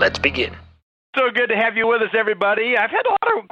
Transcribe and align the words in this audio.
Let's 0.00 0.18
begin. 0.18 0.56
So 1.14 1.30
good 1.30 1.48
to 1.48 1.56
have 1.56 1.76
you 1.76 1.86
with 1.86 2.00
us, 2.00 2.08
everybody. 2.18 2.74
I've 2.74 2.90
had 2.90 3.04
a 3.04 3.19
lot 3.34 3.42
of 3.42 3.48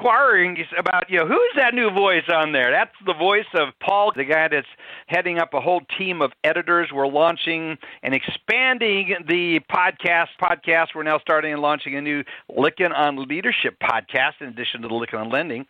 about, 0.79 1.09
you 1.09 1.19
know, 1.19 1.27
who's 1.27 1.53
that 1.57 1.75
new 1.75 1.91
voice 1.91 2.25
on 2.33 2.53
there? 2.53 2.71
That's 2.71 2.95
the 3.07 3.15
voice 3.15 3.47
of 3.55 3.69
Paul, 3.81 4.13
the 4.15 4.25
guy 4.25 4.49
that's 4.49 4.67
heading 5.07 5.39
up 5.39 5.55
a 5.55 5.61
whole 5.61 5.83
team 5.99 6.23
of 6.23 6.33
editors. 6.45 6.89
We're 6.93 7.07
launching 7.07 7.77
and 8.03 8.15
expanding 8.15 9.15
the 9.27 9.61
podcast. 9.71 10.29
Podcast. 10.41 10.89
We're 10.95 11.03
now 11.03 11.19
starting 11.19 11.53
and 11.53 11.63
launching 11.63 11.97
a 11.97 12.01
new 12.01 12.23
Lykken 12.51 12.97
on 12.97 13.29
Leadership 13.29 13.77
podcast 13.83 14.41
in 14.41 14.49
addition 14.49 14.83
to 14.83 14.89
the 14.89 14.95
Lykken 14.95 15.19
on 15.19 15.31
Lending. 15.31 15.67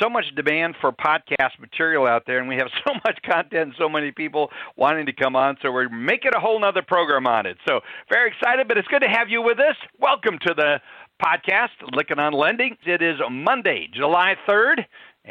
So 0.00 0.08
much 0.08 0.26
demand 0.36 0.76
for 0.80 0.92
podcast 0.92 1.58
material 1.60 2.06
out 2.06 2.24
there, 2.26 2.38
and 2.38 2.48
we 2.48 2.56
have 2.56 2.68
so 2.86 2.94
much 3.04 3.18
content 3.22 3.68
and 3.68 3.74
so 3.78 3.88
many 3.88 4.12
people 4.12 4.50
wanting 4.76 5.06
to 5.06 5.12
come 5.12 5.36
on. 5.36 5.56
So 5.62 5.72
we're 5.72 5.88
making 5.88 6.32
a 6.36 6.40
whole 6.40 6.60
nother 6.60 6.82
program 6.82 7.26
on 7.26 7.46
it. 7.46 7.56
So 7.66 7.80
very 8.10 8.30
excited, 8.30 8.68
but 8.68 8.78
it's 8.78 8.88
good 8.88 9.00
to 9.00 9.08
have 9.08 9.28
you 9.28 9.42
with 9.42 9.58
us. 9.58 9.76
Welcome 9.98 10.38
to 10.46 10.54
the 10.54 10.80
podcast, 11.22 11.70
Lykken 11.92 12.18
on 12.18 12.32
Lending. 12.32 12.76
It 12.86 13.02
is 13.02 13.16
Monday, 13.30 13.88
July 13.92 14.34
3rd, 14.48 14.84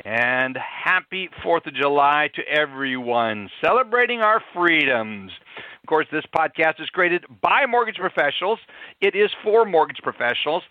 and 0.05 0.57
happy 0.57 1.29
4th 1.43 1.65
of 1.65 1.73
July 1.73 2.29
to 2.35 2.41
everyone 2.43 3.49
celebrating 3.63 4.19
our 4.19 4.41
freedoms. 4.53 5.31
Of 5.55 5.87
course, 5.87 6.07
this 6.11 6.25
podcast 6.35 6.81
is 6.81 6.89
created 6.89 7.23
by 7.41 7.65
mortgage 7.65 7.95
professionals. 7.95 8.59
It 8.99 9.15
is 9.15 9.29
for 9.43 9.65
mortgage 9.65 9.99
professionals, 10.03 10.63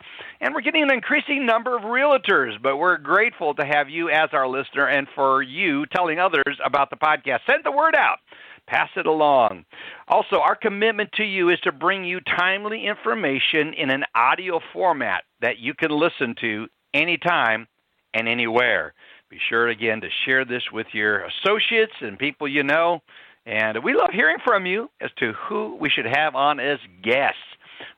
and 0.42 0.54
we're 0.54 0.60
getting 0.60 0.82
an 0.82 0.92
increasing 0.92 1.46
number 1.46 1.74
of 1.76 1.84
realtors, 1.84 2.60
but 2.62 2.76
we're 2.76 2.98
grateful 2.98 3.54
to 3.54 3.64
have 3.64 3.88
you 3.88 4.10
as 4.10 4.28
our 4.32 4.46
listener 4.46 4.88
and 4.88 5.06
for 5.14 5.42
you 5.42 5.86
telling 5.86 6.18
others 6.18 6.58
about 6.64 6.90
the 6.90 6.96
podcast. 6.96 7.40
Send 7.46 7.64
the 7.64 7.72
word 7.72 7.94
out 7.96 8.18
pass 8.66 8.90
it 8.96 9.06
along. 9.06 9.64
Also, 10.08 10.40
our 10.40 10.56
commitment 10.56 11.10
to 11.12 11.24
you 11.24 11.50
is 11.50 11.60
to 11.60 11.72
bring 11.72 12.04
you 12.04 12.20
timely 12.20 12.86
information 12.86 13.72
in 13.74 13.90
an 13.90 14.04
audio 14.14 14.60
format 14.72 15.24
that 15.40 15.58
you 15.58 15.74
can 15.74 15.90
listen 15.90 16.34
to 16.40 16.66
anytime 16.94 17.66
and 18.14 18.28
anywhere. 18.28 18.94
Be 19.28 19.38
sure 19.48 19.68
again 19.68 20.00
to 20.00 20.08
share 20.24 20.44
this 20.44 20.62
with 20.72 20.86
your 20.92 21.24
associates 21.26 21.92
and 22.00 22.18
people 22.18 22.48
you 22.48 22.62
know. 22.62 23.00
And 23.44 23.82
we 23.84 23.94
love 23.94 24.10
hearing 24.12 24.38
from 24.44 24.66
you 24.66 24.88
as 25.00 25.10
to 25.18 25.32
who 25.32 25.76
we 25.80 25.88
should 25.88 26.06
have 26.06 26.34
on 26.34 26.58
as 26.58 26.78
guests. 27.02 27.38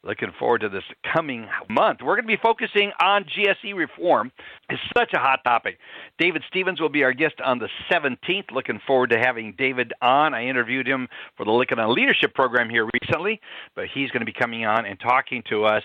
Looking 0.02 0.32
forward 0.38 0.60
to 0.62 0.68
this 0.68 0.84
coming 1.12 1.48
month. 1.68 2.00
We're 2.02 2.16
going 2.16 2.26
to 2.26 2.36
be 2.36 2.40
focusing 2.42 2.92
on 3.00 3.24
GSE 3.24 3.74
reform. 3.74 4.32
It's 4.70 4.80
such 4.96 5.12
a 5.14 5.18
hot 5.18 5.40
topic. 5.44 5.78
David 6.18 6.42
Stevens 6.48 6.80
will 6.80 6.88
be 6.88 7.04
our 7.04 7.12
guest 7.12 7.40
on 7.44 7.58
the 7.58 7.68
17th. 7.90 8.50
Looking 8.52 8.80
forward 8.86 9.10
to 9.10 9.18
having 9.18 9.54
David 9.58 9.92
on. 10.02 10.34
I 10.34 10.46
interviewed 10.46 10.86
him 10.86 11.08
for 11.36 11.44
the 11.44 11.50
Lykken 11.50 11.78
on 11.78 11.94
Leadership 11.94 12.34
program 12.34 12.70
here 12.70 12.88
recently, 13.02 13.40
but 13.74 13.86
he's 13.92 14.10
going 14.10 14.20
to 14.20 14.26
be 14.26 14.32
coming 14.32 14.64
on 14.64 14.86
and 14.86 14.98
talking 15.00 15.42
to 15.50 15.64
us 15.64 15.82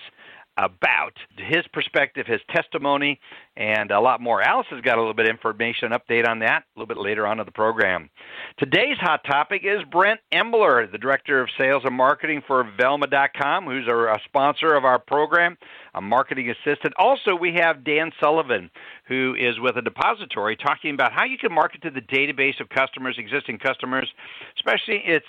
about 0.57 1.13
his 1.37 1.65
perspective, 1.73 2.27
his 2.27 2.41
testimony, 2.53 3.19
and 3.55 3.91
a 3.91 3.99
lot 3.99 4.19
more. 4.19 4.41
Alice 4.41 4.67
has 4.71 4.81
got 4.81 4.97
a 4.97 5.01
little 5.01 5.13
bit 5.13 5.27
of 5.27 5.29
information, 5.29 5.91
update 5.91 6.27
on 6.27 6.39
that 6.39 6.63
a 6.63 6.79
little 6.79 6.87
bit 6.87 6.97
later 6.97 7.27
on 7.27 7.39
in 7.39 7.45
the 7.45 7.51
program. 7.51 8.09
Today's 8.57 8.97
hot 8.99 9.21
topic 9.25 9.61
is 9.63 9.81
Brent 9.91 10.19
Emler, 10.33 10.91
the 10.91 10.97
Director 10.97 11.39
of 11.39 11.49
Sales 11.57 11.83
and 11.85 11.95
Marketing 11.95 12.41
for 12.47 12.67
Velma.com, 12.77 13.65
who's 13.65 13.87
a, 13.87 14.17
sponsor 14.25 14.73
of 14.73 14.85
our 14.85 14.99
program, 14.99 15.57
a 15.93 16.01
marketing 16.01 16.49
assistant. 16.49 16.93
Also, 16.97 17.35
we 17.35 17.53
have 17.53 17.83
Dan 17.83 18.11
Sullivan, 18.19 18.71
who 19.07 19.35
is 19.39 19.59
with 19.59 19.77
a 19.77 19.81
depository, 19.81 20.55
talking 20.55 20.93
about 20.93 21.11
how 21.11 21.25
you 21.25 21.37
can 21.37 21.53
market 21.53 21.81
to 21.83 21.91
the 21.91 22.01
database 22.01 22.59
of 22.59 22.69
customers, 22.69 23.15
existing 23.19 23.59
customers, 23.59 24.07
especially 24.55 25.01
it's 25.05 25.25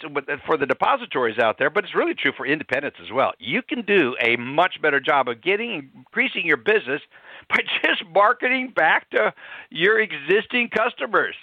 for 0.47 0.57
the 0.57 0.67
depositories 0.67 1.39
out 1.39 1.59
there, 1.59 1.71
but 1.71 1.85
it's 1.85 1.95
really 1.95 2.15
true 2.15 2.33
for 2.37 2.47
independents 2.47 2.99
as 3.03 3.13
well. 3.13 3.33
You 3.39 3.61
can 3.63 3.85
do 3.85 4.17
a 4.21 4.37
much 4.37 4.81
better 4.81 5.01
job 5.01 5.29
of 5.29 5.43
getting 5.43 5.91
increasing 5.95 6.47
your 6.47 6.57
business 6.57 7.03
by 7.49 7.59
just 7.85 8.05
marketing 8.15 8.73
back 8.75 9.11
to 9.11 9.35
your 9.71 10.01
existing 10.01 10.71
customers 10.71 11.35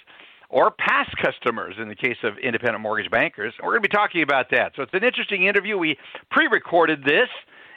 or 0.48 0.70
past 0.70 1.16
customers 1.16 1.76
in 1.78 1.88
the 1.88 1.94
case 1.94 2.18
of 2.22 2.38
independent 2.38 2.80
mortgage 2.80 3.10
bankers. 3.10 3.54
We're 3.60 3.70
going 3.70 3.82
to 3.82 3.88
be 3.88 3.96
talking 3.96 4.22
about 4.22 4.50
that. 4.50 4.72
So 4.76 4.82
it's 4.82 4.94
an 4.94 5.04
interesting 5.04 5.46
interview. 5.46 5.78
We 5.78 5.98
pre 6.30 6.46
recorded 6.46 7.04
this 7.04 7.28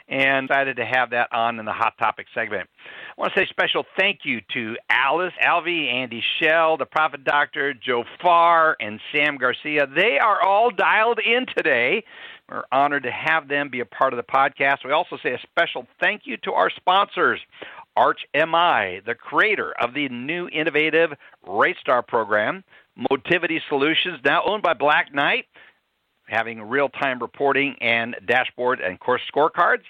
and 0.08 0.46
decided 0.46 0.76
to 0.76 0.84
have 0.84 1.10
that 1.10 1.32
on 1.32 1.58
in 1.58 1.64
the 1.64 1.72
Hot 1.72 1.98
Topic 1.98 2.26
segment. 2.32 2.68
I 3.16 3.20
want 3.20 3.34
to 3.34 3.40
say 3.40 3.46
special 3.46 3.84
thank 3.98 4.20
you 4.22 4.40
to 4.54 4.76
Alice, 4.88 5.32
Alvey, 5.42 5.92
Andy 5.92 6.22
Schell, 6.38 6.76
the 6.76 6.86
Profit 6.86 7.24
Doctor, 7.24 7.74
Joe 7.74 8.04
Farr, 8.22 8.76
and 8.80 9.00
Sam 9.12 9.36
Garcia. 9.36 9.86
They 9.86 10.18
are 10.18 10.40
all 10.42 10.70
dialed 10.70 11.18
in 11.18 11.46
today. 11.56 12.04
We're 12.48 12.62
honored 12.70 13.02
to 13.02 13.10
have 13.10 13.48
them 13.48 13.68
be 13.68 13.80
a 13.80 13.84
part 13.84 14.12
of 14.12 14.16
the 14.16 14.22
podcast. 14.22 14.84
We 14.84 14.92
also 14.92 15.18
say 15.20 15.32
a 15.32 15.40
special 15.40 15.86
thank 15.98 16.22
you 16.24 16.36
to 16.38 16.52
our 16.52 16.70
sponsors, 16.70 17.40
Arch 17.96 18.20
MI, 18.34 19.00
the 19.04 19.14
creator 19.18 19.72
of 19.80 19.94
the 19.94 20.08
new 20.08 20.48
innovative 20.48 21.10
RateStar 21.46 22.06
program, 22.06 22.62
Motivity 23.10 23.60
Solutions, 23.68 24.18
now 24.24 24.42
owned 24.46 24.62
by 24.62 24.74
Black 24.74 25.14
Knight, 25.14 25.46
having 26.28 26.62
real 26.62 26.88
time 26.88 27.18
reporting 27.18 27.76
and 27.80 28.16
dashboard 28.26 28.80
and 28.80 29.00
course 29.00 29.22
scorecards. 29.34 29.82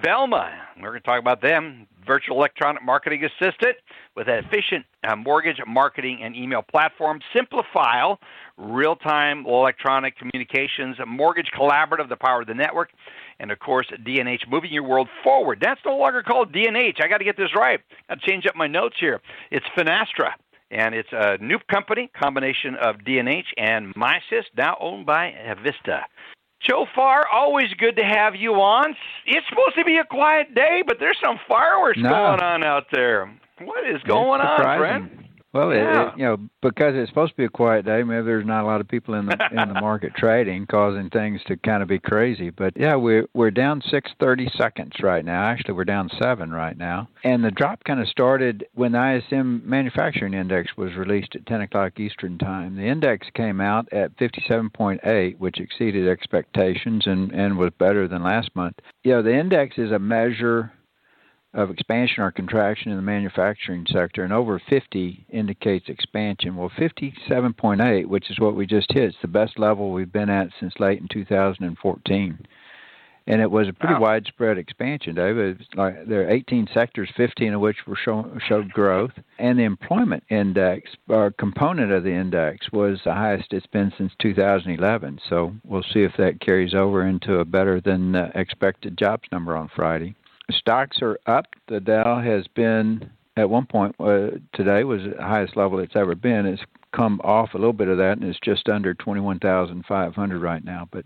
Velma, 0.00 0.50
we're 0.80 0.90
going 0.90 1.00
to 1.00 1.06
talk 1.06 1.20
about 1.20 1.42
them, 1.42 1.86
virtual 2.06 2.36
electronic 2.38 2.82
marketing 2.82 3.24
assistant 3.24 3.76
with 4.16 4.28
an 4.28 4.44
efficient 4.44 4.86
uh, 5.04 5.14
mortgage 5.16 5.58
marketing 5.66 6.20
and 6.22 6.34
email 6.34 6.62
platform. 6.62 7.20
Simplifile, 7.34 8.16
real 8.56 8.96
time 8.96 9.44
electronic 9.44 10.16
communications, 10.16 10.96
mortgage 11.06 11.50
collaborative, 11.54 12.08
the 12.08 12.16
power 12.16 12.40
of 12.40 12.46
the 12.46 12.54
network, 12.54 12.90
and 13.38 13.50
of 13.50 13.58
course, 13.58 13.86
DNH, 14.06 14.48
moving 14.48 14.72
your 14.72 14.84
world 14.84 15.08
forward. 15.22 15.58
That's 15.60 15.80
no 15.84 15.96
longer 15.96 16.22
called 16.22 16.52
DNH. 16.52 17.02
I 17.02 17.08
got 17.08 17.18
to 17.18 17.24
get 17.24 17.36
this 17.36 17.54
right. 17.54 17.80
To 18.08 18.16
change 18.16 18.46
up 18.46 18.56
my 18.56 18.68
notes 18.68 18.96
here. 18.98 19.20
It's 19.50 19.66
Finastra 19.76 20.30
and 20.70 20.94
it's 20.94 21.10
a 21.12 21.36
new 21.38 21.58
company, 21.70 22.10
combination 22.18 22.76
of 22.76 22.96
DNH 22.96 23.44
and 23.58 23.94
Misys, 23.94 24.44
now 24.56 24.76
owned 24.80 25.04
by 25.04 25.34
Vista. 25.62 26.06
Joe 26.66 26.86
Farr, 26.94 27.26
always 27.28 27.72
good 27.74 27.96
to 27.96 28.04
have 28.04 28.36
you 28.36 28.54
on. 28.54 28.94
It's 29.26 29.46
supposed 29.48 29.76
to 29.76 29.84
be 29.84 29.96
a 29.98 30.04
quiet 30.04 30.54
day, 30.54 30.82
but 30.86 30.98
there's 31.00 31.18
some 31.22 31.38
fireworks 31.48 31.98
no. 31.98 32.08
going 32.08 32.40
on 32.40 32.64
out 32.64 32.86
there. 32.92 33.32
What 33.60 33.88
is 33.88 34.02
going 34.02 34.40
on, 34.40 34.78
friend? 34.78 35.21
Well, 35.52 35.72
yeah. 35.72 36.08
it, 36.08 36.18
you 36.18 36.24
know, 36.24 36.38
because 36.62 36.94
it's 36.96 37.10
supposed 37.10 37.32
to 37.32 37.36
be 37.36 37.44
a 37.44 37.50
quiet 37.50 37.84
day, 37.84 38.02
maybe 38.02 38.24
there's 38.24 38.46
not 38.46 38.64
a 38.64 38.66
lot 38.66 38.80
of 38.80 38.88
people 38.88 39.14
in 39.14 39.26
the 39.26 39.36
in 39.50 39.72
the 39.72 39.80
market 39.80 40.14
trading, 40.14 40.66
causing 40.66 41.10
things 41.10 41.40
to 41.46 41.56
kind 41.58 41.82
of 41.82 41.88
be 41.88 41.98
crazy. 41.98 42.48
But 42.50 42.72
yeah, 42.76 42.94
we're 42.96 43.26
we're 43.34 43.50
down 43.50 43.82
six 43.90 44.10
thirty 44.18 44.50
seconds 44.56 44.92
right 45.02 45.24
now. 45.24 45.44
Actually, 45.44 45.74
we're 45.74 45.84
down 45.84 46.08
seven 46.18 46.50
right 46.50 46.76
now, 46.76 47.08
and 47.22 47.44
the 47.44 47.50
drop 47.50 47.84
kind 47.84 48.00
of 48.00 48.08
started 48.08 48.64
when 48.74 48.92
the 48.92 49.22
ISM 49.30 49.62
Manufacturing 49.64 50.34
Index 50.34 50.76
was 50.76 50.94
released 50.94 51.36
at 51.36 51.44
ten 51.46 51.60
o'clock 51.60 52.00
Eastern 52.00 52.38
Time. 52.38 52.74
The 52.76 52.86
index 52.86 53.26
came 53.34 53.60
out 53.60 53.92
at 53.92 54.16
fifty 54.18 54.42
seven 54.48 54.70
point 54.70 55.00
eight, 55.04 55.38
which 55.38 55.60
exceeded 55.60 56.08
expectations 56.08 57.06
and 57.06 57.30
and 57.32 57.58
was 57.58 57.72
better 57.78 58.08
than 58.08 58.22
last 58.22 58.54
month. 58.56 58.76
Yeah, 59.04 59.10
you 59.10 59.16
know, 59.16 59.22
the 59.22 59.38
index 59.38 59.76
is 59.76 59.92
a 59.92 59.98
measure 59.98 60.72
of 61.54 61.70
expansion 61.70 62.22
or 62.22 62.30
contraction 62.30 62.90
in 62.90 62.96
the 62.96 63.02
manufacturing 63.02 63.86
sector, 63.90 64.24
and 64.24 64.32
over 64.32 64.60
50 64.70 65.26
indicates 65.30 65.88
expansion. 65.88 66.56
Well, 66.56 66.70
57.8, 66.78 68.06
which 68.06 68.30
is 68.30 68.40
what 68.40 68.56
we 68.56 68.66
just 68.66 68.92
hit, 68.92 69.10
is 69.10 69.14
the 69.20 69.28
best 69.28 69.58
level 69.58 69.92
we've 69.92 70.12
been 70.12 70.30
at 70.30 70.48
since 70.58 70.72
late 70.80 71.00
in 71.00 71.08
2014. 71.08 72.46
And 73.24 73.40
it 73.40 73.50
was 73.50 73.68
a 73.68 73.72
pretty 73.72 73.94
wow. 73.94 74.00
widespread 74.00 74.58
expansion, 74.58 75.14
David. 75.14 75.64
Like 75.76 76.08
there 76.08 76.22
are 76.22 76.30
18 76.30 76.66
sectors, 76.74 77.08
15 77.16 77.54
of 77.54 77.60
which 77.60 77.76
were 77.86 77.94
show, 77.94 78.36
showed 78.48 78.72
growth, 78.72 79.12
and 79.38 79.56
the 79.56 79.62
employment 79.62 80.24
index, 80.28 80.90
or 81.08 81.30
component 81.30 81.92
of 81.92 82.02
the 82.02 82.10
index, 82.10 82.72
was 82.72 82.98
the 83.04 83.14
highest 83.14 83.52
it's 83.52 83.66
been 83.66 83.92
since 83.96 84.12
2011. 84.20 85.20
So 85.28 85.54
we'll 85.64 85.84
see 85.84 86.02
if 86.02 86.16
that 86.18 86.40
carries 86.40 86.74
over 86.74 87.06
into 87.06 87.38
a 87.38 87.44
better 87.44 87.80
than 87.80 88.16
uh, 88.16 88.32
expected 88.34 88.98
jobs 88.98 89.28
number 89.30 89.56
on 89.56 89.70
Friday 89.76 90.16
stocks 90.52 90.98
are 91.02 91.18
up. 91.26 91.46
The 91.68 91.80
Dow 91.80 92.20
has 92.20 92.46
been 92.48 93.10
at 93.36 93.48
one 93.48 93.66
point 93.66 93.94
uh, 93.98 94.30
today 94.54 94.84
was 94.84 95.02
the 95.02 95.22
highest 95.22 95.56
level 95.56 95.78
it's 95.78 95.96
ever 95.96 96.14
been. 96.14 96.46
It's 96.46 96.62
come 96.94 97.20
off 97.24 97.54
a 97.54 97.58
little 97.58 97.72
bit 97.72 97.88
of 97.88 97.98
that 97.98 98.18
and 98.18 98.24
it's 98.24 98.38
just 98.44 98.68
under 98.68 98.94
21,500 98.94 100.42
right 100.42 100.64
now, 100.64 100.88
but 100.92 101.04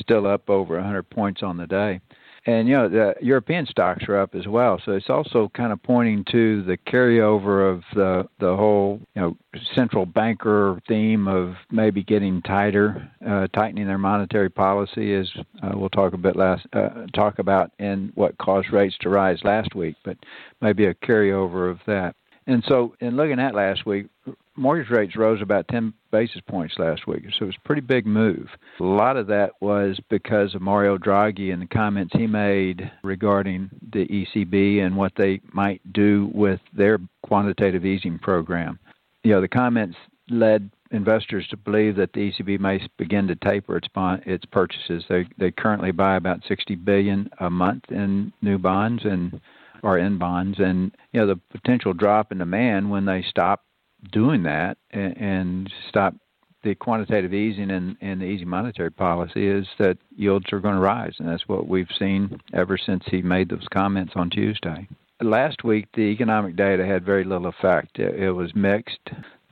still 0.00 0.26
up 0.26 0.48
over 0.48 0.76
100 0.76 1.08
points 1.10 1.42
on 1.42 1.56
the 1.56 1.66
day. 1.66 2.00
And 2.46 2.68
you 2.68 2.74
know 2.74 2.88
the 2.88 3.14
European 3.20 3.66
stocks 3.66 4.04
are 4.08 4.18
up 4.18 4.34
as 4.34 4.46
well. 4.46 4.80
So 4.84 4.92
it's 4.92 5.10
also 5.10 5.50
kind 5.54 5.72
of 5.72 5.82
pointing 5.82 6.24
to 6.30 6.62
the 6.62 6.76
carryover 6.76 7.70
of 7.72 7.82
the 7.94 8.28
the 8.38 8.56
whole 8.56 9.00
you 9.14 9.22
know 9.22 9.36
central 9.74 10.06
banker 10.06 10.80
theme 10.88 11.26
of 11.26 11.54
maybe 11.70 12.02
getting 12.04 12.40
tighter, 12.42 13.10
uh, 13.28 13.48
tightening 13.48 13.86
their 13.86 13.98
monetary 13.98 14.48
policy. 14.48 15.14
As 15.14 15.28
uh, 15.62 15.72
we'll 15.74 15.88
talk 15.90 16.12
a 16.12 16.18
bit 16.18 16.36
last 16.36 16.66
uh, 16.72 17.06
talk 17.14 17.40
about 17.40 17.72
in 17.78 18.12
what 18.14 18.38
caused 18.38 18.72
rates 18.72 18.96
to 19.00 19.08
rise 19.08 19.40
last 19.42 19.74
week, 19.74 19.96
but 20.04 20.16
maybe 20.60 20.86
a 20.86 20.94
carryover 20.94 21.70
of 21.70 21.80
that. 21.86 22.14
And 22.46 22.62
so, 22.68 22.94
in 23.00 23.16
looking 23.16 23.40
at 23.40 23.56
last 23.56 23.86
week, 23.86 24.06
mortgage 24.56 24.90
rates 24.90 25.16
rose 25.16 25.42
about 25.42 25.68
10 25.68 25.92
basis 26.10 26.40
points 26.48 26.74
last 26.78 27.06
week. 27.06 27.24
So 27.38 27.44
it 27.44 27.46
was 27.46 27.56
a 27.56 27.66
pretty 27.66 27.82
big 27.82 28.06
move. 28.06 28.48
A 28.80 28.84
lot 28.84 29.16
of 29.16 29.26
that 29.28 29.52
was 29.60 29.98
because 30.08 30.54
of 30.54 30.62
Mario 30.62 30.98
Draghi 30.98 31.52
and 31.52 31.62
the 31.62 31.66
comments 31.66 32.14
he 32.16 32.26
made 32.26 32.90
regarding 33.02 33.70
the 33.92 34.06
ECB 34.06 34.80
and 34.80 34.96
what 34.96 35.12
they 35.16 35.40
might 35.52 35.80
do 35.92 36.30
with 36.34 36.60
their 36.76 36.98
quantitative 37.22 37.84
easing 37.84 38.18
program. 38.18 38.78
You 39.22 39.32
know, 39.32 39.40
the 39.40 39.48
comments 39.48 39.96
led 40.28 40.70
investors 40.92 41.46
to 41.50 41.56
believe 41.56 41.96
that 41.96 42.12
the 42.12 42.30
ECB 42.30 42.60
may 42.60 42.80
begin 42.96 43.26
to 43.26 43.36
taper 43.36 43.76
its 43.76 43.88
bond, 43.88 44.22
its 44.26 44.44
purchases. 44.44 45.04
They 45.08 45.26
they 45.38 45.50
currently 45.50 45.90
buy 45.90 46.16
about 46.16 46.42
60 46.46 46.76
billion 46.76 47.28
a 47.40 47.50
month 47.50 47.84
in 47.90 48.32
new 48.42 48.58
bonds 48.58 49.04
and 49.04 49.40
or 49.82 49.98
in 49.98 50.18
bonds 50.18 50.58
and 50.58 50.92
you 51.12 51.20
know 51.20 51.26
the 51.26 51.40
potential 51.52 51.92
drop 51.92 52.32
in 52.32 52.38
demand 52.38 52.90
when 52.90 53.04
they 53.04 53.24
stop 53.28 53.65
doing 54.12 54.42
that 54.44 54.78
and, 54.90 55.16
and 55.16 55.72
stop 55.88 56.14
the 56.62 56.74
quantitative 56.74 57.32
easing 57.32 57.70
and, 57.70 57.96
and 58.00 58.20
the 58.20 58.24
easy 58.24 58.44
monetary 58.44 58.90
policy 58.90 59.46
is 59.46 59.66
that 59.78 59.96
yields 60.16 60.52
are 60.52 60.60
going 60.60 60.74
to 60.74 60.80
rise, 60.80 61.14
and 61.18 61.28
that's 61.28 61.46
what 61.48 61.68
we've 61.68 61.90
seen 61.98 62.40
ever 62.52 62.76
since 62.76 63.04
he 63.10 63.22
made 63.22 63.48
those 63.48 63.66
comments 63.72 64.14
on 64.16 64.28
Tuesday. 64.30 64.88
Last 65.20 65.64
week, 65.64 65.86
the 65.94 66.02
economic 66.02 66.56
data 66.56 66.84
had 66.84 67.04
very 67.04 67.24
little 67.24 67.46
effect. 67.46 67.98
It, 67.98 68.20
it 68.20 68.32
was 68.32 68.54
mixed. 68.54 68.98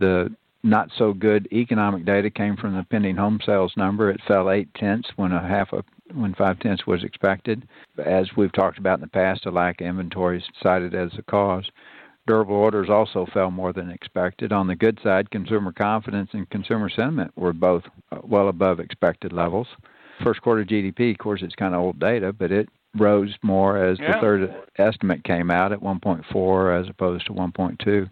The 0.01 0.35
not 0.65 0.91
so 0.97 1.13
good 1.13 1.47
economic 1.53 2.05
data 2.05 2.31
came 2.31 2.57
from 2.57 2.75
the 2.75 2.85
pending 2.85 3.17
home 3.17 3.39
sales 3.45 3.73
number. 3.77 4.11
It 4.11 4.21
fell 4.27 4.51
eight 4.51 4.69
tenths 4.75 5.11
when 5.17 5.31
a 5.31 5.47
half 5.47 5.73
a 5.73 5.85
when 6.13 6.35
five 6.35 6.59
tenths 6.59 6.87
was 6.87 7.05
expected. 7.05 7.67
As 8.05 8.29
we've 8.37 8.53
talked 8.53 8.79
about 8.79 8.99
in 8.99 9.03
the 9.03 9.09
past, 9.09 9.47
a 9.47 9.51
lack 9.51 9.81
of 9.81 9.87
inventories 9.87 10.43
cited 10.63 10.95
as 10.95 11.11
a 11.19 11.23
cause. 11.23 11.69
Durable 12.27 12.57
orders 12.57 12.89
also 12.89 13.27
fell 13.33 13.51
more 13.51 13.73
than 13.73 13.91
expected. 13.91 14.53
On 14.53 14.67
the 14.67 14.77
good 14.77 14.99
side, 15.03 15.31
consumer 15.31 15.73
confidence 15.73 16.31
and 16.33 16.49
consumer 16.49 16.89
sentiment 16.89 17.31
were 17.37 17.53
both 17.53 17.83
uh, 18.13 18.19
well 18.23 18.49
above 18.49 18.81
expected 18.81 19.33
levels. 19.33 19.67
First 20.23 20.41
quarter 20.41 20.65
GDP, 20.65 21.13
of 21.13 21.19
course, 21.19 21.43
it's 21.43 21.55
kind 21.55 21.75
of 21.75 21.81
old 21.81 21.99
data, 21.99 22.33
but 22.33 22.51
it 22.51 22.69
rose 22.97 23.35
more 23.43 23.83
as 23.83 23.99
yeah. 23.99 24.13
the 24.13 24.21
third 24.21 24.55
estimate 24.79 25.25
came 25.25 25.51
out 25.51 25.73
at 25.73 25.81
1.4 25.81 26.81
as 26.81 26.89
opposed 26.89 27.27
to 27.27 27.33
1.2. 27.33 28.09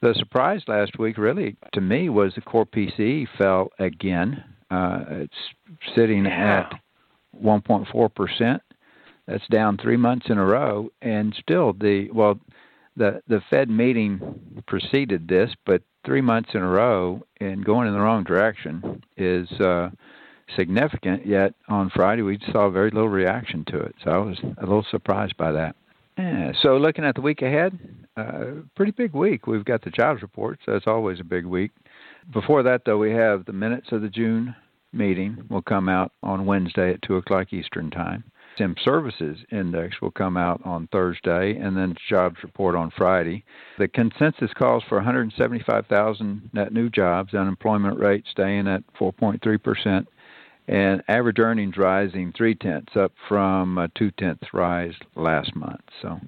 The 0.00 0.14
surprise 0.14 0.62
last 0.66 0.98
week, 0.98 1.18
really, 1.18 1.56
to 1.74 1.80
me, 1.80 2.08
was 2.08 2.34
the 2.34 2.40
core 2.40 2.66
PCE 2.66 3.28
fell 3.36 3.70
again. 3.78 4.42
Uh, 4.70 5.04
it's 5.10 5.94
sitting 5.94 6.24
yeah. 6.24 6.70
at 6.70 6.80
1.4 7.42 8.14
percent. 8.14 8.62
That's 9.26 9.46
down 9.48 9.78
three 9.78 9.96
months 9.96 10.26
in 10.28 10.38
a 10.38 10.44
row, 10.44 10.90
and 11.00 11.34
still 11.40 11.72
the 11.72 12.10
well, 12.12 12.40
the 12.96 13.22
the 13.28 13.40
Fed 13.50 13.70
meeting 13.70 14.20
preceded 14.66 15.28
this, 15.28 15.50
but 15.64 15.82
three 16.04 16.20
months 16.20 16.50
in 16.54 16.62
a 16.62 16.68
row 16.68 17.22
and 17.40 17.64
going 17.64 17.86
in 17.88 17.94
the 17.94 18.00
wrong 18.00 18.24
direction 18.24 19.02
is 19.16 19.50
uh, 19.60 19.90
significant. 20.56 21.26
Yet 21.26 21.54
on 21.68 21.90
Friday 21.90 22.22
we 22.22 22.38
saw 22.50 22.68
very 22.70 22.90
little 22.90 23.08
reaction 23.08 23.64
to 23.68 23.78
it, 23.80 23.94
so 24.04 24.10
I 24.10 24.18
was 24.18 24.38
a 24.58 24.66
little 24.66 24.86
surprised 24.90 25.36
by 25.36 25.52
that. 25.52 25.76
Yeah, 26.18 26.52
so 26.60 26.76
looking 26.76 27.04
at 27.04 27.14
the 27.14 27.22
week 27.22 27.40
ahead, 27.40 27.78
uh, 28.16 28.44
pretty 28.76 28.92
big 28.92 29.14
week. 29.14 29.46
We've 29.46 29.64
got 29.64 29.82
the 29.82 29.90
jobs 29.90 30.20
reports. 30.20 30.62
That's 30.66 30.86
always 30.86 31.20
a 31.20 31.24
big 31.24 31.46
week. 31.46 31.70
Before 32.32 32.62
that, 32.62 32.82
though, 32.84 32.98
we 32.98 33.12
have 33.12 33.46
the 33.46 33.52
minutes 33.52 33.88
of 33.92 34.02
the 34.02 34.08
June 34.08 34.54
meeting 34.92 35.42
will 35.48 35.62
come 35.62 35.88
out 35.88 36.12
on 36.22 36.44
Wednesday 36.44 36.92
at 36.92 37.02
two 37.02 37.16
o'clock 37.16 37.52
Eastern 37.52 37.90
time. 37.90 38.24
ISM 38.58 38.74
Services 38.84 39.38
Index 39.50 40.00
will 40.00 40.10
come 40.10 40.36
out 40.36 40.60
on 40.64 40.88
Thursday, 40.88 41.56
and 41.56 41.76
then 41.76 41.94
jobs 42.08 42.36
report 42.42 42.74
on 42.74 42.90
Friday. 42.96 43.44
The 43.78 43.88
consensus 43.88 44.52
calls 44.54 44.82
for 44.88 44.96
175,000 44.96 46.50
net 46.52 46.72
new 46.72 46.90
jobs, 46.90 47.34
unemployment 47.34 47.98
rate 47.98 48.24
staying 48.30 48.68
at 48.68 48.82
4.3 48.98 49.62
percent, 49.62 50.08
and 50.68 51.02
average 51.08 51.38
earnings 51.38 51.76
rising 51.76 52.32
three 52.36 52.54
tenths, 52.54 52.96
up 52.96 53.12
from 53.28 53.78
a 53.78 53.88
two 53.88 54.10
tenths 54.12 54.52
rise 54.52 54.94
last 55.16 55.54
month. 55.56 55.80
So, 56.00 56.20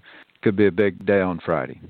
could 0.43 0.57
be 0.57 0.67
a 0.67 0.73
big 0.73 1.07
day 1.07 1.21
on 1.21 1.41
Friday. 1.45 1.81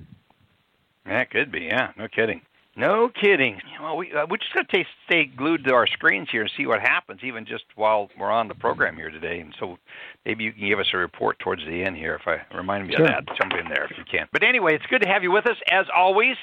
That 1.06 1.30
could 1.30 1.52
be, 1.52 1.62
yeah, 1.62 1.90
no 1.96 2.08
kidding. 2.08 2.40
No 2.76 3.08
kidding. 3.08 3.60
Well, 3.80 3.96
we 3.96 4.12
uh, 4.12 4.26
we 4.28 4.38
just 4.38 4.52
got 4.52 4.68
to 4.70 4.84
stay 5.06 5.26
glued 5.26 5.64
to 5.64 5.74
our 5.74 5.86
screens 5.86 6.28
here 6.30 6.42
and 6.42 6.50
see 6.56 6.66
what 6.66 6.80
happens, 6.80 7.20
even 7.22 7.46
just 7.46 7.64
while 7.76 8.10
we're 8.18 8.32
on 8.32 8.48
the 8.48 8.54
program 8.54 8.96
here 8.96 9.10
today. 9.10 9.38
And 9.40 9.54
so 9.60 9.78
maybe 10.26 10.42
you 10.42 10.52
can 10.52 10.66
give 10.68 10.80
us 10.80 10.88
a 10.92 10.96
report 10.96 11.38
towards 11.38 11.64
the 11.64 11.84
end 11.84 11.96
here 11.96 12.16
if 12.16 12.26
I 12.26 12.40
remind 12.56 12.88
me 12.88 12.94
sure. 12.96 13.06
of 13.06 13.26
that. 13.26 13.36
Jump 13.36 13.52
in 13.52 13.68
there 13.68 13.84
if 13.84 13.96
you 13.96 14.04
can. 14.10 14.26
But 14.32 14.42
anyway, 14.42 14.74
it's 14.74 14.86
good 14.86 15.02
to 15.02 15.08
have 15.08 15.22
you 15.22 15.30
with 15.30 15.46
us 15.46 15.56
as 15.70 15.86
always. 15.94 16.36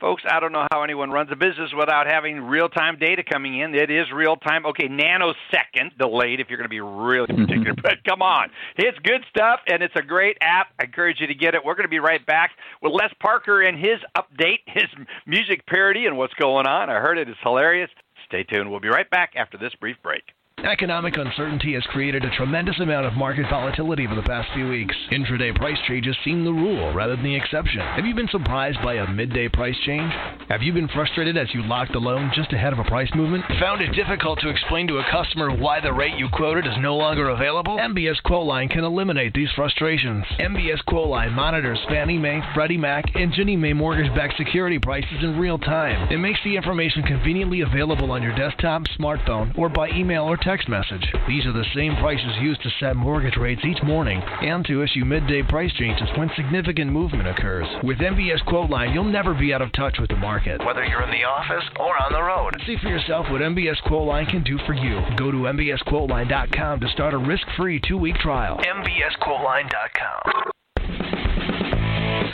Folks, 0.00 0.22
I 0.28 0.40
don't 0.40 0.52
know 0.52 0.66
how 0.72 0.82
anyone 0.82 1.10
runs 1.10 1.30
a 1.30 1.36
business 1.36 1.70
without 1.76 2.06
having 2.06 2.40
real 2.40 2.70
time 2.70 2.98
data 2.98 3.22
coming 3.22 3.60
in. 3.60 3.74
It 3.74 3.90
is 3.90 4.06
real 4.14 4.36
time. 4.36 4.64
Okay, 4.64 4.88
nanosecond 4.88 5.98
delayed 5.98 6.40
if 6.40 6.48
you're 6.48 6.56
going 6.56 6.64
to 6.64 6.70
be 6.70 6.80
really 6.80 7.26
mm-hmm. 7.26 7.44
particular, 7.44 7.74
but 7.82 8.02
come 8.08 8.22
on. 8.22 8.48
It's 8.76 8.98
good 9.00 9.22
stuff, 9.28 9.60
and 9.66 9.82
it's 9.82 9.94
a 9.96 10.02
great 10.02 10.38
app. 10.40 10.68
I 10.80 10.84
encourage 10.84 11.20
you 11.20 11.26
to 11.26 11.34
get 11.34 11.54
it. 11.54 11.62
We're 11.62 11.74
going 11.74 11.84
to 11.84 11.90
be 11.90 11.98
right 11.98 12.24
back 12.24 12.52
with 12.80 12.92
Les 12.92 13.12
Parker 13.20 13.60
and 13.60 13.78
his 13.78 13.98
update, 14.16 14.60
his 14.66 14.84
music 15.26 15.66
parody, 15.66 16.06
and 16.06 16.16
what's 16.16 16.34
going 16.34 16.66
on. 16.66 16.88
I 16.88 16.94
heard 16.94 17.18
it 17.18 17.28
is 17.28 17.36
hilarious. 17.42 17.90
Stay 18.26 18.42
tuned. 18.44 18.70
We'll 18.70 18.80
be 18.80 18.88
right 18.88 19.08
back 19.10 19.34
after 19.36 19.58
this 19.58 19.74
brief 19.80 19.96
break. 20.02 20.22
Economic 20.64 21.16
uncertainty 21.16 21.72
has 21.72 21.82
created 21.84 22.22
a 22.22 22.36
tremendous 22.36 22.78
amount 22.80 23.06
of 23.06 23.14
market 23.14 23.46
volatility 23.48 24.06
over 24.06 24.14
the 24.14 24.22
past 24.22 24.48
few 24.54 24.68
weeks. 24.68 24.94
Intraday 25.10 25.54
price 25.54 25.78
changes 25.88 26.14
seem 26.22 26.44
the 26.44 26.52
rule 26.52 26.92
rather 26.92 27.16
than 27.16 27.24
the 27.24 27.34
exception. 27.34 27.80
Have 27.80 28.04
you 28.04 28.14
been 28.14 28.28
surprised 28.28 28.78
by 28.82 28.94
a 28.94 29.10
midday 29.10 29.48
price 29.48 29.76
change? 29.86 30.12
Have 30.50 30.62
you 30.62 30.72
been 30.74 30.88
frustrated 30.88 31.38
as 31.38 31.48
you 31.54 31.62
locked 31.62 31.94
a 31.94 31.98
loan 31.98 32.30
just 32.34 32.52
ahead 32.52 32.74
of 32.74 32.78
a 32.78 32.84
price 32.84 33.08
movement? 33.14 33.44
Found 33.58 33.80
it 33.80 33.94
difficult 33.94 34.38
to 34.40 34.50
explain 34.50 34.86
to 34.88 34.98
a 34.98 35.10
customer 35.10 35.50
why 35.50 35.80
the 35.80 35.92
rate 35.92 36.18
you 36.18 36.28
quoted 36.30 36.66
is 36.66 36.76
no 36.78 36.94
longer 36.94 37.30
available? 37.30 37.78
MBS 37.78 38.20
Quoteline 38.26 38.70
can 38.70 38.84
eliminate 38.84 39.32
these 39.32 39.50
frustrations. 39.56 40.24
MBS 40.38 40.84
Quoteline 40.86 41.32
monitors 41.32 41.78
Fannie 41.88 42.18
Mae, 42.18 42.42
Freddie 42.54 42.76
Mac, 42.76 43.04
and 43.14 43.32
Ginnie 43.32 43.56
Mae 43.56 43.72
mortgage-backed 43.72 44.36
security 44.36 44.78
prices 44.78 45.22
in 45.22 45.38
real 45.38 45.58
time. 45.58 46.12
It 46.12 46.18
makes 46.18 46.40
the 46.44 46.56
information 46.56 47.02
conveniently 47.02 47.62
available 47.62 48.10
on 48.10 48.22
your 48.22 48.34
desktop, 48.36 48.82
smartphone, 48.98 49.56
or 49.56 49.68
by 49.68 49.88
email 49.90 50.24
or 50.24 50.36
text 50.36 50.49
text 50.50 50.68
message. 50.68 51.06
These 51.28 51.46
are 51.46 51.52
the 51.52 51.64
same 51.76 51.94
prices 51.96 52.36
used 52.40 52.60
to 52.64 52.70
set 52.80 52.96
mortgage 52.96 53.36
rates 53.36 53.64
each 53.64 53.80
morning 53.84 54.20
and 54.42 54.66
to 54.66 54.82
issue 54.82 55.04
midday 55.04 55.44
price 55.44 55.72
changes 55.74 56.08
when 56.16 56.28
significant 56.34 56.90
movement 56.90 57.28
occurs. 57.28 57.68
With 57.84 57.98
MBS 57.98 58.42
Quoteline, 58.48 58.92
you'll 58.92 59.04
never 59.04 59.32
be 59.32 59.54
out 59.54 59.62
of 59.62 59.72
touch 59.74 59.98
with 60.00 60.10
the 60.10 60.16
market, 60.16 60.60
whether 60.66 60.84
you're 60.84 61.04
in 61.04 61.12
the 61.12 61.22
office 61.22 61.62
or 61.78 61.96
on 62.02 62.12
the 62.12 62.20
road. 62.20 62.56
See 62.66 62.76
for 62.82 62.88
yourself 62.88 63.30
what 63.30 63.42
MBS 63.42 63.80
Quoteline 63.86 64.28
can 64.28 64.42
do 64.42 64.58
for 64.66 64.74
you. 64.74 65.00
Go 65.16 65.30
to 65.30 65.36
MBSQuoteline.com 65.36 66.80
to 66.80 66.88
start 66.88 67.14
a 67.14 67.18
risk-free 67.18 67.82
two-week 67.86 68.16
trial. 68.16 68.58
MBSQuoteline.com. 68.58 70.50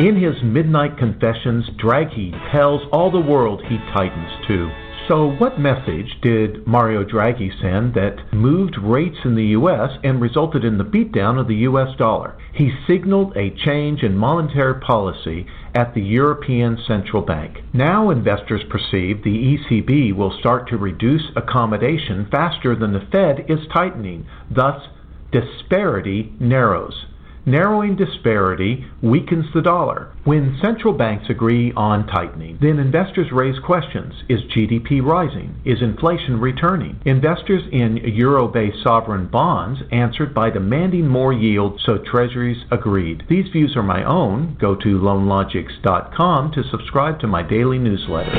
In 0.00 0.16
his 0.16 0.42
Midnight 0.42 0.96
Confessions, 0.96 1.66
Draghi 1.84 2.32
tells 2.50 2.80
all 2.92 3.10
the 3.10 3.20
world 3.20 3.60
he 3.68 3.76
tightens 3.94 4.30
too. 4.48 4.70
So, 5.08 5.30
what 5.30 5.58
message 5.58 6.20
did 6.20 6.66
Mario 6.66 7.02
Draghi 7.02 7.50
send 7.62 7.94
that 7.94 8.30
moved 8.30 8.76
rates 8.76 9.16
in 9.24 9.36
the 9.36 9.56
U.S. 9.56 9.92
and 10.04 10.20
resulted 10.20 10.66
in 10.66 10.76
the 10.76 10.84
beatdown 10.84 11.40
of 11.40 11.48
the 11.48 11.64
U.S. 11.64 11.96
dollar? 11.96 12.36
He 12.52 12.70
signaled 12.86 13.34
a 13.34 13.56
change 13.64 14.02
in 14.02 14.18
monetary 14.18 14.78
policy 14.80 15.46
at 15.74 15.94
the 15.94 16.02
European 16.02 16.76
Central 16.86 17.22
Bank. 17.22 17.60
Now, 17.72 18.10
investors 18.10 18.60
perceive 18.68 19.24
the 19.24 19.56
ECB 19.56 20.14
will 20.14 20.36
start 20.38 20.68
to 20.68 20.76
reduce 20.76 21.32
accommodation 21.34 22.28
faster 22.30 22.76
than 22.76 22.92
the 22.92 23.08
Fed 23.10 23.46
is 23.48 23.66
tightening. 23.72 24.26
Thus, 24.50 24.88
disparity 25.32 26.34
narrows. 26.38 27.06
Narrowing 27.48 27.96
disparity 27.96 28.84
weakens 29.00 29.46
the 29.54 29.62
dollar. 29.62 30.12
When 30.24 30.58
central 30.60 30.92
banks 30.92 31.30
agree 31.30 31.72
on 31.74 32.06
tightening, 32.06 32.58
then 32.60 32.78
investors 32.78 33.32
raise 33.32 33.58
questions. 33.60 34.12
Is 34.28 34.42
GDP 34.54 35.02
rising? 35.02 35.58
Is 35.64 35.80
inflation 35.80 36.40
returning? 36.40 37.00
Investors 37.06 37.62
in 37.72 37.96
euro 37.96 38.48
based 38.48 38.82
sovereign 38.82 39.28
bonds 39.28 39.80
answered 39.90 40.34
by 40.34 40.50
demanding 40.50 41.08
more 41.08 41.32
yield, 41.32 41.80
so 41.86 41.96
treasuries 41.96 42.66
agreed. 42.70 43.22
These 43.30 43.48
views 43.50 43.74
are 43.76 43.82
my 43.82 44.04
own. 44.04 44.58
Go 44.60 44.74
to 44.74 44.98
loanlogics.com 44.98 46.52
to 46.52 46.62
subscribe 46.70 47.18
to 47.20 47.26
my 47.26 47.42
daily 47.42 47.78
newsletter. 47.78 48.30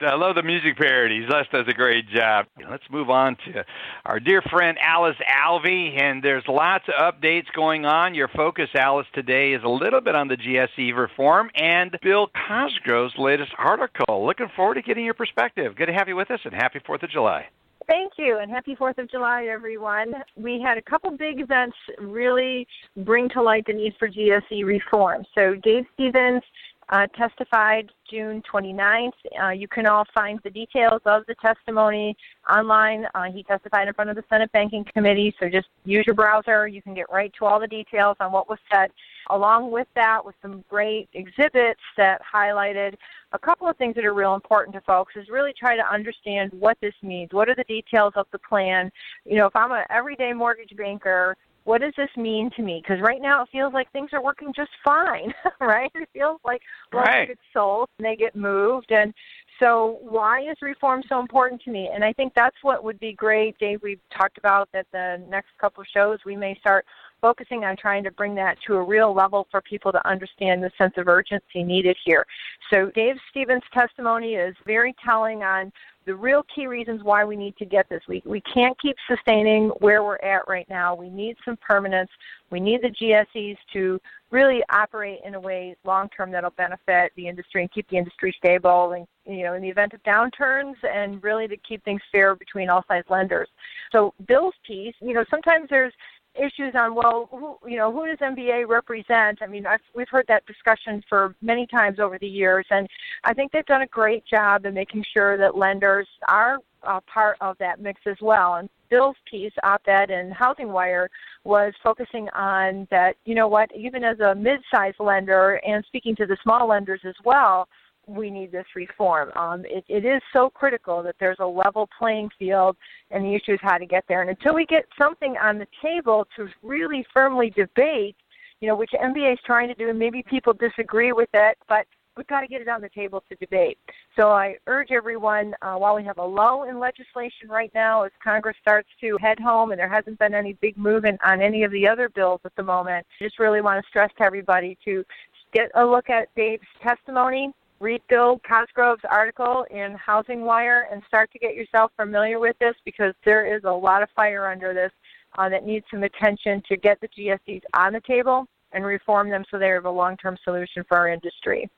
I 0.00 0.14
love 0.14 0.36
the 0.36 0.42
music 0.42 0.76
parodies. 0.76 1.28
Les 1.28 1.46
does 1.52 1.66
a 1.68 1.72
great 1.72 2.08
job. 2.08 2.46
Let's 2.70 2.84
move 2.90 3.10
on 3.10 3.36
to 3.46 3.64
our 4.06 4.18
dear 4.18 4.40
friend 4.42 4.78
Alice 4.80 5.16
Alvey, 5.28 6.00
and 6.00 6.22
there's 6.22 6.44
lots 6.48 6.84
of 6.88 7.14
updates 7.14 7.46
going 7.54 7.84
on. 7.84 8.14
Your 8.14 8.28
focus, 8.28 8.68
Alice, 8.74 9.06
today 9.14 9.52
is 9.52 9.62
a 9.64 9.68
little 9.68 10.00
bit 10.00 10.14
on 10.14 10.28
the 10.28 10.36
GSE 10.36 10.96
reform 10.96 11.50
and 11.54 11.96
Bill 12.02 12.28
Cosgrove's 12.48 13.14
latest 13.18 13.52
article. 13.58 14.24
Looking 14.24 14.48
forward 14.56 14.74
to 14.74 14.82
getting 14.82 15.04
your 15.04 15.14
perspective. 15.14 15.76
Good 15.76 15.86
to 15.86 15.92
have 15.92 16.08
you 16.08 16.16
with 16.16 16.30
us, 16.30 16.40
and 16.44 16.54
happy 16.54 16.80
Fourth 16.86 17.02
of 17.02 17.10
July. 17.10 17.46
Thank 17.88 18.12
you, 18.16 18.38
and 18.38 18.50
happy 18.50 18.76
4th 18.76 18.98
of 18.98 19.10
July, 19.10 19.46
everyone. 19.46 20.14
We 20.36 20.60
had 20.60 20.78
a 20.78 20.82
couple 20.82 21.10
big 21.10 21.40
events 21.40 21.76
really 21.98 22.66
bring 22.98 23.28
to 23.30 23.42
light 23.42 23.66
the 23.66 23.72
need 23.72 23.94
for 23.98 24.08
GSE 24.08 24.64
reform. 24.64 25.24
So, 25.34 25.56
Dave 25.56 25.84
Stevens 25.94 26.42
uh, 26.88 27.06
testified 27.16 27.90
June 28.10 28.42
29th. 28.52 29.10
Uh, 29.42 29.50
you 29.50 29.68
can 29.68 29.86
all 29.86 30.04
find 30.14 30.40
the 30.44 30.50
details 30.50 31.00
of 31.06 31.22
the 31.26 31.34
testimony 31.36 32.16
online. 32.52 33.06
Uh, 33.14 33.24
he 33.32 33.42
testified 33.44 33.88
in 33.88 33.94
front 33.94 34.10
of 34.10 34.16
the 34.16 34.24
Senate 34.28 34.50
Banking 34.52 34.84
Committee, 34.92 35.34
so 35.40 35.48
just 35.48 35.68
use 35.84 36.04
your 36.06 36.14
browser. 36.14 36.66
You 36.66 36.82
can 36.82 36.94
get 36.94 37.06
right 37.10 37.32
to 37.38 37.46
all 37.46 37.60
the 37.60 37.66
details 37.66 38.16
on 38.20 38.32
what 38.32 38.48
was 38.48 38.58
said. 38.70 38.90
Along 39.30 39.70
with 39.70 39.86
that, 39.94 40.24
with 40.24 40.34
some 40.42 40.64
great 40.68 41.08
exhibits 41.14 41.80
that 41.96 42.20
highlighted 42.34 42.94
a 43.32 43.38
couple 43.38 43.68
of 43.68 43.76
things 43.76 43.94
that 43.94 44.04
are 44.04 44.14
real 44.14 44.34
important 44.34 44.74
to 44.74 44.80
folks 44.82 45.14
is 45.16 45.28
really 45.30 45.52
try 45.58 45.76
to 45.76 45.90
understand 45.90 46.52
what 46.52 46.76
this 46.82 46.94
means. 47.02 47.30
What 47.32 47.48
are 47.48 47.54
the 47.54 47.64
details 47.64 48.12
of 48.16 48.26
the 48.32 48.38
plan? 48.38 48.90
You 49.24 49.36
know, 49.36 49.46
if 49.46 49.56
I'm 49.56 49.72
an 49.72 49.84
everyday 49.90 50.32
mortgage 50.32 50.76
banker, 50.76 51.36
what 51.64 51.80
does 51.80 51.92
this 51.96 52.10
mean 52.16 52.50
to 52.56 52.62
me? 52.62 52.82
Because 52.82 53.00
right 53.02 53.20
now 53.20 53.42
it 53.42 53.48
feels 53.52 53.72
like 53.72 53.90
things 53.92 54.10
are 54.12 54.22
working 54.22 54.52
just 54.54 54.70
fine, 54.84 55.32
right? 55.60 55.90
It 55.94 56.08
feels 56.12 56.40
like 56.44 56.62
loans 56.92 57.06
right. 57.06 57.28
get 57.28 57.38
sold 57.52 57.88
and 57.98 58.06
they 58.06 58.16
get 58.16 58.34
moved. 58.34 58.90
And 58.90 59.14
so 59.60 59.98
why 60.00 60.40
is 60.40 60.56
reform 60.60 61.02
so 61.08 61.20
important 61.20 61.62
to 61.62 61.70
me? 61.70 61.88
And 61.94 62.04
I 62.04 62.12
think 62.12 62.32
that's 62.34 62.56
what 62.62 62.82
would 62.82 62.98
be 62.98 63.12
great, 63.12 63.56
Dave. 63.58 63.80
We've 63.82 64.00
talked 64.16 64.38
about 64.38 64.68
that 64.72 64.86
the 64.92 65.22
next 65.28 65.50
couple 65.60 65.82
of 65.82 65.86
shows 65.94 66.18
we 66.26 66.36
may 66.36 66.56
start 66.58 66.84
focusing 67.20 67.64
on 67.64 67.76
trying 67.76 68.02
to 68.02 68.10
bring 68.10 68.34
that 68.34 68.58
to 68.66 68.74
a 68.74 68.82
real 68.82 69.14
level 69.14 69.46
for 69.50 69.60
people 69.60 69.92
to 69.92 70.08
understand 70.08 70.62
the 70.62 70.70
sense 70.76 70.94
of 70.96 71.06
urgency 71.06 71.62
needed 71.62 71.96
here. 72.04 72.26
So 72.72 72.90
Dave 72.96 73.14
Stevens' 73.30 73.62
testimony 73.72 74.34
is 74.34 74.56
very 74.66 74.94
telling 75.04 75.44
on 75.44 75.72
the 76.04 76.14
real 76.14 76.44
key 76.54 76.66
reasons 76.66 77.02
why 77.02 77.24
we 77.24 77.36
need 77.36 77.56
to 77.56 77.64
get 77.64 77.88
this. 77.88 78.02
We, 78.08 78.22
we 78.24 78.40
can't 78.42 78.78
keep 78.80 78.96
sustaining 79.08 79.68
where 79.78 80.02
we're 80.02 80.16
at 80.16 80.48
right 80.48 80.68
now. 80.68 80.94
We 80.94 81.08
need 81.08 81.36
some 81.44 81.56
permanence. 81.56 82.10
We 82.50 82.60
need 82.60 82.82
the 82.82 82.90
GSEs 82.90 83.56
to 83.72 84.00
really 84.30 84.62
operate 84.72 85.20
in 85.24 85.34
a 85.34 85.40
way 85.40 85.76
long 85.84 86.08
term 86.08 86.30
that'll 86.32 86.50
benefit 86.50 87.12
the 87.16 87.28
industry 87.28 87.62
and 87.62 87.70
keep 87.70 87.88
the 87.88 87.98
industry 87.98 88.34
stable 88.38 88.92
and 88.92 89.06
you 89.26 89.44
know 89.44 89.54
in 89.54 89.62
the 89.62 89.68
event 89.68 89.92
of 89.92 90.02
downturns 90.02 90.74
and 90.82 91.22
really 91.22 91.46
to 91.46 91.56
keep 91.58 91.84
things 91.84 92.00
fair 92.10 92.34
between 92.34 92.68
all 92.68 92.84
size 92.88 93.04
lenders. 93.08 93.48
So 93.92 94.14
Bill's 94.26 94.54
piece, 94.66 94.94
you 95.00 95.12
know, 95.12 95.24
sometimes 95.30 95.68
there's 95.70 95.92
issues 96.34 96.74
on 96.74 96.94
well 96.94 97.28
who 97.30 97.58
you 97.68 97.76
know 97.76 97.92
who 97.92 98.06
does 98.06 98.18
MBA 98.18 98.66
represent? 98.68 99.40
I 99.42 99.46
mean 99.46 99.66
I've, 99.66 99.80
we've 99.94 100.08
heard 100.08 100.26
that 100.28 100.46
discussion 100.46 101.02
for 101.08 101.34
many 101.42 101.66
times 101.66 101.98
over 101.98 102.18
the 102.18 102.26
years 102.26 102.66
and 102.70 102.88
I 103.24 103.34
think 103.34 103.52
they've 103.52 103.66
done 103.66 103.82
a 103.82 103.86
great 103.86 104.24
job 104.26 104.64
in 104.64 104.74
making 104.74 105.04
sure 105.12 105.36
that 105.38 105.56
lenders 105.56 106.08
are 106.28 106.58
part 107.06 107.36
of 107.40 107.56
that 107.58 107.80
mix 107.80 108.00
as 108.06 108.16
well. 108.20 108.54
And 108.54 108.68
Bill's 108.90 109.16
piece 109.30 109.52
op-ed 109.62 110.10
in 110.10 110.30
Housing 110.32 110.72
Wire 110.72 111.08
was 111.44 111.72
focusing 111.82 112.28
on 112.30 112.86
that 112.90 113.16
you 113.24 113.34
know 113.34 113.48
what 113.48 113.70
even 113.76 114.04
as 114.04 114.20
a 114.20 114.34
mid-sized 114.34 115.00
lender 115.00 115.60
and 115.66 115.84
speaking 115.86 116.16
to 116.16 116.26
the 116.26 116.36
small 116.42 116.68
lenders 116.68 117.00
as 117.06 117.14
well 117.24 117.68
we 118.14 118.30
need 118.30 118.52
this 118.52 118.66
reform. 118.74 119.30
Um, 119.36 119.64
it, 119.66 119.84
it 119.88 120.04
is 120.04 120.22
so 120.32 120.50
critical 120.50 121.02
that 121.02 121.16
there's 121.18 121.38
a 121.40 121.46
level 121.46 121.88
playing 121.98 122.28
field, 122.38 122.76
and 123.10 123.24
the 123.24 123.34
issue 123.34 123.52
is 123.52 123.60
how 123.62 123.78
to 123.78 123.86
get 123.86 124.04
there. 124.08 124.20
And 124.20 124.30
until 124.30 124.54
we 124.54 124.66
get 124.66 124.84
something 124.98 125.36
on 125.42 125.58
the 125.58 125.66
table 125.80 126.26
to 126.36 126.48
really 126.62 127.04
firmly 127.12 127.50
debate, 127.50 128.16
you 128.60 128.68
know, 128.68 128.76
which 128.76 128.90
MBA 128.92 129.32
is 129.32 129.38
trying 129.44 129.68
to 129.68 129.74
do, 129.74 129.88
and 129.88 129.98
maybe 129.98 130.22
people 130.22 130.52
disagree 130.52 131.12
with 131.12 131.30
it, 131.34 131.58
but 131.68 131.86
we've 132.16 132.26
got 132.26 132.42
to 132.42 132.46
get 132.46 132.60
it 132.60 132.68
on 132.68 132.80
the 132.80 132.88
table 132.90 133.22
to 133.28 133.34
debate. 133.36 133.78
So 134.16 134.30
I 134.30 134.56
urge 134.66 134.90
everyone, 134.90 135.54
uh, 135.62 135.76
while 135.76 135.94
we 135.94 136.04
have 136.04 136.18
a 136.18 136.24
lull 136.24 136.64
in 136.64 136.78
legislation 136.78 137.48
right 137.48 137.72
now, 137.74 138.02
as 138.02 138.12
Congress 138.22 138.56
starts 138.60 138.88
to 139.00 139.16
head 139.20 139.40
home, 139.40 139.70
and 139.70 139.78
there 139.78 139.88
hasn't 139.88 140.18
been 140.18 140.34
any 140.34 140.52
big 140.54 140.76
movement 140.76 141.18
on 141.24 141.40
any 141.40 141.64
of 141.64 141.72
the 141.72 141.88
other 141.88 142.08
bills 142.08 142.40
at 142.44 142.54
the 142.56 142.62
moment, 142.62 143.06
I 143.20 143.24
just 143.24 143.38
really 143.38 143.60
want 143.60 143.82
to 143.82 143.88
stress 143.88 144.10
to 144.18 144.24
everybody 144.24 144.76
to 144.84 145.04
get 145.52 145.70
a 145.74 145.84
look 145.84 146.10
at 146.10 146.28
Dave's 146.34 146.62
testimony 146.82 147.52
read 147.82 148.00
Bill 148.08 148.40
Cosgrove's 148.48 149.02
article 149.10 149.66
in 149.70 149.94
Housing 149.94 150.42
Wire 150.42 150.86
and 150.90 151.02
start 151.08 151.32
to 151.32 151.38
get 151.38 151.56
yourself 151.56 151.90
familiar 151.96 152.38
with 152.38 152.56
this 152.60 152.74
because 152.84 153.12
there 153.24 153.56
is 153.56 153.64
a 153.64 153.70
lot 153.70 154.02
of 154.02 154.08
fire 154.14 154.46
under 154.46 154.72
this 154.72 154.92
uh, 155.36 155.48
that 155.48 155.66
needs 155.66 155.84
some 155.90 156.04
attention 156.04 156.62
to 156.68 156.76
get 156.76 157.00
the 157.00 157.08
GSEs 157.08 157.62
on 157.74 157.92
the 157.92 158.00
table 158.02 158.46
and 158.70 158.84
reform 158.84 159.28
them 159.28 159.44
so 159.50 159.58
they 159.58 159.68
have 159.68 159.84
a 159.84 159.90
long-term 159.90 160.36
solution 160.44 160.84
for 160.88 160.96
our 160.96 161.08
industry. 161.08 161.68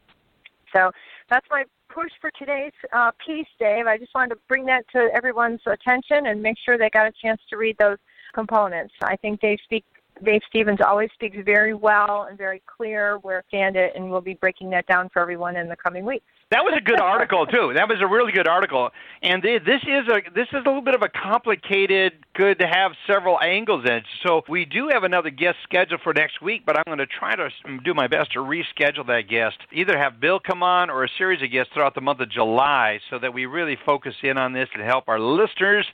So 0.75 0.91
that's 1.31 1.47
my 1.51 1.65
push 1.89 2.11
for 2.21 2.31
today's 2.39 2.73
uh, 2.93 3.11
piece, 3.25 3.47
Dave. 3.59 3.87
I 3.87 3.97
just 3.97 4.15
wanted 4.15 4.35
to 4.35 4.41
bring 4.47 4.67
that 4.67 4.85
to 4.93 5.09
everyone's 5.15 5.61
attention 5.67 6.27
and 6.27 6.43
make 6.43 6.57
sure 6.65 6.77
they 6.77 6.91
got 6.91 7.07
a 7.07 7.13
chance 7.23 7.41
to 7.49 7.57
read 7.57 7.77
those 7.79 7.99
components. 8.35 8.93
I 9.03 9.17
think 9.17 9.41
they 9.41 9.57
speak, 9.65 9.85
Dave 10.23 10.43
Stevens 10.49 10.79
always 10.87 11.11
speaks 11.15 11.37
very 11.45 11.75
well 11.75 12.27
and 12.29 12.39
very 12.39 12.63
clear 12.67 13.19
where 13.19 13.43
stand 13.49 13.77
it, 13.77 13.93
and 13.97 14.11
we'll 14.11 14.21
be 14.21 14.35
breaking 14.35 14.71
that 14.71 14.87
down 14.87 15.09
for 15.13 15.21
everyone 15.21 15.57
in 15.57 15.69
the 15.69 15.77
coming 15.77 16.05
weeks. 16.05 16.25
That 16.51 16.63
was 16.63 16.75
a 16.77 16.81
good 16.81 17.01
article 17.01 17.47
too. 17.51 17.73
That 17.75 17.89
was 17.89 17.99
a 18.01 18.07
really 18.07 18.31
good 18.31 18.47
article, 18.47 18.91
and 19.23 19.43
this 19.43 19.83
is 19.83 20.09
a 20.09 20.21
this 20.35 20.47
is 20.53 20.63
a 20.65 20.69
little 20.69 20.83
bit 20.83 20.95
of 20.95 21.03
a 21.03 21.09
complicated. 21.09 22.13
Good 22.35 22.59
to 22.59 22.67
have 22.67 22.93
several 23.07 23.41
angles 23.41 23.85
in 23.87 23.93
it. 23.93 24.05
So 24.27 24.43
we 24.49 24.65
do 24.65 24.89
have 24.93 25.05
another 25.05 25.31
guest 25.31 25.57
scheduled 25.63 26.01
for 26.03 26.13
next 26.13 26.43
week, 26.43 26.63
but 26.67 26.77
I'm 26.77 26.85
going 26.87 26.99
to 26.99 27.07
try 27.07 27.35
to 27.37 27.49
do 27.85 27.95
my 27.95 28.09
best 28.09 28.33
to 28.33 28.41
reschedule 28.41 29.07
that 29.07 29.29
guest. 29.29 29.57
Either 29.73 29.97
have 29.97 30.21
Bill 30.21 30.41
come 30.41 30.63
on 30.63 30.91
or 30.91 31.05
a 31.05 31.09
series 31.17 31.43
of 31.43 31.51
guests 31.51 31.73
throughout 31.73 31.95
the 31.95 32.01
month 32.01 32.21
of 32.21 32.31
July, 32.31 33.01
so 33.11 33.19
that 33.19 33.33
we 33.33 33.47
really 33.47 33.79
focus 33.87 34.15
in 34.23 34.37
on 34.37 34.53
this 34.53 34.69
and 34.75 34.83
help 34.83 35.09
our 35.09 35.19
listeners 35.19 35.87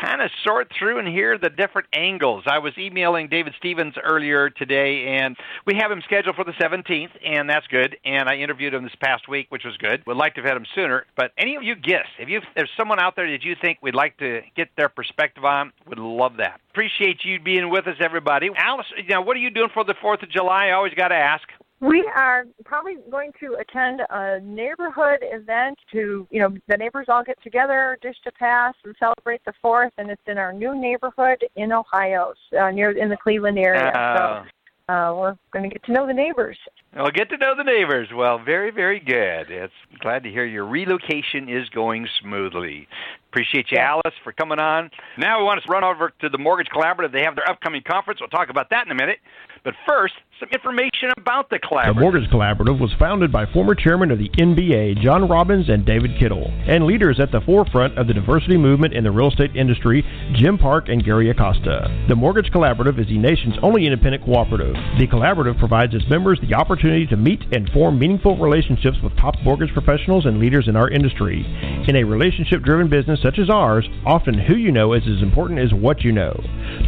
kind 0.00 0.22
of 0.22 0.30
sort 0.44 0.68
through 0.78 0.98
and 0.98 1.08
hear 1.08 1.38
the 1.38 1.50
different 1.50 1.88
angles. 1.92 2.44
I 2.46 2.58
was 2.58 2.72
emailing 2.78 3.28
David 3.28 3.54
Stevens 3.58 3.67
earlier 4.02 4.50
today, 4.50 5.18
and 5.18 5.36
we 5.66 5.74
have 5.76 5.90
him 5.90 6.02
scheduled 6.04 6.36
for 6.36 6.44
the 6.44 6.52
17th, 6.52 7.10
and 7.24 7.48
that's 7.48 7.66
good. 7.66 7.96
And 8.04 8.28
I 8.28 8.36
interviewed 8.36 8.74
him 8.74 8.84
this 8.84 8.94
past 9.00 9.28
week, 9.28 9.46
which 9.50 9.64
was 9.64 9.76
good. 9.76 10.02
Would 10.06 10.16
like 10.16 10.34
to 10.34 10.40
have 10.40 10.48
had 10.48 10.56
him 10.56 10.66
sooner. 10.74 11.06
But 11.16 11.32
any 11.38 11.56
of 11.56 11.62
you 11.62 11.74
guests, 11.74 12.12
if 12.18 12.28
you 12.28 12.40
there's 12.54 12.70
someone 12.76 13.00
out 13.00 13.16
there 13.16 13.30
that 13.30 13.42
you 13.42 13.54
think 13.60 13.78
we'd 13.82 13.94
like 13.94 14.16
to 14.18 14.40
get 14.56 14.68
their 14.76 14.88
perspective 14.88 15.44
on, 15.44 15.72
would 15.86 15.98
love 15.98 16.36
that. 16.38 16.60
Appreciate 16.70 17.24
you 17.24 17.40
being 17.40 17.70
with 17.70 17.86
us, 17.86 17.96
everybody. 18.00 18.50
Alice, 18.56 18.86
know, 19.08 19.20
what 19.20 19.36
are 19.36 19.40
you 19.40 19.50
doing 19.50 19.68
for 19.72 19.84
the 19.84 19.94
Fourth 20.00 20.22
of 20.22 20.30
July? 20.30 20.68
I 20.68 20.72
always 20.72 20.94
got 20.94 21.08
to 21.08 21.16
ask. 21.16 21.48
We 21.80 22.10
are 22.16 22.44
probably 22.64 22.96
going 23.08 23.30
to 23.38 23.56
attend 23.60 24.00
a 24.10 24.40
neighborhood 24.40 25.18
event 25.22 25.78
to, 25.92 26.26
you 26.30 26.40
know, 26.40 26.56
the 26.66 26.76
neighbors 26.76 27.06
all 27.08 27.22
get 27.22 27.40
together, 27.42 27.96
dish 28.02 28.16
to 28.24 28.32
pass, 28.32 28.74
and 28.84 28.96
celebrate 28.98 29.44
the 29.44 29.52
Fourth, 29.62 29.92
and 29.96 30.10
it's 30.10 30.22
in 30.26 30.38
our 30.38 30.52
new 30.52 30.74
neighborhood 30.74 31.44
in 31.54 31.70
Ohio, 31.70 32.34
uh, 32.60 32.70
near 32.70 32.90
in 32.90 33.08
the 33.08 33.16
Cleveland 33.16 33.58
area. 33.58 33.90
Uh, 33.90 34.42
so 34.88 34.92
uh, 34.92 35.14
we're 35.14 35.36
going 35.52 35.68
to 35.68 35.68
get 35.68 35.84
to 35.84 35.92
know 35.92 36.06
the 36.06 36.12
neighbors. 36.12 36.56
Well, 36.96 37.10
get 37.10 37.28
to 37.30 37.36
know 37.36 37.54
the 37.56 37.62
neighbors. 37.62 38.08
Well, 38.12 38.38
very, 38.42 38.70
very 38.70 38.98
good. 38.98 39.50
It's 39.50 39.72
glad 40.00 40.22
to 40.24 40.30
hear 40.30 40.46
your 40.46 40.64
relocation 40.64 41.48
is 41.48 41.68
going 41.68 42.08
smoothly. 42.20 42.88
Appreciate 43.30 43.66
you. 43.70 43.78
Alice, 43.78 44.14
for 44.24 44.32
coming 44.32 44.58
on. 44.58 44.90
Now 45.18 45.38
we 45.38 45.44
want 45.44 45.62
to 45.62 45.70
run 45.70 45.84
over 45.84 46.10
to 46.22 46.28
the 46.30 46.38
Mortgage 46.38 46.68
Collaborative. 46.74 47.12
They 47.12 47.22
have 47.22 47.36
their 47.36 47.48
upcoming 47.48 47.82
conference. 47.86 48.20
We'll 48.20 48.30
talk 48.30 48.48
about 48.48 48.70
that 48.70 48.86
in 48.86 48.90
a 48.90 48.94
minute. 48.94 49.18
But 49.64 49.74
first, 49.86 50.14
some 50.40 50.48
information 50.50 51.10
about 51.16 51.50
the 51.50 51.58
collaborative. 51.58 51.94
The 51.96 52.00
Mortgage 52.00 52.30
Collaborative 52.30 52.80
was 52.80 52.94
founded 52.98 53.32
by 53.32 53.46
former 53.52 53.74
chairman 53.74 54.10
of 54.12 54.18
the 54.18 54.28
MBA, 54.38 55.02
John 55.02 55.28
Robbins 55.28 55.68
and 55.68 55.84
David 55.84 56.12
Kittle, 56.18 56.46
and 56.68 56.84
leaders 56.84 57.18
at 57.18 57.32
the 57.32 57.40
forefront 57.40 57.98
of 57.98 58.06
the 58.06 58.14
diversity 58.14 58.56
movement 58.56 58.94
in 58.94 59.02
the 59.02 59.10
real 59.10 59.28
estate 59.28 59.56
industry, 59.56 60.04
Jim 60.34 60.56
Park 60.56 60.88
and 60.88 61.04
Gary 61.04 61.30
Acosta. 61.30 61.88
The 62.08 62.14
Mortgage 62.14 62.52
Collaborative 62.52 63.00
is 63.00 63.08
the 63.08 63.18
nation's 63.18 63.56
only 63.62 63.86
independent 63.86 64.24
cooperative. 64.24 64.74
The 64.98 65.08
collaborative 65.08 65.58
provides 65.58 65.94
its 65.94 66.08
members 66.08 66.38
the 66.40 66.54
opportunity 66.54 67.06
to 67.06 67.16
meet 67.16 67.42
and 67.52 67.68
form 67.70 67.98
meaningful 67.98 68.36
relationships 68.38 68.98
with 69.02 69.16
top 69.16 69.34
mortgage 69.42 69.72
professionals 69.72 70.26
and 70.26 70.38
leaders 70.38 70.68
in 70.68 70.76
our 70.76 70.88
industry. 70.88 71.44
In 71.88 71.96
a 71.96 72.04
relationship 72.04 72.62
driven 72.62 72.88
business 72.88 73.20
such 73.22 73.38
as 73.40 73.50
ours, 73.50 73.88
often 74.06 74.38
who 74.38 74.54
you 74.54 74.70
know 74.70 74.92
is 74.92 75.02
as 75.02 75.22
important 75.22 75.58
as 75.58 75.74
what 75.74 76.02
you 76.02 76.12
know. 76.12 76.38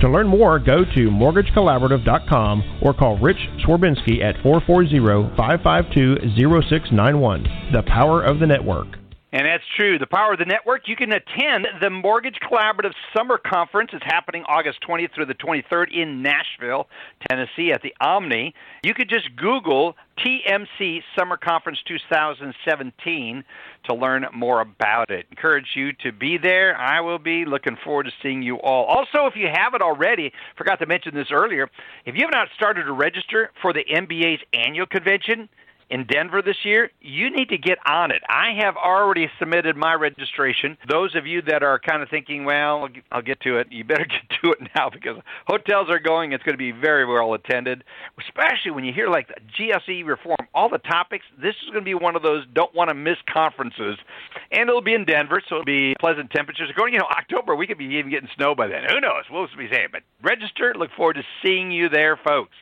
To 0.03 0.09
learn 0.09 0.29
more, 0.29 0.59
go 0.61 0.85
to 0.85 1.11
mortgagecollaborative.com 1.11 2.60
or 2.83 2.95
call 2.95 3.19
Rich 3.19 3.39
Swerbinsky 3.65 4.23
at 4.23 4.41
440 4.43 5.37
552 5.37 6.17
0691. 6.37 7.45
The 7.73 7.83
power 7.83 8.23
of 8.23 8.39
the 8.39 8.47
network. 8.47 9.01
And 9.33 9.47
that's 9.47 9.63
true. 9.77 9.97
The 9.99 10.09
power 10.09 10.33
of 10.33 10.39
the 10.41 10.45
network. 10.45 10.89
You 10.89 10.97
can 10.97 11.13
attend 11.13 11.69
the 11.81 11.89
Mortgage 11.89 12.39
Collaborative 12.43 12.93
Summer 13.17 13.39
Conference. 13.39 13.91
It's 13.93 14.05
happening 14.05 14.43
August 14.49 14.79
20th 14.89 15.15
through 15.15 15.27
the 15.27 15.35
23rd 15.35 15.93
in 15.95 16.23
Nashville, 16.23 16.89
Tennessee, 17.29 17.71
at 17.73 17.81
the 17.83 17.95
Omni. 18.01 18.53
You 18.83 18.93
could 18.93 19.09
just 19.09 19.29
Google 19.37 19.95
TMC 20.25 21.03
Summer 21.19 21.37
Conference 21.37 21.79
2017 21.87 23.45
to 23.85 23.95
learn 23.95 24.27
more 24.35 24.61
about 24.61 25.11
it. 25.11 25.27
Encourage 25.31 25.69
you 25.75 25.93
to 26.03 26.13
be 26.13 26.37
there. 26.37 26.77
I 26.77 27.01
will 27.01 27.19
be 27.19 27.45
looking 27.45 27.77
forward 27.83 28.05
to 28.05 28.13
seeing 28.23 28.43
you 28.43 28.57
all. 28.57 28.85
Also, 28.85 29.27
if 29.27 29.35
you 29.37 29.49
haven't 29.53 29.83
already, 29.83 30.33
forgot 30.57 30.79
to 30.81 30.87
mention 30.87 31.15
this 31.15 31.29
earlier, 31.33 31.69
if 32.05 32.15
you 32.15 32.23
have 32.23 32.33
not 32.33 32.49
started 32.55 32.85
to 32.85 32.93
register 32.93 33.51
for 33.63 33.73
the 33.73 33.85
MBA's 33.85 34.43
annual 34.53 34.87
convention, 34.87 35.49
in 35.91 36.07
Denver 36.07 36.41
this 36.41 36.65
year, 36.65 36.91
you 37.01 37.31
need 37.31 37.49
to 37.49 37.59
get 37.59 37.79
on 37.85 38.13
it. 38.13 38.23
I 38.29 38.53
have 38.63 38.77
already 38.77 39.29
submitted 39.41 39.77
my 39.77 39.95
registration. 39.95 40.79
Those 40.89 41.17
of 41.17 41.27
you 41.27 41.43
that 41.43 41.65
are 41.65 41.81
kind 41.81 42.01
of 42.03 42.09
thinking, 42.09 42.45
well, 42.45 42.89
I'll 43.11 43.23
get 43.23 43.41
to 43.41 43.59
it, 43.59 43.67
you 43.71 43.83
better 43.83 44.05
get 44.09 44.23
to 44.43 44.53
it 44.53 44.59
now 44.77 44.89
because 44.89 45.17
hotels 45.49 45.89
are 45.91 45.99
going. 45.99 46.33
It's 46.33 46.45
going 46.45 46.55
to 46.55 46.59
be 46.59 46.71
very 46.71 47.05
well 47.05 47.35
attended, 47.35 47.83
especially 48.21 48.71
when 48.71 48.85
you 48.85 48.93
hear 48.93 49.09
like 49.09 49.29
the 49.29 49.35
GSE 49.59 50.07
reform, 50.07 50.47
all 50.55 50.69
the 50.69 50.79
topics. 50.79 51.25
This 51.37 51.57
is 51.65 51.71
going 51.71 51.85
to 51.85 51.89
be 51.89 51.95
one 51.95 52.15
of 52.15 52.23
those 52.23 52.47
don't 52.55 52.75
want 52.75 52.89
to 52.89 52.95
miss 52.95 53.17
conferences. 53.29 53.99
And 54.53 54.69
it'll 54.69 54.83
be 54.83 54.95
in 54.95 55.05
Denver, 55.05 55.43
so 55.49 55.57
it'll 55.57 55.65
be 55.65 55.97
pleasant 55.99 56.31
temperatures. 56.31 56.71
Going, 56.77 56.93
you 56.93 57.01
know, 57.01 57.09
October, 57.11 57.57
we 57.57 57.67
could 57.67 57.79
be 57.79 57.87
even 57.97 58.11
getting 58.11 58.29
snow 58.37 58.55
by 58.55 58.69
then. 58.69 58.85
Who 58.89 59.01
knows? 59.01 59.25
We'll 59.29 59.49
be 59.59 59.69
saying. 59.73 59.89
But 59.91 60.03
register. 60.23 60.73
Look 60.77 60.91
forward 60.97 61.15
to 61.15 61.23
seeing 61.43 61.73
you 61.73 61.89
there, 61.89 62.17
folks. 62.17 62.55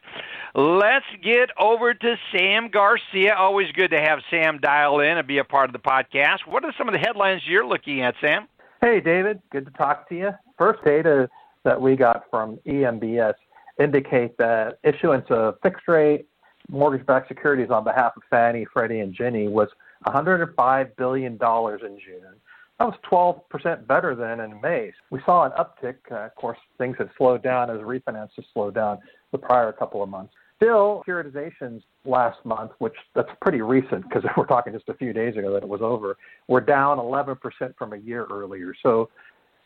Let's 0.54 1.04
get 1.22 1.50
over 1.58 1.92
to 1.92 2.16
Sam 2.32 2.68
Garcia. 2.70 3.17
Always 3.26 3.72
good 3.72 3.90
to 3.90 4.00
have 4.00 4.20
Sam 4.30 4.58
dial 4.60 5.00
in 5.00 5.18
and 5.18 5.26
be 5.26 5.38
a 5.38 5.44
part 5.44 5.68
of 5.68 5.72
the 5.72 5.78
podcast. 5.78 6.46
What 6.46 6.64
are 6.64 6.72
some 6.78 6.88
of 6.88 6.92
the 6.92 6.98
headlines 6.98 7.42
you're 7.46 7.66
looking 7.66 8.02
at, 8.02 8.14
Sam? 8.20 8.46
Hey, 8.80 9.00
David. 9.00 9.42
Good 9.50 9.66
to 9.66 9.72
talk 9.72 10.08
to 10.10 10.14
you. 10.14 10.30
First 10.56 10.84
data 10.84 11.28
that 11.64 11.80
we 11.80 11.96
got 11.96 12.24
from 12.30 12.58
EMBS 12.66 13.34
indicate 13.80 14.36
that 14.38 14.78
issuance 14.84 15.26
of 15.30 15.56
fixed 15.62 15.88
rate 15.88 16.26
mortgage 16.68 17.06
backed 17.06 17.28
securities 17.28 17.70
on 17.70 17.84
behalf 17.84 18.12
of 18.16 18.22
Fannie, 18.30 18.66
Freddie, 18.72 19.00
and 19.00 19.14
Ginnie 19.14 19.48
was 19.48 19.68
$105 20.06 20.96
billion 20.96 21.32
in 21.32 21.38
June. 21.38 22.36
That 22.78 22.84
was 22.84 22.94
12% 23.10 23.86
better 23.86 24.14
than 24.14 24.40
in 24.40 24.60
May. 24.60 24.92
We 25.10 25.20
saw 25.24 25.44
an 25.44 25.52
uptick. 25.52 25.96
Uh, 26.10 26.26
of 26.26 26.34
course, 26.36 26.58
things 26.78 26.96
had 26.98 27.10
slowed 27.16 27.42
down 27.42 27.70
as 27.70 27.78
refinances 27.78 28.44
slowed 28.52 28.74
down 28.74 28.98
the 29.32 29.38
prior 29.38 29.72
couple 29.72 30.02
of 30.02 30.08
months. 30.08 30.32
Still, 30.58 31.04
securitizations 31.06 31.82
last 32.04 32.44
month, 32.44 32.72
which 32.78 32.94
that's 33.14 33.30
pretty 33.40 33.60
recent 33.60 34.02
because 34.08 34.24
we're 34.36 34.46
talking 34.46 34.72
just 34.72 34.88
a 34.88 34.94
few 34.94 35.12
days 35.12 35.36
ago 35.36 35.52
that 35.52 35.62
it 35.62 35.68
was 35.68 35.80
over, 35.82 36.16
were 36.48 36.60
down 36.60 36.98
11% 36.98 37.38
from 37.78 37.92
a 37.92 37.96
year 37.96 38.26
earlier. 38.30 38.74
So 38.82 39.08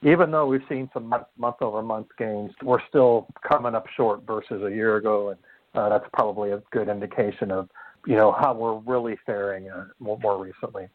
even 0.02 0.30
though 0.30 0.46
we've 0.46 0.62
seen 0.68 0.90
some 0.92 1.06
month 1.38 1.56
over 1.62 1.82
month 1.82 2.08
gains, 2.18 2.50
we're 2.62 2.86
still 2.88 3.26
coming 3.48 3.74
up 3.74 3.86
short 3.96 4.26
versus 4.26 4.62
a 4.62 4.70
year 4.70 4.96
ago, 4.96 5.30
and 5.30 5.38
uh, 5.74 5.88
that's 5.88 6.08
probably 6.12 6.50
a 6.50 6.62
good 6.72 6.88
indication 6.88 7.50
of 7.50 7.70
you 8.06 8.16
know 8.16 8.32
how 8.32 8.52
we're 8.52 8.78
really 8.78 9.16
faring 9.24 9.70
uh, 9.70 9.86
more, 9.98 10.18
more 10.18 10.42
recently. 10.42 10.88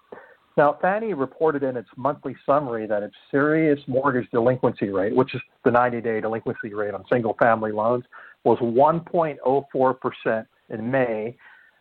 Now, 0.57 0.77
Fannie 0.81 1.13
reported 1.13 1.61
in 1.63 1.77
its 1.77 1.89
monthly 1.95 2.35
summary 2.45 2.87
that 2.87 3.03
its 3.03 3.15
serious 3.29 3.79
mortgage 3.87 4.29
delinquency 4.31 4.89
rate, 4.89 5.15
which 5.15 5.35
is 5.35 5.41
the 5.63 5.71
90 5.71 6.01
day 6.01 6.19
delinquency 6.19 6.73
rate 6.73 6.93
on 6.93 7.05
single 7.11 7.35
family 7.39 7.71
loans, 7.71 8.03
was 8.43 8.57
1.04% 8.59 10.45
in 10.69 10.91
May. 10.91 11.35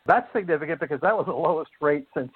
That's 0.07 0.27
significant 0.33 0.81
because 0.81 1.01
that 1.01 1.17
was 1.17 1.27
the 1.27 1.33
lowest 1.33 1.71
rate 1.81 2.07
since 2.17 2.31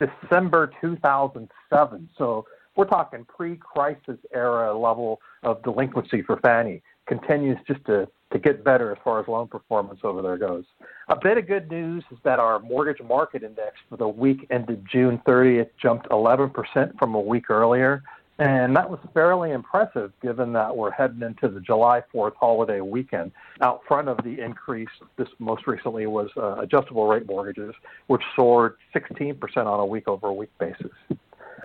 December 0.00 0.72
2007. 0.80 2.08
So 2.16 2.46
we're 2.76 2.84
talking 2.86 3.24
pre 3.24 3.56
crisis 3.56 4.18
era 4.32 4.76
level 4.76 5.20
of 5.42 5.62
delinquency 5.62 6.22
for 6.22 6.38
Fannie. 6.38 6.82
Continues 7.06 7.58
just 7.66 7.84
to 7.86 8.08
to 8.32 8.38
get 8.38 8.62
better 8.62 8.92
as 8.92 8.98
far 9.02 9.20
as 9.20 9.26
loan 9.26 9.48
performance 9.48 10.00
over 10.04 10.22
there 10.22 10.38
goes. 10.38 10.64
A 11.08 11.16
bit 11.20 11.36
of 11.36 11.48
good 11.48 11.68
news 11.68 12.04
is 12.12 12.18
that 12.22 12.38
our 12.38 12.60
mortgage 12.60 13.02
market 13.02 13.42
index 13.42 13.72
for 13.88 13.96
the 13.96 14.06
week 14.06 14.46
ended 14.50 14.86
June 14.90 15.20
30th 15.26 15.68
jumped 15.82 16.08
11% 16.10 16.52
from 16.98 17.14
a 17.14 17.20
week 17.20 17.50
earlier. 17.50 18.02
And 18.40 18.74
that 18.74 18.88
was 18.88 18.98
fairly 19.12 19.50
impressive 19.50 20.12
given 20.22 20.54
that 20.54 20.74
we're 20.74 20.90
heading 20.90 21.20
into 21.20 21.48
the 21.48 21.60
July 21.60 22.02
4th 22.12 22.34
holiday 22.36 22.80
weekend. 22.80 23.32
Out 23.60 23.82
front 23.86 24.08
of 24.08 24.16
the 24.24 24.42
increase, 24.42 24.88
this 25.18 25.28
most 25.38 25.66
recently 25.66 26.06
was 26.06 26.30
uh, 26.38 26.56
adjustable 26.56 27.06
rate 27.06 27.26
mortgages, 27.26 27.74
which 28.06 28.22
soared 28.34 28.76
16% 28.96 29.38
on 29.58 29.80
a 29.80 29.84
week 29.84 30.08
over 30.08 30.32
week 30.32 30.48
basis. 30.58 30.90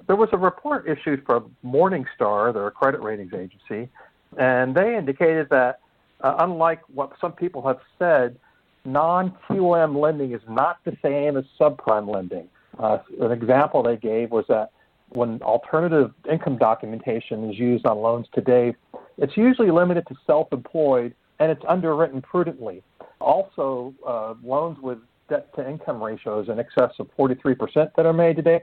There 0.07 0.17
was 0.17 0.27
a 0.33 0.37
report 0.37 0.87
issued 0.89 1.25
from 1.25 1.55
Morningstar, 1.65 2.53
their 2.53 2.69
credit 2.71 3.01
ratings 3.01 3.33
agency, 3.33 3.89
and 4.37 4.75
they 4.75 4.97
indicated 4.97 5.47
that 5.51 5.79
uh, 6.21 6.35
unlike 6.39 6.81
what 6.93 7.13
some 7.21 7.31
people 7.31 7.65
have 7.65 7.79
said, 7.97 8.37
non-QM 8.83 9.99
lending 9.99 10.33
is 10.33 10.41
not 10.49 10.79
the 10.83 10.95
same 11.01 11.37
as 11.37 11.45
subprime 11.57 12.13
lending. 12.13 12.49
Uh, 12.77 12.97
an 13.21 13.31
example 13.31 13.81
they 13.81 13.95
gave 13.95 14.29
was 14.29 14.43
that 14.49 14.71
when 15.15 15.41
alternative 15.41 16.11
income 16.29 16.57
documentation 16.57 17.49
is 17.49 17.57
used 17.57 17.85
on 17.85 17.97
loans 17.97 18.27
today, 18.33 18.75
it's 19.17 19.37
usually 19.37 19.71
limited 19.71 20.05
to 20.07 20.15
self-employed 20.27 21.13
and 21.39 21.51
it's 21.51 21.63
underwritten 21.67 22.21
prudently. 22.21 22.83
Also, 23.19 23.93
uh, 24.07 24.33
loans 24.43 24.77
with 24.81 24.99
debt 25.29 25.53
to 25.55 25.67
income 25.67 26.01
ratios 26.01 26.49
in 26.49 26.59
excess 26.59 26.91
of 26.99 27.07
43% 27.17 27.89
that 27.95 28.05
are 28.05 28.13
made 28.13 28.35
today 28.35 28.61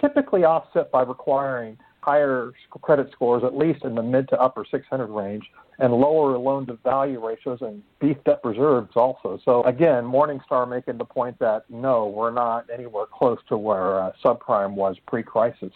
typically 0.00 0.44
offset 0.44 0.90
by 0.90 1.02
requiring 1.02 1.78
higher 2.06 2.52
credit 2.82 3.10
scores, 3.10 3.42
at 3.42 3.56
least 3.56 3.84
in 3.84 3.96
the 3.96 4.02
mid 4.02 4.28
to 4.28 4.40
upper 4.40 4.64
600 4.70 5.06
range, 5.06 5.44
and 5.80 5.92
lower 5.92 6.38
loan 6.38 6.64
to 6.66 6.74
value 6.84 7.24
ratios 7.24 7.58
and 7.60 7.82
beefed 8.00 8.28
up 8.28 8.44
reserves 8.44 8.92
also. 8.94 9.40
So 9.44 9.64
again, 9.64 10.04
Morningstar 10.04 10.68
making 10.70 10.98
the 10.98 11.04
point 11.04 11.36
that 11.40 11.64
no, 11.68 12.06
we're 12.06 12.30
not 12.30 12.66
anywhere 12.72 13.06
close 13.12 13.38
to 13.48 13.58
where 13.58 14.00
uh, 14.00 14.12
subprime 14.24 14.74
was 14.74 14.96
pre-crisis. 15.08 15.72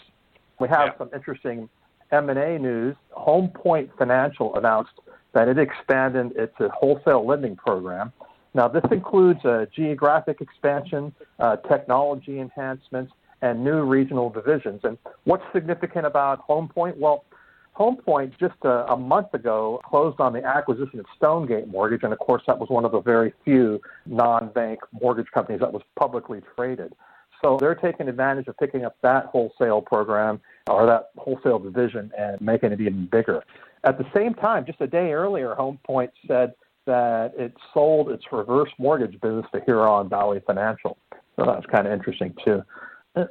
We 0.61 0.69
have 0.69 0.91
yeah. 0.93 0.99
some 0.99 1.11
interesting 1.13 1.69
M&A 2.13 2.59
news. 2.59 2.95
Home 3.11 3.49
Point 3.49 3.91
Financial 3.99 4.57
announced 4.57 4.93
that 5.33 5.49
it 5.49 5.59
expanded 5.59 6.33
its 6.37 6.55
wholesale 6.73 7.27
lending 7.27 7.57
program. 7.57 8.13
Now, 8.55 8.69
this 8.69 8.85
includes 8.91 9.45
a 9.45 9.67
geographic 9.75 10.41
expansion, 10.41 11.13
uh, 11.39 11.57
technology 11.57 12.41
enhancements, 12.41 13.13
and 13.43 13.65
new 13.65 13.83
regional 13.83 14.31
divisions. 14.31 14.81
And 14.85 14.99
what's 15.25 15.45
significant 15.53 16.07
about 16.07 16.41
Home 16.41 16.69
Point? 16.69 16.97
Well, 16.99 17.25
Home 17.73 17.97
Point 17.97 18.35
just 18.39 18.57
a, 18.63 18.93
a, 18.93 18.97
month 18.97 19.33
ago 19.33 19.81
closed 19.85 20.21
on 20.21 20.33
the 20.33 20.45
acquisition 20.45 21.01
of 21.01 21.07
Stonegate 21.17 21.69
Mortgage, 21.69 22.03
and 22.03 22.13
of 22.13 22.19
course 22.19 22.43
that 22.47 22.59
was 22.59 22.69
one 22.69 22.85
of 22.85 22.93
the 22.93 23.01
very 23.01 23.33
few 23.45 23.81
non-bank 24.07 24.81
mortgage 25.01 25.29
companies 25.33 25.61
that 25.61 25.73
was 25.73 25.83
publicly 25.99 26.43
traded. 26.57 26.93
So 27.43 27.57
they're 27.59 27.75
taking 27.75 28.09
advantage 28.09 28.49
of 28.49 28.57
picking 28.59 28.85
up 28.85 28.97
that 29.03 29.27
wholesale 29.27 29.81
program 29.81 30.41
or 30.69 30.85
that 30.87 31.11
wholesale 31.17 31.59
division 31.59 32.13
and 32.19 32.39
making 32.41 32.73
it 32.73 32.81
even 32.81 33.07
bigger. 33.07 33.43
At 33.85 33.97
the 33.97 34.05
same 34.15 34.35
time, 34.35 34.67
just 34.67 34.81
a 34.83 34.87
day 34.87 35.13
earlier, 35.13 35.55
Home 35.55 35.79
Point 35.85 36.11
said 36.29 36.53
that 36.85 37.33
it 37.39 37.55
sold 37.73 38.11
its 38.11 38.25
reverse 38.31 38.71
mortgage 38.79 39.19
business 39.21 39.47
to 39.55 39.61
Huron 39.65 40.09
Valley 40.09 40.43
Financial. 40.47 40.99
So 41.37 41.47
that's 41.47 41.65
kind 41.67 41.87
of 41.87 41.93
interesting 41.93 42.35
too. 42.45 42.63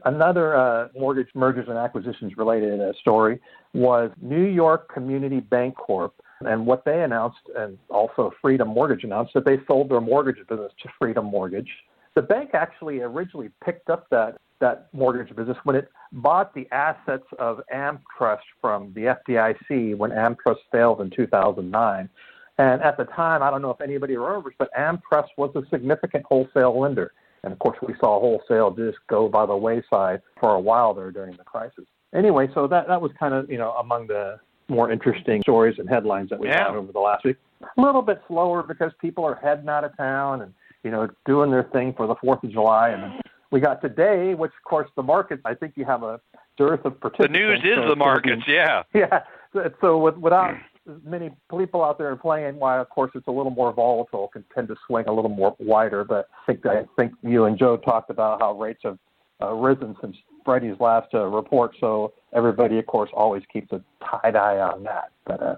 Another 0.04 0.58
uh, 0.58 0.88
mortgage 0.94 1.30
mergers 1.34 1.68
and 1.70 1.78
acquisitions 1.78 2.38
related 2.38 2.82
uh, 2.82 2.92
story 3.00 3.40
was 3.74 4.12
New 4.22 4.44
York 4.44 4.94
Community 4.94 5.40
Bank 5.40 5.76
Corp. 5.76 6.14
And 6.42 6.66
what 6.66 6.84
they 6.86 7.04
announced, 7.04 7.40
and 7.58 7.78
also 7.90 8.32
Freedom 8.42 8.68
Mortgage 8.68 9.04
announced, 9.04 9.34
that 9.34 9.46
they 9.46 9.58
sold 9.68 9.90
their 9.90 10.02
mortgage 10.02 10.46
business 10.48 10.72
to 10.84 10.90
Freedom 10.98 11.26
Mortgage. 11.26 11.70
The 12.16 12.22
bank 12.22 12.52
actually 12.54 13.02
originally 13.02 13.50
picked 13.64 13.90
up 13.90 14.10
that, 14.10 14.38
that 14.60 14.88
mortgage 14.94 15.34
business 15.36 15.58
when 15.64 15.76
it 15.76 15.90
bought 16.12 16.54
the 16.54 16.68
assets 16.72 17.26
of 17.38 17.62
AmTrust 17.74 18.40
from 18.60 18.94
the 18.94 19.16
FDIC 19.30 19.98
when 19.98 20.12
AmTrust 20.12 20.60
failed 20.72 21.02
in 21.02 21.10
2009. 21.10 22.10
And 22.58 22.82
at 22.82 22.98
the 22.98 23.06
time, 23.06 23.42
I 23.42 23.50
don't 23.50 23.62
know 23.62 23.72
if 23.72 23.80
anybody 23.80 24.18
remembers, 24.18 24.54
but 24.58 24.70
AmTrust 24.78 25.30
was 25.38 25.52
a 25.56 25.64
significant 25.70 26.26
wholesale 26.26 26.78
lender. 26.78 27.14
And 27.44 27.54
of 27.54 27.60
course, 27.60 27.78
we 27.86 27.94
saw 28.00 28.20
wholesale 28.20 28.72
just 28.72 28.98
go 29.08 29.30
by 29.30 29.46
the 29.46 29.56
wayside 29.56 30.22
for 30.40 30.56
a 30.56 30.60
while 30.60 30.94
there 30.94 31.12
during 31.12 31.36
the 31.38 31.44
crisis. 31.44 31.86
Anyway, 32.14 32.50
so 32.54 32.68
that 32.68 32.88
that 32.88 33.02
was 33.02 33.12
kind 33.20 33.34
of 33.34 33.50
you 33.50 33.58
know 33.58 33.72
among 33.74 34.08
the 34.08 34.40
more 34.68 34.92
interesting 34.92 35.42
stories 35.42 35.76
and 35.80 35.90
headlines 35.90 36.30
that 36.30 36.40
we 36.40 36.48
yeah. 36.48 36.68
had 36.68 36.76
over 36.76 36.92
the 36.92 37.00
last 37.00 37.26
week. 37.26 37.38
A 37.62 37.82
little 37.82 38.02
bit 38.02 38.22
slower 38.28 38.64
because 38.64 38.92
people 39.02 39.26
are 39.26 39.36
heading 39.36 39.68
out 39.68 39.84
of 39.84 39.96
town 39.98 40.42
and 40.42 40.54
you 40.84 40.92
know 40.92 41.08
doing 41.26 41.52
their 41.52 41.64
thing 41.64 41.94
for 41.96 42.08
the 42.08 42.16
Fourth 42.16 42.44
of 42.44 42.52
July, 42.52 42.90
and 42.90 43.22
we 43.52 43.60
got 43.60 43.82
today, 43.82 44.34
which 44.34 44.52
of 44.52 44.70
course 44.70 44.90
the 44.96 45.04
market. 45.04 45.40
I 45.46 45.54
think 45.54 45.74
you 45.76 45.86
have 45.86 46.04
a 46.04 46.20
dearth 46.58 46.86
of 46.86 47.00
participants. 47.00 47.34
The 47.34 47.40
news 47.40 47.60
is 47.64 47.84
so 47.84 47.90
the 47.90 47.96
markets, 47.96 48.44
yeah. 48.48 48.84
Yeah. 48.94 49.22
So, 49.54 49.72
so 49.82 49.98
with, 49.98 50.16
without 50.18 50.56
hmm. 50.56 50.62
Many 51.04 51.32
people 51.58 51.84
out 51.84 51.98
there 51.98 52.16
playing, 52.16 52.58
why 52.58 52.80
of 52.80 52.90
course 52.90 53.12
it's 53.16 53.28
a 53.28 53.32
little 53.32 53.52
more 53.52 53.74
volatile, 53.74 54.30
can 54.30 54.44
tend 54.54 54.68
to 54.70 54.76
swing 54.88 55.06
a 55.08 55.14
little 55.14 55.30
more 55.30 55.56
wider. 55.60 56.04
But 56.04 56.28
I 56.48 56.52
think 56.52 56.66
I 56.66 56.84
think 56.98 57.14
you 57.22 57.46
and 57.46 57.58
Joe 57.58 57.78
talked 57.78 58.10
about 58.10 58.42
how 58.42 58.60
rates 58.60 58.82
have 58.84 58.98
uh, 59.42 59.54
risen 59.54 59.96
since 60.02 60.16
Freddie's 60.46 60.80
last 60.80 61.08
uh, 61.14 61.26
report. 61.26 61.76
So 61.80 62.14
everybody, 62.34 62.80
of 62.80 62.86
course, 62.86 63.10
always 63.14 63.44
keeps 63.52 63.72
a 63.72 63.82
tight 64.04 64.36
eye 64.36 64.60
on 64.60 64.84
that. 64.84 65.12
But 65.26 65.42
uh, 65.42 65.56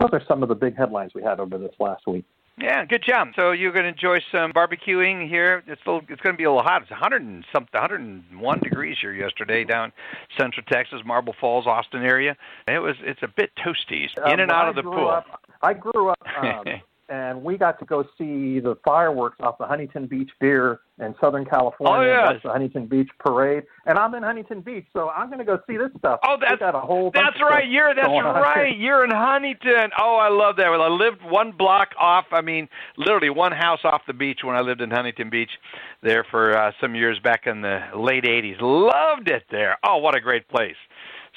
those 0.00 0.10
are 0.12 0.22
some 0.26 0.42
of 0.42 0.48
the 0.48 0.54
big 0.54 0.76
headlines 0.76 1.12
we 1.14 1.22
had 1.22 1.40
over 1.40 1.58
this 1.58 1.74
last 1.78 2.06
week. 2.06 2.24
Yeah, 2.56 2.84
good 2.84 3.02
job. 3.06 3.28
So 3.34 3.50
you're 3.50 3.72
going 3.72 3.84
to 3.84 3.90
enjoy 3.90 4.20
some 4.30 4.52
barbecuing 4.52 5.28
here. 5.28 5.64
It's 5.66 5.80
a 5.86 5.90
little, 5.90 6.06
it's 6.08 6.20
going 6.20 6.34
to 6.34 6.38
be 6.38 6.44
a 6.44 6.50
little 6.50 6.62
hot. 6.62 6.82
It's 6.82 6.90
100 6.90 7.22
and 7.22 7.44
something, 7.52 7.68
101 7.72 8.58
degrees 8.60 8.96
here 9.00 9.12
yesterday 9.12 9.64
down 9.64 9.92
Central 10.38 10.64
Texas, 10.66 11.00
Marble 11.04 11.34
Falls, 11.40 11.66
Austin 11.66 12.04
area. 12.04 12.36
It 12.68 12.78
was, 12.78 12.94
it's 13.00 13.22
a 13.22 13.28
bit 13.28 13.50
toasty. 13.56 14.06
In 14.16 14.34
Um, 14.34 14.40
and 14.40 14.50
out 14.52 14.66
I 14.66 14.68
of 14.68 14.76
the 14.76 14.82
pool. 14.82 15.08
Up, 15.08 15.42
I 15.62 15.74
grew 15.74 16.10
up, 16.10 16.18
um, 16.42 16.64
and 17.08 17.42
we 17.42 17.58
got 17.58 17.78
to 17.78 17.84
go 17.84 18.02
see 18.16 18.60
the 18.60 18.76
fireworks 18.84 19.36
off 19.40 19.58
the 19.58 19.66
Huntington 19.66 20.06
Beach 20.06 20.30
Pier 20.40 20.80
in 20.98 21.14
Southern 21.20 21.44
California. 21.44 22.10
Oh, 22.10 22.22
yes. 22.22 22.28
That's 22.32 22.42
the 22.44 22.50
Huntington 22.50 22.86
Beach 22.86 23.08
Parade, 23.18 23.64
and 23.86 23.98
I'm 23.98 24.14
in 24.14 24.22
Huntington 24.22 24.60
Beach, 24.60 24.86
so 24.92 25.10
I'm 25.10 25.26
going 25.26 25.38
to 25.38 25.44
go 25.44 25.58
see 25.66 25.76
this 25.76 25.90
stuff. 25.98 26.20
Oh, 26.24 26.36
that's 26.40 26.62
a 26.62 26.80
whole. 26.80 27.10
That's 27.12 27.40
right. 27.40 27.68
You're 27.68 27.94
that's 27.94 28.08
right. 28.08 28.76
You're 28.76 29.04
in 29.04 29.10
Huntington. 29.10 29.90
Oh, 29.98 30.16
I 30.16 30.28
love 30.28 30.56
that. 30.56 30.70
Well, 30.70 30.82
I 30.82 30.88
lived 30.88 31.22
one 31.22 31.52
block 31.52 31.90
off. 31.98 32.26
I 32.32 32.40
mean, 32.40 32.68
literally 32.96 33.30
one 33.30 33.52
house 33.52 33.80
off 33.84 34.02
the 34.06 34.14
beach 34.14 34.40
when 34.42 34.56
I 34.56 34.60
lived 34.60 34.80
in 34.80 34.90
Huntington 34.90 35.30
Beach, 35.30 35.50
there 36.02 36.24
for 36.30 36.56
uh, 36.56 36.72
some 36.80 36.94
years 36.94 37.18
back 37.18 37.46
in 37.46 37.60
the 37.60 37.80
late 37.94 38.24
'80s. 38.24 38.56
Loved 38.60 39.28
it 39.28 39.44
there. 39.50 39.78
Oh, 39.84 39.98
what 39.98 40.16
a 40.16 40.20
great 40.20 40.48
place. 40.48 40.76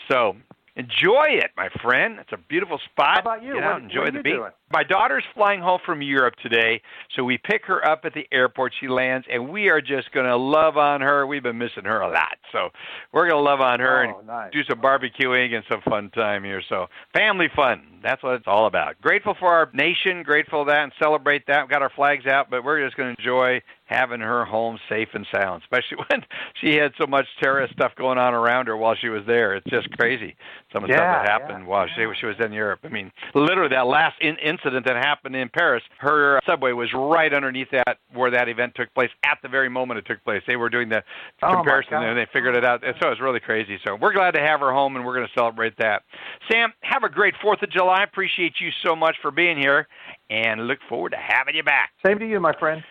So 0.10 0.36
enjoy 0.78 1.26
it, 1.30 1.52
my 1.58 1.70
friend. 1.82 2.18
It's 2.20 2.32
a 2.32 2.38
beautiful 2.38 2.80
spot. 2.92 3.16
How 3.16 3.20
about 3.22 3.44
you? 3.44 3.54
Get 3.56 3.64
What- 3.64 3.74
out, 3.74 3.82
enjoy 3.82 4.00
what 4.02 4.08
are 4.10 4.12
the 4.12 4.24
beach. 4.24 4.34
doing? 4.34 4.52
My 4.72 4.84
daughter's 4.84 5.24
flying 5.34 5.62
home 5.62 5.80
from 5.86 6.02
Europe 6.02 6.36
today, 6.44 6.82
so 7.16 7.24
we 7.24 7.38
pick 7.38 7.66
her 7.66 7.86
up 7.88 8.04
at 8.06 8.14
the 8.14 8.28
airport. 8.32 8.74
She 8.80 8.88
lands, 8.88 9.26
and 9.32 9.50
we 9.50 9.70
are 9.70 9.80
just 9.82 10.12
going 10.12 10.26
to 10.26 10.36
love 10.36 10.78
on 10.78 11.02
her. 11.02 11.26
We've 11.26 11.42
been 11.44 11.58
missing 11.58 11.86
her 11.86 12.02
a 12.02 12.10
lot, 12.10 12.38
so 12.52 12.70
we're 13.14 13.30
going 13.30 13.42
to 13.42 13.50
love 13.50 13.62
on 13.62 13.80
her 13.80 14.06
Oh, 14.06 14.20
and 14.20 14.28
nice. 14.28 14.52
do 14.52 14.64
some 14.66 14.82
barbecuing 14.82 15.54
and 15.56 15.64
some 15.70 15.82
fun 15.82 16.10
time 16.12 16.44
here. 16.44 16.62
So 16.68 16.90
family 17.14 17.48
fun. 17.56 17.82
That's 18.08 18.24
what 18.24 18.36
it's 18.36 18.48
all 18.48 18.68
about. 18.68 19.02
Grateful 19.02 19.36
for 19.38 19.50
our 19.54 19.70
nation, 19.74 20.24
grateful 20.24 20.64
for 20.64 20.72
that 20.72 20.84
and 20.84 20.94
celebrate 20.98 21.46
that. 21.48 21.64
We've 21.64 21.70
got 21.70 21.82
our 21.82 21.90
flags 21.94 22.26
out, 22.26 22.50
but 22.50 22.64
we're 22.64 22.82
just 22.86 22.96
going 22.96 23.14
to 23.14 23.22
enjoy 23.22 23.62
having 23.86 24.20
her 24.22 24.46
home 24.46 24.78
safe 24.90 25.10
and 25.14 25.26
sound, 25.34 25.62
especially 25.64 25.98
when 26.10 26.24
she 26.62 26.76
had 26.76 26.94
so 26.98 27.06
much 27.06 27.26
terrorist 27.42 27.74
stuff 27.74 27.92
going 27.98 28.18
on 28.18 28.34
around 28.34 28.68
her 28.68 28.78
while 28.78 28.96
she 28.96 29.10
was 29.10 29.24
there. 29.28 29.56
It's 29.56 29.70
just 29.70 29.90
crazy. 29.98 30.36
Some 30.72 30.84
of 30.84 30.90
the 30.90 30.94
Yeah, 30.94 31.08
stuff 31.10 31.26
that 31.26 31.30
happened 31.32 31.64
yeah, 31.64 31.70
while 31.70 31.88
she, 31.96 32.06
she 32.20 32.26
was 32.26 32.36
in 32.40 32.54
Europe. 32.54 32.80
I 32.84 32.90
mean, 32.90 33.12
literally 33.34 33.70
that 33.76 33.88
last 33.88 34.16
in- 34.22 34.38
incident 34.38 34.86
that 34.86 34.96
happened 34.96 35.36
in 35.36 35.50
Paris, 35.50 35.84
her 36.00 36.38
uh, 36.38 36.40
subway 36.46 36.72
was 36.72 36.90
right 36.94 37.34
underneath 37.34 37.72
that 37.72 37.98
where 38.14 38.32
that 38.32 38.48
event 38.48 38.74
took 38.76 38.94
place 38.94 39.10
at 39.26 39.38
the 39.42 39.50
very 39.50 39.70
moment 39.70 39.98
it 40.00 40.06
took 40.06 40.24
place. 40.24 40.44
They 40.48 40.56
were 40.56 40.70
doing 40.70 40.88
the 40.90 41.04
Oh, 41.42 41.56
comparison 41.56 41.96
and 41.96 42.18
they 42.18 42.28
figured 42.32 42.56
it 42.56 42.64
out. 42.66 42.86
And 42.86 42.96
so 43.02 43.08
it 43.08 43.12
was 43.12 43.20
really 43.20 43.40
crazy. 43.40 43.80
So 43.86 43.96
we're 43.96 44.14
glad 44.14 44.32
to 44.32 44.42
have 44.42 44.60
her 44.62 44.72
home 44.72 44.96
and 44.96 45.06
we're 45.06 45.16
going 45.16 45.28
to 45.28 45.34
celebrate 45.34 45.78
that. 45.78 46.04
Sam, 46.52 46.74
have 46.82 47.04
a 47.04 47.10
great 47.10 47.34
4th 47.44 47.64
of 47.64 47.72
July. 47.72 47.97
I 47.98 48.04
appreciate 48.04 48.54
you 48.60 48.70
so 48.86 48.96
much 48.96 49.16
for 49.24 49.32
being 49.32 49.58
here 49.58 49.88
and 50.30 50.68
look 50.68 50.78
forward 50.88 51.14
to 51.14 51.18
having 51.18 51.56
you 51.56 51.64
back. 51.64 51.90
Same 52.06 52.20
to 52.20 52.30
you, 52.30 52.40
my 52.40 52.54
friend. 52.60 52.84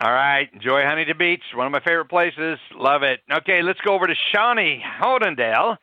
All 0.00 0.12
right. 0.12 0.48
Enjoy 0.52 0.82
Huntington 0.84 1.18
Beach, 1.18 1.42
one 1.56 1.66
of 1.66 1.72
my 1.72 1.80
favorite 1.80 2.08
places. 2.08 2.58
Love 2.76 3.02
it. 3.02 3.18
Okay, 3.38 3.62
let's 3.62 3.80
go 3.80 3.94
over 3.94 4.06
to 4.06 4.14
Shawnee 4.32 4.80
Hodendale. 5.02 5.78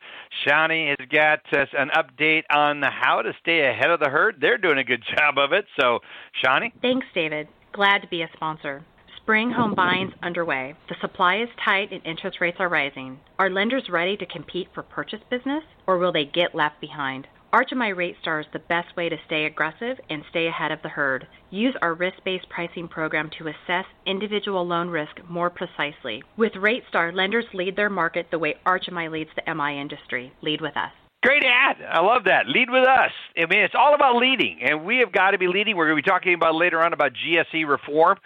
Shawnee 0.46 0.94
has 0.96 1.06
got 1.12 1.40
us 1.52 1.68
an 1.76 1.90
update 1.90 2.44
on 2.50 2.80
how 2.80 3.20
to 3.20 3.32
stay 3.40 3.68
ahead 3.68 3.90
of 3.90 4.00
the 4.00 4.08
herd. 4.08 4.36
They're 4.40 4.56
doing 4.56 4.78
a 4.78 4.84
good 4.84 5.02
job 5.18 5.36
of 5.36 5.52
it. 5.52 5.66
So, 5.78 5.98
Shawnee? 6.42 6.72
Thanks, 6.80 7.06
David. 7.14 7.48
Glad 7.74 7.98
to 7.98 8.08
be 8.08 8.22
a 8.22 8.30
sponsor. 8.34 8.86
Spring 9.20 9.50
home 9.50 9.74
buying's 9.74 10.14
underway. 10.22 10.74
The 10.88 10.96
supply 11.02 11.42
is 11.42 11.48
tight 11.62 11.92
and 11.92 12.00
interest 12.06 12.38
rates 12.40 12.56
are 12.58 12.70
rising. 12.70 13.18
Are 13.38 13.50
lenders 13.50 13.90
ready 13.90 14.16
to 14.16 14.26
compete 14.26 14.68
for 14.72 14.82
purchase 14.82 15.20
business 15.28 15.64
or 15.86 15.98
will 15.98 16.12
they 16.12 16.24
get 16.24 16.54
left 16.54 16.80
behind? 16.80 17.26
Arch 17.54 17.70
MI 17.72 17.92
Rate 17.92 18.16
Star 18.20 18.40
is 18.40 18.46
the 18.52 18.58
best 18.58 18.96
way 18.96 19.08
to 19.08 19.16
stay 19.26 19.44
aggressive 19.44 19.96
and 20.10 20.24
stay 20.28 20.48
ahead 20.48 20.72
of 20.72 20.82
the 20.82 20.88
herd. 20.88 21.24
Use 21.50 21.72
our 21.82 21.94
risk-based 21.94 22.48
pricing 22.48 22.88
program 22.88 23.30
to 23.38 23.46
assess 23.46 23.84
individual 24.06 24.66
loan 24.66 24.88
risk 24.88 25.20
more 25.30 25.50
precisely. 25.50 26.24
With 26.36 26.54
RateStar, 26.54 27.14
lenders 27.14 27.44
lead 27.54 27.76
their 27.76 27.90
market 27.90 28.26
the 28.32 28.40
way 28.40 28.56
Arch 28.66 28.86
MI 28.90 29.08
leads 29.08 29.30
the 29.36 29.54
MI 29.54 29.80
industry. 29.80 30.32
Lead 30.42 30.62
with 30.62 30.76
us. 30.76 30.90
Great 31.22 31.44
ad. 31.44 31.76
I 31.88 32.00
love 32.00 32.24
that. 32.24 32.48
Lead 32.48 32.70
with 32.70 32.88
us. 32.88 33.12
I 33.38 33.46
mean, 33.46 33.60
it's 33.60 33.74
all 33.78 33.94
about 33.94 34.16
leading, 34.16 34.58
and 34.60 34.84
we 34.84 34.98
have 34.98 35.12
got 35.12 35.30
to 35.30 35.38
be 35.38 35.46
leading. 35.46 35.76
We're 35.76 35.86
going 35.86 35.96
to 35.96 36.02
be 36.02 36.10
talking 36.10 36.34
about 36.34 36.56
later 36.56 36.82
on 36.82 36.92
about 36.92 37.12
GSE 37.12 37.68
reform, 37.68 38.18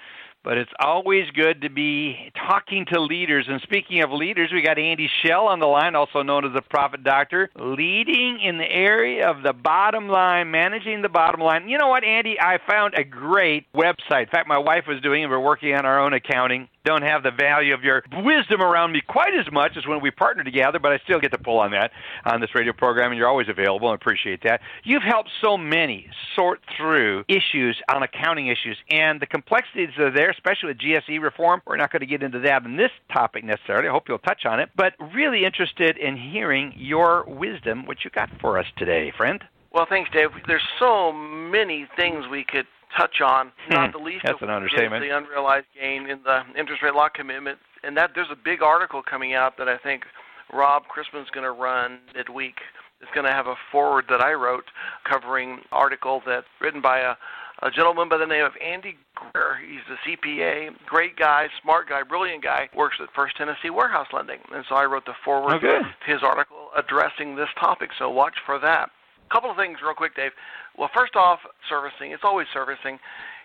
but 0.45 0.57
it's 0.57 0.71
always 0.81 1.31
good 1.31 1.63
to 1.63 1.71
be 1.71 2.31
talking 2.35 2.87
to 2.93 3.01
leaders. 3.01 3.47
And 3.49 3.61
speaking 3.63 4.03
of 4.03 4.11
leaders, 4.11 4.51
we 4.53 4.63
got 4.63 4.79
Andy 4.79 5.11
Schell 5.23 5.47
on 5.47 5.59
the 5.59 5.67
line, 5.67 5.95
also 5.95 6.23
known 6.23 6.45
as 6.45 6.53
the 6.55 6.63
Profit 6.63 7.05
Doctor, 7.05 7.51
leading 7.57 8.41
in 8.41 8.59
the 8.59 8.71
area 8.71 9.29
of 9.29 9.43
the 9.43 9.53
bottom 9.53 10.09
line, 10.09 10.51
managing 10.51 11.03
the 11.03 11.09
bottom 11.09 11.41
line. 11.41 11.69
You 11.69 11.79
know 11.79 11.89
what, 11.89 12.05
Andy? 12.05 12.41
I 12.41 12.59
found 12.69 12.95
a 12.95 13.05
great 13.05 13.67
website. 13.73 14.23
In 14.23 14.29
fact, 14.29 14.49
my 14.49 14.59
wife 14.59 14.85
was 14.87 15.01
doing 15.03 15.23
it. 15.23 15.27
We're 15.29 15.39
working 15.39 15.75
on 15.75 15.85
our 15.85 16.01
own 16.01 16.13
accounting 16.13 16.69
don't 16.89 17.03
have 17.03 17.23
the 17.23 17.31
value 17.31 17.75
of 17.75 17.85
your 17.85 18.03
wisdom 18.25 18.63
around 18.63 18.93
me 18.93 19.03
quite 19.07 19.35
as 19.35 19.53
much 19.53 19.77
as 19.77 19.87
when 19.87 20.01
we 20.01 20.11
partner 20.11 20.43
together, 20.43 20.79
but 20.79 20.91
I 20.91 20.99
still 21.05 21.21
get 21.21 21.33
to 21.33 21.39
pull 21.39 21.59
on 21.59 21.73
that 21.73 21.93
on 22.25 22.41
this 22.41 22.55
radio 22.55 22.73
program, 22.73 23.11
and 23.11 23.19
you're 23.19 23.29
always 23.29 23.49
available, 23.51 23.89
I 23.89 23.95
appreciate 23.95 24.43
that. 24.45 24.63
You've 24.85 25.03
helped 25.03 25.29
so 25.43 25.59
many 25.59 26.09
sort 26.35 26.61
through 26.79 27.25
issues 27.29 27.79
on 27.93 28.03
accounting 28.03 28.47
issues, 28.47 28.79
and 28.91 29.21
the 29.21 29.27
complexities 29.27 29.91
are 29.99 30.11
there, 30.11 30.31
especially 30.31 30.69
with 30.69 30.79
GSE 30.79 31.21
reform. 31.21 31.61
We're 31.67 31.77
not 31.77 31.93
going 31.93 32.01
to 32.01 32.07
get 32.07 32.23
into 32.23 32.39
that 32.41 32.65
in 32.65 32.79
this 32.79 32.91
topic 33.13 33.45
necessarily. 33.45 33.89
I 33.89 33.93
hope 33.93 34.09
you'll 34.09 34.19
touch 34.19 34.47
on 34.47 34.59
it, 34.59 34.71
but 34.75 34.95
really 35.15 35.45
interested 35.45 35.99
in 35.99 36.17
hearing 36.17 36.73
your 36.75 37.25
wisdom, 37.27 37.85
what 37.85 38.03
you 38.03 38.11
got 38.11 38.31
for 38.41 38.59
us 38.59 38.67
today, 38.79 39.13
friend. 39.15 39.45
Well, 39.73 39.87
thanks, 39.87 40.11
Dave. 40.11 40.31
There's 40.47 40.67
so 40.79 41.13
many 41.13 41.87
things 41.97 42.27
we 42.31 42.45
could 42.45 42.67
touch 42.97 43.21
on, 43.21 43.53
not 43.71 43.93
the 43.93 43.99
least 43.99 44.25
That's 44.25 44.37
of 44.43 44.49
an 44.49 44.55
understatement. 44.55 45.03
the 45.03 45.17
unrealized 45.17 45.67
gain 45.79 46.09
in 46.09 46.21
the 46.25 46.41
interest 46.59 46.83
rate 46.83 46.95
lock 46.95 47.15
commitment. 47.15 47.59
And 47.85 47.97
that 47.97 48.11
there's 48.15 48.31
a 48.33 48.37
big 48.37 48.63
article 48.63 49.03
coming 49.03 49.35
out 49.35 49.57
that 49.59 49.69
I 49.69 49.77
think 49.79 50.05
Rob 50.53 50.85
Chrisman's 50.89 51.31
going 51.31 51.45
to 51.45 51.53
run 51.53 51.99
midweek. 52.15 52.57
It's 53.01 53.11
going 53.15 53.27
to 53.27 53.33
have 53.33 53.47
a 53.47 53.55
forward 53.71 54.07
that 54.09 54.21
I 54.21 54.33
wrote 54.33 54.65
covering 55.05 55.61
article 55.71 56.21
that's 56.27 56.47
written 56.61 56.81
by 56.81 56.99
a, 56.99 57.15
a 57.63 57.71
gentleman 57.71 58.09
by 58.09 58.17
the 58.19 58.27
name 58.27 58.45
of 58.45 58.53
Andy 58.65 58.97
Greer. 59.15 59.57
He's 59.65 59.87
a 59.89 60.09
CPA, 60.09 60.71
great 60.87 61.15
guy, 61.17 61.47
smart 61.63 61.89
guy, 61.89 62.03
brilliant 62.03 62.43
guy, 62.43 62.69
works 62.75 62.97
at 63.01 63.09
First 63.15 63.37
Tennessee 63.37 63.71
Warehouse 63.71 64.09
Lending. 64.13 64.39
And 64.53 64.65
so 64.69 64.75
I 64.75 64.85
wrote 64.87 65.05
the 65.07 65.15
forward 65.25 65.55
Oh, 65.55 65.59
good. 65.61 65.83
to 65.83 66.13
his 66.13 66.23
article 66.25 66.71
addressing 66.77 67.37
this 67.37 67.49
topic. 67.61 67.91
So 67.97 68.11
watch 68.11 68.35
for 68.45 68.59
that. 68.59 68.91
couple 69.31 69.51
of 69.51 69.57
things 69.57 69.79
real 69.85 69.95
quick, 69.95 70.17
Dave. 70.17 70.33
Well, 70.79 70.91
first 70.95 71.17
off, 71.17 71.41
servicing. 71.69 72.13
It's 72.13 72.23
always 72.25 72.47
servicing. 72.55 72.99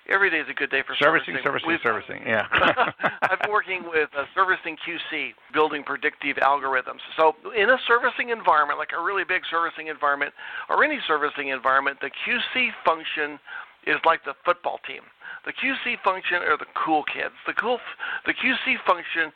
Every 0.07 0.29
day 0.29 0.39
is 0.39 0.47
a 0.49 0.53
good 0.53 0.69
day 0.69 0.83
for 0.85 0.95
Servicing, 0.99 1.37
servicing. 1.41 1.79
servicing, 1.81 2.21
servicing. 2.21 2.27
Yeah. 2.27 2.45
I've 3.23 3.39
been 3.39 3.51
working 3.51 3.83
with 3.89 4.09
uh, 4.15 4.25
Servicing 4.35 4.75
QC, 4.85 5.31
building 5.53 5.81
predictive 5.81 6.35
algorithms. 6.37 6.99
So, 7.15 7.35
in 7.55 7.69
a 7.69 7.77
servicing 7.87 8.29
environment, 8.29 8.77
like 8.77 8.91
a 8.91 9.01
really 9.01 9.23
big 9.23 9.43
servicing 9.49 9.87
environment, 9.87 10.33
or 10.69 10.83
any 10.83 10.99
servicing 11.07 11.47
environment, 11.47 11.99
the 12.01 12.11
QC 12.11 12.69
function 12.85 13.39
is 13.87 13.95
like 14.05 14.23
the 14.25 14.35
football 14.45 14.79
team. 14.85 15.01
The 15.45 15.53
QC 15.53 15.95
function 16.03 16.43
are 16.43 16.57
the 16.57 16.69
cool 16.75 17.03
kids. 17.03 17.35
The 17.47 17.53
cool, 17.53 17.79
the 18.25 18.33
QC 18.33 18.75
function 18.85 19.31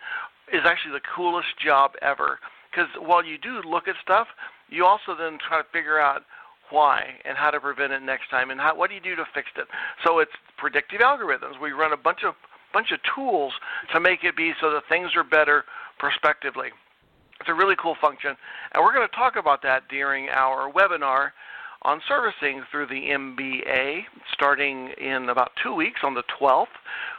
is 0.54 0.62
actually 0.66 0.94
the 0.94 1.06
coolest 1.16 1.58
job 1.64 1.92
ever. 2.02 2.40
Because 2.70 2.88
while 3.00 3.24
you 3.24 3.38
do 3.38 3.62
look 3.64 3.88
at 3.88 3.96
stuff, 4.04 4.28
you 4.70 4.86
also 4.86 5.16
then 5.18 5.40
try 5.48 5.62
to 5.62 5.68
figure 5.72 6.00
out 6.00 6.24
why 6.70 7.16
and 7.26 7.38
how 7.38 7.52
to 7.52 7.60
prevent 7.60 7.94
it 7.94 8.02
next 8.02 8.30
time 8.30 8.52
and 8.52 8.60
how, 8.60 8.76
what 8.76 8.90
do 8.90 8.96
you 8.96 9.02
do 9.02 9.16
to 9.16 9.26
fix 9.34 9.50
it. 9.58 9.68
So 10.04 10.20
it's 10.20 10.32
predictive 10.58 11.02
algorithms. 11.02 11.60
We 11.62 11.72
run 11.72 11.94
a 11.94 11.98
bunch 11.98 12.24
of 12.24 12.36
bunch 12.74 12.92
of 12.92 13.00
tools 13.16 13.54
to 13.94 14.00
make 14.00 14.24
it 14.24 14.36
be 14.36 14.54
so 14.60 14.70
that 14.72 14.84
things 14.90 15.12
are 15.16 15.24
better 15.24 15.64
prospectively. 16.00 16.70
It's 17.40 17.50
a 17.50 17.54
really 17.54 17.76
cool 17.82 17.96
function, 18.02 18.36
and 18.74 18.84
we're 18.84 18.94
going 18.94 19.08
to 19.08 19.16
talk 19.16 19.36
about 19.36 19.62
that 19.64 19.88
during 19.88 20.28
our 20.30 20.72
webinar 20.72 21.32
on 21.84 22.02
servicing 22.08 22.64
through 22.72 22.88
the 22.88 23.10
MBA 23.10 24.02
starting 24.34 24.90
in 24.98 25.30
about 25.30 25.52
two 25.62 25.74
weeks 25.74 26.02
on 26.04 26.14
the 26.14 26.24
12th. 26.40 26.66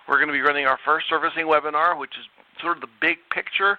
We're 0.08 0.16
going 0.16 0.28
to 0.28 0.32
be 0.32 0.40
running 0.40 0.66
our 0.66 0.78
first 0.84 1.06
servicing 1.08 1.46
webinar, 1.46 1.98
which 1.98 2.12
is 2.18 2.26
sort 2.60 2.76
of 2.76 2.80
the 2.80 2.88
big 3.00 3.18
picture 3.30 3.78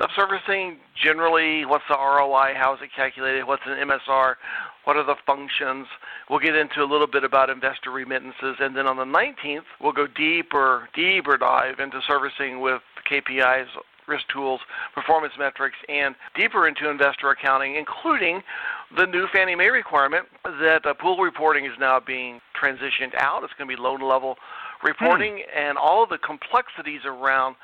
of 0.00 0.10
servicing. 0.14 0.78
Generally, 1.02 1.64
what's 1.64 1.84
the 1.88 1.96
ROI? 1.96 2.54
How 2.56 2.74
is 2.74 2.80
it 2.82 2.90
calculated? 2.94 3.44
What's 3.44 3.62
an 3.66 3.88
MSR? 3.88 4.34
What 4.84 4.96
are 4.96 5.04
the 5.04 5.16
functions? 5.26 5.86
We'll 6.30 6.38
get 6.38 6.54
into 6.54 6.82
a 6.82 6.88
little 6.88 7.06
bit 7.06 7.24
about 7.24 7.50
investor 7.50 7.90
remittances, 7.90 8.56
and 8.60 8.76
then 8.76 8.86
on 8.86 8.96
the 8.96 9.04
19th, 9.04 9.64
we'll 9.80 9.92
go 9.92 10.06
deeper, 10.06 10.88
deeper 10.94 11.36
dive 11.36 11.78
into 11.78 12.00
servicing 12.06 12.60
with 12.60 12.80
KPIs, 13.10 13.66
risk 14.06 14.24
tools, 14.32 14.60
performance 14.94 15.34
metrics, 15.38 15.76
and 15.88 16.14
deeper 16.34 16.66
into 16.66 16.88
investor 16.88 17.30
accounting, 17.30 17.76
including 17.76 18.42
the 18.96 19.06
new 19.06 19.26
Fannie 19.32 19.54
Mae 19.54 19.68
requirement 19.68 20.26
that 20.44 20.86
uh, 20.86 20.94
pool 20.94 21.18
reporting 21.18 21.66
is 21.66 21.72
now 21.78 22.00
being 22.00 22.40
transitioned 22.60 23.14
out. 23.18 23.44
It's 23.44 23.52
going 23.58 23.68
to 23.68 23.76
be 23.76 23.80
loan 23.80 24.00
level 24.00 24.36
reporting, 24.82 25.42
hmm. 25.44 25.58
and 25.58 25.78
all 25.78 26.02
of 26.02 26.08
the 26.08 26.18
complexities 26.18 27.00
around 27.04 27.56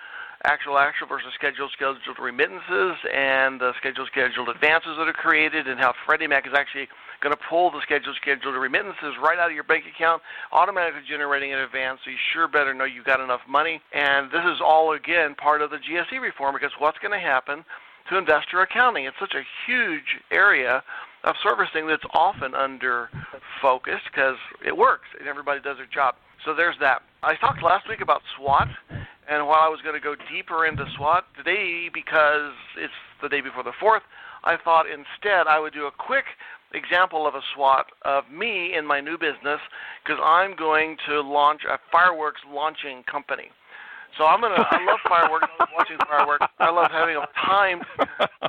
actual 0.44 0.78
actual 0.78 1.07
versus 1.07 1.33
scheduled 1.35 1.72
scheduled 1.72 2.18
remittances 2.20 2.96
and 3.12 3.61
the 3.61 3.72
scheduled 3.78 4.09
scheduled 4.09 4.48
advances 4.48 4.96
that 4.98 5.09
are 5.09 5.12
created 5.12 5.66
and 5.66 5.80
how 5.80 5.92
Freddie 6.07 6.26
Mac 6.26 6.46
is 6.46 6.52
actually 6.54 6.88
going 7.20 7.35
to 7.35 7.42
pull 7.48 7.70
the 7.70 7.80
scheduled 7.80 8.16
scheduled 8.16 8.54
remittances 8.54 9.16
right 9.22 9.38
out 9.38 9.48
of 9.48 9.54
your 9.54 9.64
bank 9.64 9.85
account, 9.88 10.22
automatically 10.52 11.00
generating 11.09 11.52
an 11.52 11.61
advance. 11.61 12.00
So 12.04 12.11
you 12.11 12.16
sure 12.33 12.46
better 12.46 12.74
know 12.74 12.85
you've 12.85 13.07
got 13.07 13.20
enough 13.20 13.40
money. 13.48 13.80
And 13.92 14.30
this 14.30 14.44
is 14.44 14.61
all 14.62 14.92
again 14.92 15.35
part 15.35 15.62
of 15.62 15.70
the 15.70 15.78
GSE 15.78 16.20
reform 16.20 16.54
because 16.54 16.72
what's 16.78 16.98
going 16.98 17.12
to 17.12 17.24
happen 17.24 17.64
to 18.11 18.18
investor 18.18 18.61
accounting? 18.61 19.07
It's 19.07 19.16
such 19.18 19.35
a 19.35 19.42
huge 19.66 20.20
area 20.30 20.83
of 21.24 21.35
servicing 21.42 21.87
that's 21.87 22.04
often 22.12 22.54
under 22.54 23.09
focused 23.62 24.04
because 24.12 24.37
it 24.64 24.76
works 24.76 25.09
and 25.18 25.26
everybody 25.26 25.61
does 25.61 25.78
their 25.78 25.87
job. 25.87 26.16
So 26.44 26.54
there's 26.54 26.76
that. 26.80 27.00
I 27.22 27.35
talked 27.37 27.62
last 27.62 27.88
week 27.88 28.02
about 28.02 28.20
SWOT 28.37 28.68
and 29.28 29.46
while 29.46 29.60
I 29.60 29.68
was 29.68 29.80
going 29.82 29.94
to 29.94 30.00
go 30.00 30.14
deeper 30.30 30.66
into 30.66 30.84
SWOT 30.96 31.24
today, 31.37 31.88
because 31.92 32.52
it's 32.76 32.92
the 33.22 33.28
day 33.28 33.40
before 33.40 33.62
the 33.62 33.72
4th, 33.82 34.02
I 34.44 34.56
thought 34.62 34.87
instead 34.87 35.46
I 35.46 35.58
would 35.58 35.72
do 35.72 35.87
a 35.87 35.90
quick 35.90 36.24
example 36.74 37.26
of 37.26 37.34
a 37.34 37.40
SWOT 37.54 37.87
of 38.02 38.24
me 38.30 38.74
in 38.76 38.87
my 38.87 39.00
new 39.00 39.16
business 39.16 39.60
because 40.04 40.20
I'm 40.22 40.54
going 40.56 40.96
to 41.08 41.20
launch 41.20 41.62
a 41.64 41.78
fireworks 41.90 42.40
launching 42.50 43.04
company. 43.04 43.50
So 44.16 44.27
I'm 44.27 44.40
gonna. 44.40 44.55
I 44.70 44.85
love 44.85 45.00
fireworks. 45.09 45.46
I 45.59 45.62
love 45.62 45.68
watching 45.77 45.98
fireworks. 46.09 46.46
I 46.59 46.70
love 46.70 46.90
having 46.90 47.16
a 47.16 47.27
time 47.35 47.83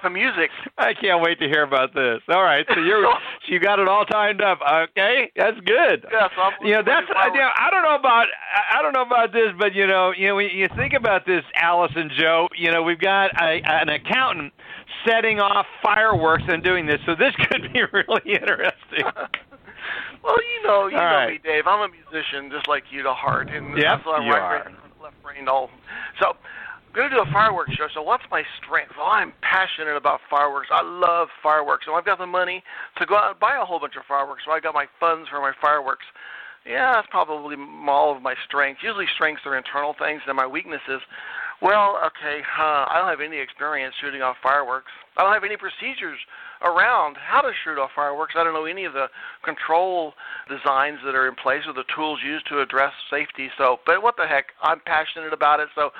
to 0.01 0.09
music. 0.09 0.51
I 0.77 0.93
can't 0.93 1.21
wait 1.21 1.39
to 1.39 1.47
hear 1.47 1.63
about 1.63 1.93
this. 1.93 2.21
All 2.29 2.43
right, 2.43 2.65
so 2.73 2.79
you're 2.79 3.01
so 3.03 3.17
you 3.47 3.59
got 3.59 3.79
it 3.79 3.87
all 3.87 4.05
timed 4.05 4.41
up. 4.41 4.59
Okay, 4.61 5.31
that's 5.35 5.59
good. 5.61 6.05
Yeah, 6.11 6.27
so 6.35 6.41
I'm 6.41 6.53
you 6.61 6.73
know 6.73 6.83
that's 6.85 7.07
I, 7.15 7.27
you 7.27 7.39
know, 7.39 7.49
I 7.55 7.69
don't 7.71 7.83
know 7.83 7.95
about 7.95 8.27
I 8.71 8.81
don't 8.81 8.93
know 8.93 9.01
about 9.01 9.33
this, 9.33 9.49
but 9.57 9.73
you 9.73 9.87
know 9.87 10.13
you 10.15 10.27
know 10.27 10.35
when 10.35 10.49
you 10.49 10.67
think 10.75 10.93
about 10.93 11.25
this, 11.25 11.43
Alice 11.55 11.93
and 11.95 12.11
Joe. 12.11 12.47
You 12.55 12.71
know 12.71 12.83
we've 12.83 12.99
got 12.99 13.31
a, 13.41 13.61
an 13.65 13.89
accountant 13.89 14.53
setting 15.07 15.39
off 15.39 15.65
fireworks 15.81 16.43
and 16.47 16.63
doing 16.63 16.85
this, 16.85 16.99
so 17.05 17.15
this 17.15 17.33
could 17.49 17.73
be 17.73 17.81
really 17.91 18.33
interesting. 18.33 19.03
well, 20.23 20.37
you 20.37 20.67
know, 20.67 20.87
you 20.87 20.97
all 20.97 21.09
know 21.09 21.15
right. 21.17 21.29
me, 21.33 21.39
Dave. 21.43 21.65
I'm 21.65 21.89
a 21.89 21.91
musician, 21.91 22.51
just 22.51 22.67
like 22.67 22.83
you 22.91 23.01
to 23.03 23.13
heart, 23.13 23.49
and 23.49 23.77
yep, 23.77 24.01
that's 24.05 24.05
you 24.05 24.31
are 24.31 24.84
left 25.05 25.21
brain 25.21 25.47
all. 25.47 25.69
So 26.19 26.33
I'm 26.33 26.93
going 26.95 27.09
to 27.09 27.15
do 27.15 27.21
a 27.21 27.31
fireworks 27.31 27.73
show. 27.73 27.87
So 27.93 28.01
what's 28.01 28.23
my 28.31 28.41
strength? 28.57 28.93
Well, 28.97 29.05
I'm 29.05 29.33
passionate 29.41 29.95
about 29.95 30.19
fireworks. 30.29 30.69
I 30.71 30.81
love 30.81 31.27
fireworks. 31.43 31.85
So 31.85 31.93
I've 31.93 32.05
got 32.05 32.17
the 32.17 32.25
money 32.25 32.63
to 32.97 33.05
go 33.05 33.15
out 33.15 33.31
and 33.31 33.39
buy 33.39 33.55
a 33.61 33.65
whole 33.65 33.79
bunch 33.79 33.95
of 33.95 34.03
fireworks. 34.07 34.41
So 34.45 34.51
I 34.51 34.59
got 34.59 34.73
my 34.73 34.87
funds 34.99 35.29
for 35.29 35.39
my 35.41 35.53
fireworks. 35.61 36.05
Yeah, 36.65 36.93
that's 36.93 37.07
probably 37.11 37.55
all 37.87 38.15
of 38.15 38.23
my 38.23 38.33
strengths. 38.47 38.81
Usually 38.81 39.05
strengths 39.13 39.45
are 39.45 39.55
internal 39.55 39.93
things, 39.93 40.23
and 40.25 40.35
my 40.35 40.47
weaknesses. 40.47 41.01
Well, 41.61 41.97
okay, 42.05 42.41
huh, 42.45 42.85
I 42.89 42.99
don't 42.99 43.09
have 43.09 43.21
any 43.21 43.39
experience 43.39 43.95
shooting 44.01 44.21
off 44.21 44.35
fireworks. 44.43 44.91
I 45.17 45.23
don't 45.23 45.33
have 45.33 45.43
any 45.43 45.55
procedures 45.57 46.19
around 46.61 47.15
how 47.15 47.41
to 47.41 47.51
shoot 47.63 47.79
off 47.79 47.91
fireworks. 47.95 48.35
I 48.37 48.43
don't 48.43 48.53
know 48.53 48.65
any 48.65 48.85
of 48.85 48.93
the 48.93 49.07
control 49.43 50.13
designs 50.49 50.99
that 51.05 51.15
are 51.15 51.27
in 51.27 51.35
place 51.35 51.63
or 51.67 51.73
the 51.73 51.87
tools 51.95 52.19
used 52.25 52.47
to 52.49 52.61
address 52.61 52.91
safety. 53.09 53.49
So, 53.57 53.79
but 53.85 54.03
what 54.03 54.17
the 54.17 54.27
heck? 54.27 54.51
I'm 54.61 54.79
passionate 54.85 55.33
about 55.33 55.59
it. 55.59 55.69
So, 55.75 55.91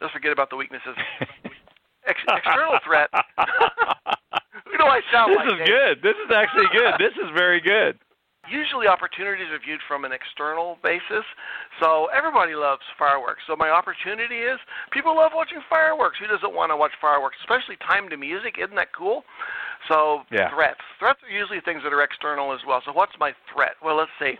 let's 0.00 0.12
forget 0.12 0.32
about 0.32 0.50
the 0.50 0.56
weaknesses. 0.56 0.96
Ex- 2.06 2.20
external 2.28 2.78
threat. 2.84 3.08
Who 4.64 4.76
do 4.76 4.84
I 4.84 5.00
sound 5.12 5.32
this 5.32 5.36
like? 5.36 5.48
This 5.48 5.60
is 5.60 5.68
good. 5.68 5.94
This 6.02 6.16
is 6.20 6.30
actually 6.34 6.68
good. 6.72 6.94
this 6.98 7.16
is 7.16 7.30
very 7.34 7.60
good. 7.60 7.98
Usually, 8.50 8.86
opportunities 8.86 9.48
are 9.50 9.58
viewed 9.58 9.80
from 9.88 10.04
an 10.04 10.12
external 10.12 10.78
basis. 10.82 11.24
So, 11.80 12.08
everybody 12.12 12.54
loves 12.54 12.82
fireworks. 12.98 13.42
So, 13.46 13.56
my 13.56 13.70
opportunity 13.70 14.44
is 14.44 14.58
people 14.92 15.16
love 15.16 15.32
watching 15.34 15.60
fireworks. 15.68 16.18
Who 16.20 16.26
doesn't 16.26 16.54
want 16.54 16.70
to 16.70 16.76
watch 16.76 16.92
fireworks, 17.00 17.36
especially 17.40 17.76
timed 17.86 18.10
to 18.10 18.16
music? 18.16 18.56
Isn't 18.58 18.76
that 18.76 18.92
cool? 18.92 19.24
So, 19.88 20.22
yeah. 20.30 20.50
threats. 20.52 20.80
Threats 20.98 21.20
are 21.24 21.32
usually 21.32 21.60
things 21.60 21.82
that 21.84 21.92
are 21.92 22.02
external 22.02 22.52
as 22.52 22.60
well. 22.66 22.82
So, 22.84 22.92
what's 22.92 23.16
my 23.18 23.32
threat? 23.52 23.76
Well, 23.82 23.96
let's 23.96 24.12
see. 24.18 24.36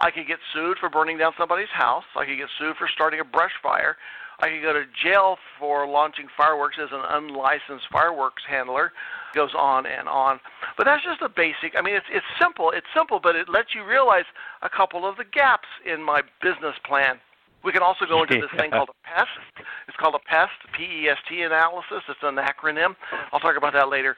I 0.00 0.10
could 0.10 0.26
get 0.26 0.38
sued 0.52 0.78
for 0.78 0.90
burning 0.90 1.18
down 1.18 1.32
somebody's 1.38 1.70
house. 1.72 2.04
I 2.16 2.24
could 2.24 2.38
get 2.38 2.48
sued 2.58 2.76
for 2.76 2.88
starting 2.88 3.20
a 3.20 3.24
brush 3.24 3.52
fire. 3.62 3.96
I 4.40 4.48
could 4.48 4.62
go 4.62 4.72
to 4.72 4.84
jail 5.02 5.38
for 5.58 5.86
launching 5.86 6.26
fireworks 6.36 6.76
as 6.80 6.90
an 6.92 7.02
unlicensed 7.08 7.86
fireworks 7.90 8.42
handler. 8.48 8.92
It 9.32 9.36
goes 9.36 9.54
on 9.56 9.86
and 9.86 10.08
on. 10.08 10.40
But 10.76 10.84
that's 10.84 11.04
just 11.04 11.22
a 11.22 11.28
basic. 11.28 11.74
I 11.76 11.82
mean, 11.82 11.94
it's 11.94 12.06
it's 12.10 12.26
simple. 12.40 12.70
It's 12.70 12.86
simple, 12.94 13.20
but 13.20 13.36
it 13.36 13.48
lets 13.48 13.74
you 13.74 13.84
realize 13.84 14.24
a 14.62 14.68
couple 14.68 15.06
of 15.06 15.16
the 15.16 15.24
gaps 15.24 15.68
in 15.84 16.02
my 16.02 16.22
business 16.42 16.74
plan. 16.84 17.18
We 17.64 17.72
can 17.72 17.82
also 17.82 18.04
go 18.04 18.22
into 18.22 18.40
this 18.40 18.50
thing 18.60 18.70
called 18.76 18.90
a 18.90 18.98
PEST. 19.08 19.64
It's 19.88 19.96
called 19.96 20.14
a 20.14 20.24
PEST, 20.28 20.52
P-E-S-T 20.76 21.42
analysis. 21.42 22.04
It's 22.08 22.20
an 22.22 22.36
acronym. 22.36 22.94
I'll 23.32 23.40
talk 23.40 23.56
about 23.56 23.72
that 23.72 23.88
later. 23.88 24.16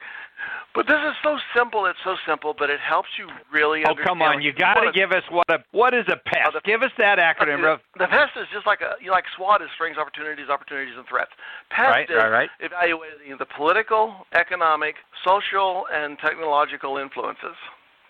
But 0.75 0.85
this 0.85 0.99
is 1.07 1.15
so 1.23 1.37
simple. 1.55 1.85
It's 1.87 1.97
so 2.03 2.15
simple, 2.27 2.53
but 2.53 2.69
it 2.69 2.79
helps 2.79 3.09
you 3.17 3.27
really. 3.51 3.85
Understand. 3.85 3.99
Oh, 3.99 4.09
come 4.09 4.21
on! 4.21 4.41
You 4.41 4.53
got 4.53 4.75
to 4.75 4.91
give 4.91 5.11
us 5.11 5.23
what 5.31 5.49
a 5.49 5.63
what 5.71 5.95
is 5.95 6.05
a 6.07 6.17
PEST? 6.17 6.47
Uh, 6.47 6.51
the, 6.51 6.61
give 6.63 6.83
us 6.83 6.91
that 6.99 7.17
acronym, 7.17 7.61
bro. 7.61 7.77
The 7.97 8.05
PEST 8.05 8.37
is 8.37 8.45
just 8.53 8.67
like 8.67 8.81
a 8.81 8.93
you 9.01 9.07
know, 9.07 9.13
like 9.13 9.25
SWOT 9.35 9.63
is 9.63 9.69
strengths, 9.73 9.97
opportunities, 9.97 10.49
opportunities, 10.49 10.93
and 10.95 11.07
threats. 11.07 11.31
PEST 11.71 11.89
right, 11.89 12.09
is 12.09 12.15
right, 12.15 12.29
right. 12.29 12.49
evaluating 12.59 13.37
the 13.39 13.47
political, 13.57 14.27
economic, 14.33 14.95
social, 15.25 15.85
and 15.91 16.19
technological 16.19 16.97
influences. 16.97 17.57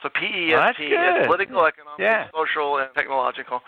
So 0.03 0.09
PEST 0.09 0.51
well, 0.51 0.69
is 0.69 1.25
political, 1.25 1.65
economic, 1.65 1.99
yeah. 1.99 2.27
social, 2.35 2.77
and 2.77 2.89
technological. 2.93 3.61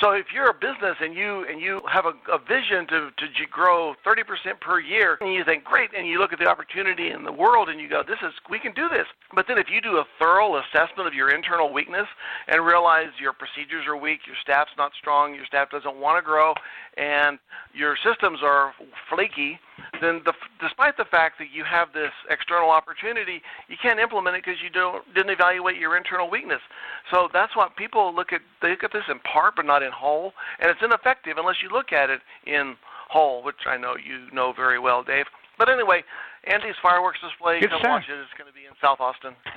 So 0.00 0.12
if 0.12 0.26
you're 0.32 0.50
a 0.50 0.54
business 0.54 0.96
and 1.00 1.14
you 1.14 1.44
and 1.48 1.60
you 1.60 1.80
have 1.90 2.06
a, 2.06 2.14
a 2.30 2.38
vision 2.38 2.86
to 2.88 3.10
to 3.16 3.46
grow 3.50 3.94
30% 4.06 4.60
per 4.60 4.80
year, 4.80 5.18
and 5.20 5.34
you 5.34 5.44
think 5.44 5.64
great, 5.64 5.90
and 5.96 6.06
you 6.06 6.18
look 6.18 6.32
at 6.32 6.38
the 6.38 6.46
opportunity 6.46 7.10
in 7.10 7.24
the 7.24 7.32
world 7.32 7.68
and 7.68 7.80
you 7.80 7.88
go, 7.88 8.02
this 8.06 8.18
is 8.22 8.32
we 8.48 8.58
can 8.58 8.72
do 8.72 8.88
this. 8.88 9.06
But 9.34 9.46
then 9.48 9.58
if 9.58 9.66
you 9.68 9.80
do 9.80 9.96
a 9.96 10.04
thorough 10.18 10.56
assessment 10.56 11.08
of 11.08 11.14
your 11.14 11.30
internal 11.34 11.72
weakness 11.72 12.06
and 12.46 12.64
realize 12.64 13.08
your 13.20 13.32
procedures 13.32 13.86
are 13.86 13.96
weak, 13.96 14.20
your 14.26 14.36
staff's 14.40 14.72
not 14.78 14.92
strong, 14.98 15.34
your 15.34 15.46
staff 15.46 15.70
doesn't 15.70 15.96
want 15.96 16.18
to 16.18 16.22
grow, 16.22 16.54
and 16.96 17.38
your 17.72 17.96
systems 17.96 18.40
are 18.42 18.74
flaky, 19.10 19.58
then 20.00 20.22
the, 20.24 20.32
despite 20.60 20.96
the 20.96 21.04
fact 21.04 21.38
that 21.38 21.48
you 21.52 21.64
have 21.64 21.92
this 21.92 22.12
external 22.30 22.70
opportunity, 22.70 23.42
you 23.68 23.76
can't 23.80 23.98
implement 23.98 24.36
it 24.36 24.44
because 24.44 24.60
you 24.62 24.70
don't 24.70 25.02
didn't 25.14 25.30
evaluate 25.30 25.76
your 25.76 25.96
internal 25.96 26.30
weakness. 26.30 26.60
So 27.12 27.28
that's 27.32 27.56
why 27.56 27.68
people 27.76 28.14
look 28.14 28.32
at. 28.32 28.40
They 28.62 28.70
look 28.70 28.84
at 28.84 28.92
this 28.92 29.04
in 29.08 29.18
part, 29.20 29.56
but 29.56 29.66
not 29.66 29.82
in 29.82 29.92
whole, 29.92 30.32
and 30.60 30.70
it's 30.70 30.80
ineffective 30.82 31.36
unless 31.38 31.56
you 31.62 31.68
look 31.70 31.92
at 31.92 32.10
it 32.10 32.20
in 32.46 32.76
whole, 33.08 33.42
which 33.42 33.66
I 33.66 33.76
know 33.76 33.94
you 33.96 34.30
know 34.32 34.52
very 34.52 34.78
well, 34.78 35.02
Dave. 35.02 35.26
But 35.58 35.68
anyway, 35.68 36.02
Andy's 36.44 36.74
fireworks 36.82 37.20
display, 37.20 37.60
Good 37.60 37.70
come 37.70 37.80
watch 37.84 38.04
it. 38.08 38.18
It's 38.18 38.34
going 38.36 38.50
to 38.50 38.54
be 38.54 38.66
in 38.66 38.74
South 38.82 38.98
Austin. 39.00 39.34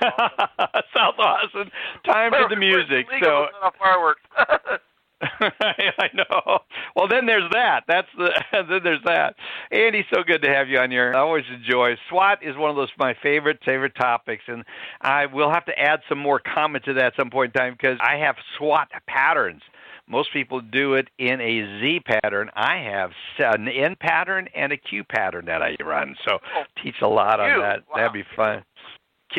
South 0.96 1.18
Austin. 1.18 1.70
Time 2.04 2.32
for 2.32 2.48
the 2.48 2.56
music. 2.56 3.06
so 3.22 3.46
fireworks. 3.78 4.22
I 5.40 6.10
know. 6.14 6.58
Well, 6.94 7.08
then 7.08 7.26
there's 7.26 7.50
that. 7.52 7.84
That's 7.88 8.08
the. 8.16 8.30
then 8.52 8.80
there's 8.84 9.02
that. 9.04 9.34
Andy, 9.72 10.04
so 10.12 10.22
good 10.22 10.42
to 10.42 10.48
have 10.48 10.68
you 10.68 10.78
on 10.78 10.90
here. 10.90 11.12
I 11.14 11.18
always 11.18 11.44
enjoy. 11.52 11.96
SWOT 12.08 12.38
is 12.42 12.56
one 12.56 12.70
of 12.70 12.76
those 12.76 12.90
my 12.98 13.14
favorite 13.22 13.58
favorite 13.64 13.94
topics, 13.96 14.44
and 14.46 14.64
I 15.00 15.26
will 15.26 15.50
have 15.50 15.64
to 15.66 15.78
add 15.78 16.00
some 16.08 16.18
more 16.18 16.40
comment 16.40 16.84
to 16.84 16.94
that 16.94 17.04
at 17.06 17.12
some 17.16 17.30
point 17.30 17.52
in 17.54 17.60
time 17.60 17.72
because 17.72 17.98
I 18.00 18.16
have 18.16 18.36
SWOT 18.56 18.88
patterns. 19.08 19.62
Most 20.06 20.32
people 20.32 20.60
do 20.60 20.94
it 20.94 21.08
in 21.18 21.40
a 21.40 21.80
Z 21.80 22.00
pattern. 22.06 22.50
I 22.54 22.78
have 22.78 23.10
an 23.38 23.68
N 23.68 23.96
pattern 24.00 24.48
and 24.54 24.72
a 24.72 24.76
Q 24.76 25.04
pattern 25.04 25.46
that 25.46 25.62
I 25.62 25.76
run. 25.84 26.14
So 26.26 26.38
oh, 26.56 26.62
teach 26.82 26.96
a 27.02 27.08
lot 27.08 27.40
on 27.40 27.60
that. 27.60 27.82
Wow. 27.90 27.96
That'd 27.96 28.12
be 28.12 28.24
fun 28.34 28.64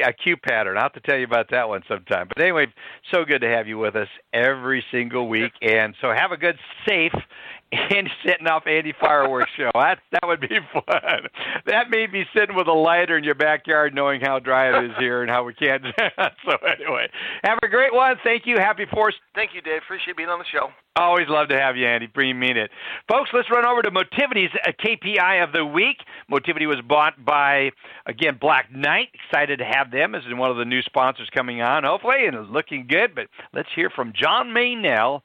a 0.04 0.14
Q 0.14 0.38
pattern. 0.38 0.78
I'll 0.78 0.84
have 0.84 0.94
to 0.94 1.00
tell 1.00 1.18
you 1.18 1.26
about 1.26 1.50
that 1.52 1.68
one 1.68 1.82
sometime. 1.88 2.28
But 2.28 2.42
anyway, 2.42 2.68
so 3.12 3.26
good 3.26 3.42
to 3.42 3.50
have 3.50 3.68
you 3.68 3.78
with 3.78 3.96
us 3.96 4.08
every 4.34 4.84
single 4.92 5.28
week. 5.28 5.52
And 5.62 5.96
so 6.02 6.12
have 6.16 6.32
a 6.32 6.38
good, 6.38 6.58
safe, 6.88 7.14
and 7.72 8.10
setting 8.26 8.48
off 8.48 8.66
Andy 8.66 8.94
fireworks 9.00 9.52
show. 9.56 9.70
That 9.76 10.00
that 10.12 10.26
would 10.26 10.42
be 10.42 10.48
fun. 10.74 11.30
That 11.68 11.90
may 11.90 12.08
be 12.08 12.24
sitting 12.36 12.56
with 12.56 12.68
a 12.68 12.74
lighter 12.74 13.18
in 13.18 13.24
your 13.24 13.36
backyard, 13.36 13.94
knowing 13.94 14.22
how 14.22 14.40
dry 14.40 14.70
it 14.70 14.86
is 14.86 14.92
here 14.98 15.22
and 15.22 15.30
how 15.30 15.44
we 15.44 15.54
can't. 15.54 15.84
so 16.46 16.58
anyway, 16.66 17.08
have 17.44 17.60
a 17.64 17.68
great 17.68 17.94
one. 17.94 18.16
Thank 18.24 18.44
you. 18.46 18.58
Happy 18.58 18.86
Fourth. 18.92 19.14
Thank 19.36 19.52
you, 19.54 19.62
Dave. 19.62 19.82
Appreciate 19.84 20.18
being 20.18 20.30
on 20.30 20.40
the 20.40 20.46
show. 20.52 20.70
Always 20.96 21.28
love 21.30 21.48
to 21.50 21.58
have 21.58 21.78
you, 21.78 21.88
Andy. 21.88 22.10
You 22.14 22.36
mean 22.36 22.58
it. 22.58 22.72
Folks, 23.08 23.30
let's 23.34 23.50
run 23.50 23.66
over 23.66 23.82
to 23.82 23.92
Motivity's 23.92 24.50
uh, 24.68 24.72
KPI 24.84 25.42
of 25.42 25.54
the 25.54 25.66
week. 25.66 25.98
Motivity 26.30 26.66
was 26.66 26.80
bought 26.86 27.24
by, 27.24 27.70
again, 28.06 28.38
Black 28.42 28.70
Knight. 28.74 29.08
Excited 29.14 29.60
to 29.60 29.66
have 29.66 29.92
them 29.92 30.14
as 30.14 30.24
one 30.32 30.52
of 30.52 30.58
the 30.58 30.66
new 30.66 30.82
sponsors 30.82 31.30
coming 31.34 31.62
on, 31.62 31.86
hopefully, 31.86 32.26
and 32.26 32.50
looking 32.50 32.86
good. 32.86 33.16
But 33.16 33.28
let's 33.54 33.70
hear 33.76 33.90
from 33.90 34.12
John 34.14 34.48
Maynell, 34.48 35.22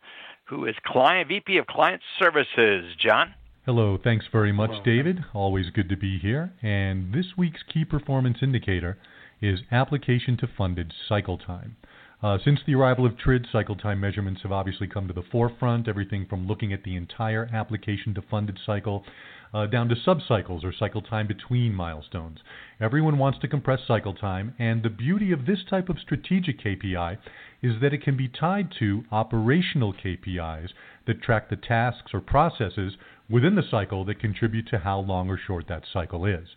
who 0.47 0.67
is 0.67 0.75
client 0.85 1.29
VP 1.29 1.57
of 1.57 1.67
Client 1.67 2.03
Services. 2.19 2.95
John? 2.99 3.35
Hello, 3.65 3.99
thanks 4.03 4.27
very 4.31 4.53
much, 4.53 4.71
Hello. 4.71 4.83
David. 4.85 5.25
Always 5.33 5.71
good 5.71 5.89
to 5.89 5.97
be 5.97 6.19
here. 6.19 6.53
And 6.63 7.15
this 7.15 7.27
week's 7.37 7.63
key 7.63 7.85
performance 7.85 8.39
indicator 8.43 8.99
is 9.41 9.61
application 9.71 10.37
to 10.39 10.47
funded 10.47 10.93
cycle 11.09 11.39
time. 11.39 11.77
Uh, 12.25 12.39
since 12.43 12.59
the 12.67 12.75
arrival 12.75 13.05
of 13.05 13.13
TRID, 13.19 13.47
cycle 13.53 13.77
time 13.77 14.01
measurements 14.01 14.41
have 14.41 14.51
obviously 14.51 14.87
come 14.87 15.07
to 15.07 15.13
the 15.13 15.25
forefront, 15.31 15.87
everything 15.87 16.25
from 16.25 16.47
looking 16.47 16.73
at 16.73 16.83
the 16.83 16.97
entire 16.97 17.51
application 17.53 18.15
to 18.15 18.23
funded 18.31 18.59
cycle 18.65 19.05
uh, 19.53 19.67
down 19.67 19.91
to 19.91 19.95
subcycles 19.95 20.65
or 20.65 20.73
cycle 20.73 21.03
time 21.03 21.27
between 21.27 21.75
milestones. 21.75 22.39
Everyone 22.81 23.19
wants 23.19 23.39
to 23.41 23.47
compress 23.47 23.81
cycle 23.87 24.15
time, 24.15 24.55
and 24.59 24.83
the 24.83 24.89
beauty 24.89 25.33
of 25.33 25.45
this 25.45 25.59
type 25.69 25.91
of 25.91 25.99
strategic 25.99 26.61
KPI 26.61 27.19
is 27.63 27.75
that 27.83 27.93
it 27.93 28.03
can 28.03 28.17
be 28.17 28.29
tied 28.29 28.73
to 28.79 29.05
operational 29.13 29.93
KPIs 29.93 30.71
that 31.07 31.21
track 31.21 31.51
the 31.51 31.57
tasks 31.57 32.15
or 32.15 32.23
processes 32.23 32.95
within 33.29 33.55
the 33.55 33.69
cycle 33.71 34.03
that 34.07 34.19
contribute 34.19 34.67
to 34.69 34.79
how 34.79 34.99
long 34.99 35.29
or 35.29 35.37
short 35.37 35.67
that 35.69 35.83
cycle 35.93 36.25
is. 36.25 36.49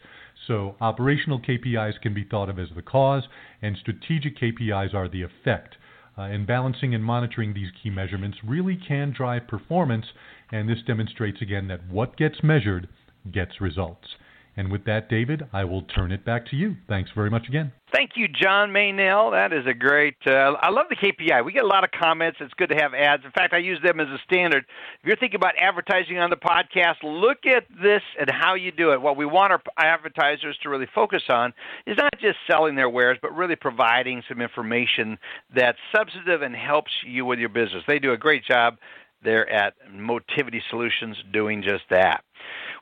So 0.48 0.76
operational 0.80 1.42
KPIs 1.42 2.02
can 2.02 2.14
be 2.14 2.24
thought 2.24 2.50
of 2.50 2.58
as 2.58 2.70
the 2.74 2.82
cause, 2.82 3.24
and 3.62 3.78
strategic 3.78 4.38
KPIs 4.38 4.94
are 4.94 5.10
the 5.10 5.22
effect. 5.24 5.76
Uh, 6.18 6.22
and 6.22 6.48
balancing 6.48 6.96
and 6.96 7.04
monitoring 7.04 7.54
these 7.54 7.70
key 7.84 7.90
measurements 7.92 8.38
really 8.44 8.76
can 8.76 9.12
drive 9.16 9.48
performance, 9.48 10.06
and 10.52 10.68
this 10.68 10.82
demonstrates 10.88 11.42
again 11.42 11.68
that 11.68 11.88
what 11.90 12.18
gets 12.18 12.42
measured 12.42 12.88
gets 13.32 13.62
results. 13.62 14.08
And 14.58 14.72
with 14.72 14.86
that, 14.86 15.08
David, 15.08 15.48
I 15.54 15.64
will 15.66 15.84
turn 15.84 16.12
it 16.12 16.26
back 16.26 16.48
to 16.48 16.56
you. 16.56 16.76
Thanks 16.90 17.12
very 17.14 17.30
much 17.30 17.48
again. 17.48 17.72
Thank 17.94 18.12
you, 18.16 18.28
John 18.28 18.72
Maynell. 18.72 19.32
That 19.32 19.54
is 19.54 19.68
a 19.68 19.74
great. 19.74 20.16
Uh, 20.26 20.56
I 20.60 20.72
love 20.72 20.88
the 20.90 20.96
KPI. 20.96 21.46
We 21.46 21.54
get 21.54 21.64
a 21.64 21.68
lot 21.68 21.84
of 21.84 21.92
comments. 21.92 22.40
It's 22.42 22.54
good 22.56 22.70
to 22.70 22.76
have 22.76 22.96
ads. 22.96 23.24
In 23.24 23.32
fact, 23.32 23.54
I 23.54 23.60
use 23.60 23.80
them 23.84 24.00
as 24.00 24.08
a 24.08 24.18
standard. 24.26 24.66
If 25.00 25.08
you're 25.08 25.16
thinking 25.16 25.38
about 25.38 25.54
advertising 25.62 26.18
on 26.18 26.32
the 26.32 26.38
podcast, 26.38 26.96
look 27.04 27.46
at 27.46 27.66
this 27.82 28.02
and 28.20 28.30
how 28.32 28.56
you 28.56 28.72
do 28.72 28.92
it. 28.94 29.02
What 29.02 29.16
we 29.16 29.28
want 29.28 29.54
our 29.54 29.62
advertisers 29.78 30.58
to 30.64 30.70
really 30.70 30.88
focus 30.94 31.24
on 31.30 31.54
is 31.86 31.96
not 31.96 32.12
just 32.20 32.38
selling 32.50 32.76
their 32.76 32.90
wares, 32.90 33.20
but 33.22 33.36
really 33.36 33.56
providing 33.56 34.24
some 34.28 34.42
information 34.42 35.20
that's 35.56 35.78
substantive 35.96 36.42
and 36.42 36.56
helps 36.56 36.92
you 37.06 37.26
with 37.26 37.38
your 37.38 37.50
business. 37.50 37.84
They 37.88 38.00
do 38.00 38.12
a 38.12 38.18
great 38.18 38.44
job 38.44 38.78
there 39.24 39.50
at 39.50 39.76
Motivity 39.94 40.62
Solutions 40.70 41.16
doing 41.32 41.62
just 41.62 41.84
that. 41.90 42.24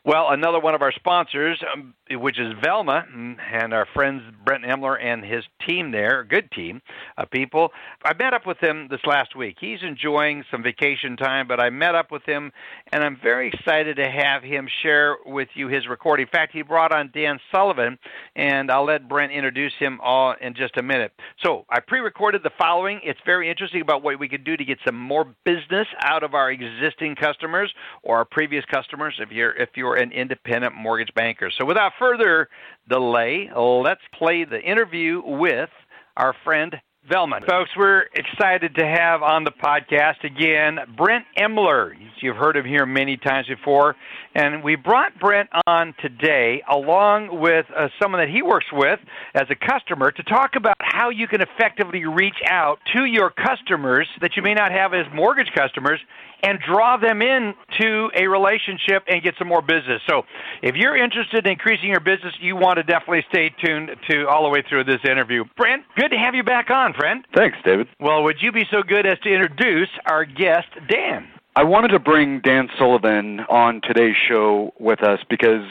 Well, 0.06 0.30
another 0.30 0.60
one 0.60 0.76
of 0.76 0.84
our 0.84 0.92
sponsors, 0.92 1.62
um, 1.74 1.96
which 2.12 2.40
is 2.40 2.54
Velma, 2.64 3.04
and 3.52 3.74
our 3.74 3.88
friends 3.94 4.22
Brent 4.46 4.64
Emler 4.64 5.04
and 5.04 5.24
his 5.24 5.44
team 5.68 5.92
there, 5.92 6.20
a 6.20 6.28
good 6.28 6.52
team 6.52 6.82
of 7.18 7.32
people. 7.32 7.72
I 8.04 8.14
met 8.14 8.34
up 8.34 8.46
with 8.46 8.60
him 8.60 8.88
this 8.92 9.00
last 9.06 9.36
week. 9.36 9.58
He's 9.60 9.80
enjoying 9.82 10.44
some 10.52 10.62
vacation 10.62 11.18
time, 11.18 11.48
but 11.48 11.60
I 11.60 11.72
met 11.72 11.96
up 11.96 12.12
with 12.12 12.24
him, 12.24 12.52
and 12.92 13.04
I'm 13.04 13.18
very 13.22 13.48
excited 13.48 13.96
to 13.98 14.10
have 14.10 14.44
him 14.44 14.68
share 14.84 15.18
with 15.26 15.50
you 15.56 15.68
his 15.68 15.88
recording. 15.88 16.28
In 16.28 16.32
fact, 16.32 16.54
he 16.54 16.62
brought 16.62 16.92
on 16.92 17.10
Dan 17.14 17.40
Sullivan, 17.52 17.98
and 18.36 18.70
I'll 18.70 18.86
let 18.86 19.10
Brent 19.10 19.32
introduce 19.32 19.74
him 19.80 20.00
all 20.04 20.36
in 20.40 20.54
just 20.54 20.78
a 20.78 20.84
minute. 20.84 21.12
So 21.44 21.66
I 21.70 21.80
pre-recorded 21.80 22.44
the 22.44 22.52
following. 22.58 23.00
It's 23.04 23.20
very 23.26 23.50
interesting 23.50 23.82
about 23.82 24.04
what 24.04 24.20
we 24.20 24.30
could 24.30 24.44
do 24.44 24.56
to 24.56 24.66
get 24.66 24.78
some 24.86 24.96
more 24.96 25.34
business 25.44 25.88
out 26.04 26.24
of 26.24 26.36
our 26.36 26.52
existing 26.52 27.16
customers 27.16 27.74
or 28.04 28.18
our 28.18 28.26
previous 28.26 28.64
customers 28.66 29.16
if 29.20 29.32
you're 29.32 29.56
if 29.56 29.70
you're 29.76 29.96
an 29.96 30.12
independent 30.12 30.76
mortgage 30.76 31.14
banker. 31.16 31.52
So 31.58 31.66
without 31.66 31.94
further 32.00 32.50
delay, 32.90 33.50
let's 33.56 34.02
play 34.18 34.46
the 34.46 34.62
interview 34.62 35.22
with 35.26 35.70
our 36.18 36.36
friend 36.44 36.76
Velma. 37.10 37.40
Folks, 37.48 37.70
we're 37.78 38.06
excited 38.16 38.74
to 38.76 38.86
have 38.86 39.22
on 39.22 39.44
the 39.44 39.52
podcast 39.52 40.24
again 40.24 40.80
Brent 40.98 41.26
Emler. 41.38 41.92
You've 42.22 42.36
heard 42.36 42.58
him 42.58 42.66
here 42.66 42.86
many 42.88 43.18
times 43.18 43.48
before. 43.48 43.96
And 44.34 44.64
we 44.64 44.76
brought 44.76 45.18
Brent 45.20 45.50
on 45.68 45.94
today 46.02 46.64
along 46.70 47.40
with 47.40 47.66
uh, 47.76 47.90
someone 48.02 48.22
that 48.22 48.30
he 48.30 48.42
works 48.42 48.66
with 48.74 49.00
as 49.36 49.44
a 49.50 49.56
customer 49.56 50.12
to 50.12 50.24
talk 50.24 50.56
about 50.56 50.76
how 50.80 51.10
you 51.10 51.28
can 51.28 51.42
effectively 51.42 52.06
reach 52.06 52.42
out 52.50 52.80
to 52.96 53.06
your 53.06 53.30
customers 53.30 54.08
that 54.22 54.36
you 54.36 54.42
may 54.42 54.54
not 54.54 54.72
have 54.72 54.94
as 54.94 55.06
mortgage 55.14 55.52
customers 55.56 56.00
and 56.44 56.60
draw 56.60 56.98
them 56.98 57.22
into 57.22 58.10
a 58.16 58.28
relationship 58.28 59.04
and 59.08 59.24
get 59.24 59.36
some 59.40 59.48
more 59.48 59.62
business. 59.62 60.02
So, 60.08 60.24
if 60.62 60.76
you're 60.76 60.98
interested 60.98 61.46
in 61.46 61.52
increasing 61.52 61.90
your 61.90 62.00
business, 62.00 62.34
you 62.40 62.56
want 62.56 62.78
to 62.78 62.84
definitely 62.84 63.26
stay 63.30 63.50
tuned 63.64 63.92
to 64.10 64.28
all 64.28 64.44
the 64.44 64.50
way 64.50 64.64
through 64.68 64.84
this 64.84 65.00
interview. 65.10 65.44
Brent, 65.58 65.84
good 65.98 66.10
to 66.10 66.18
have 66.18 66.36
you 66.36 66.44
back 66.44 66.70
on, 66.70 66.94
friend. 66.98 67.26
Thanks, 67.36 67.58
David. 67.64 67.88
Well, 68.00 68.24
would 68.24 68.42
you 68.42 68.52
be 68.52 68.66
so 68.70 68.84
good 68.84 69.06
as 69.06 69.20
to 69.20 69.34
introduce 69.34 69.90
our 70.06 70.26
guest, 70.26 70.68
Dan? 70.88 71.28
I 71.58 71.64
wanted 71.64 71.90
to 71.90 72.00
bring 72.00 72.42
Dan 72.42 72.68
Sullivan 72.78 73.40
on 73.42 73.80
today's 73.82 74.18
show 74.28 74.74
with 74.78 75.02
us 75.02 75.20
because 75.30 75.64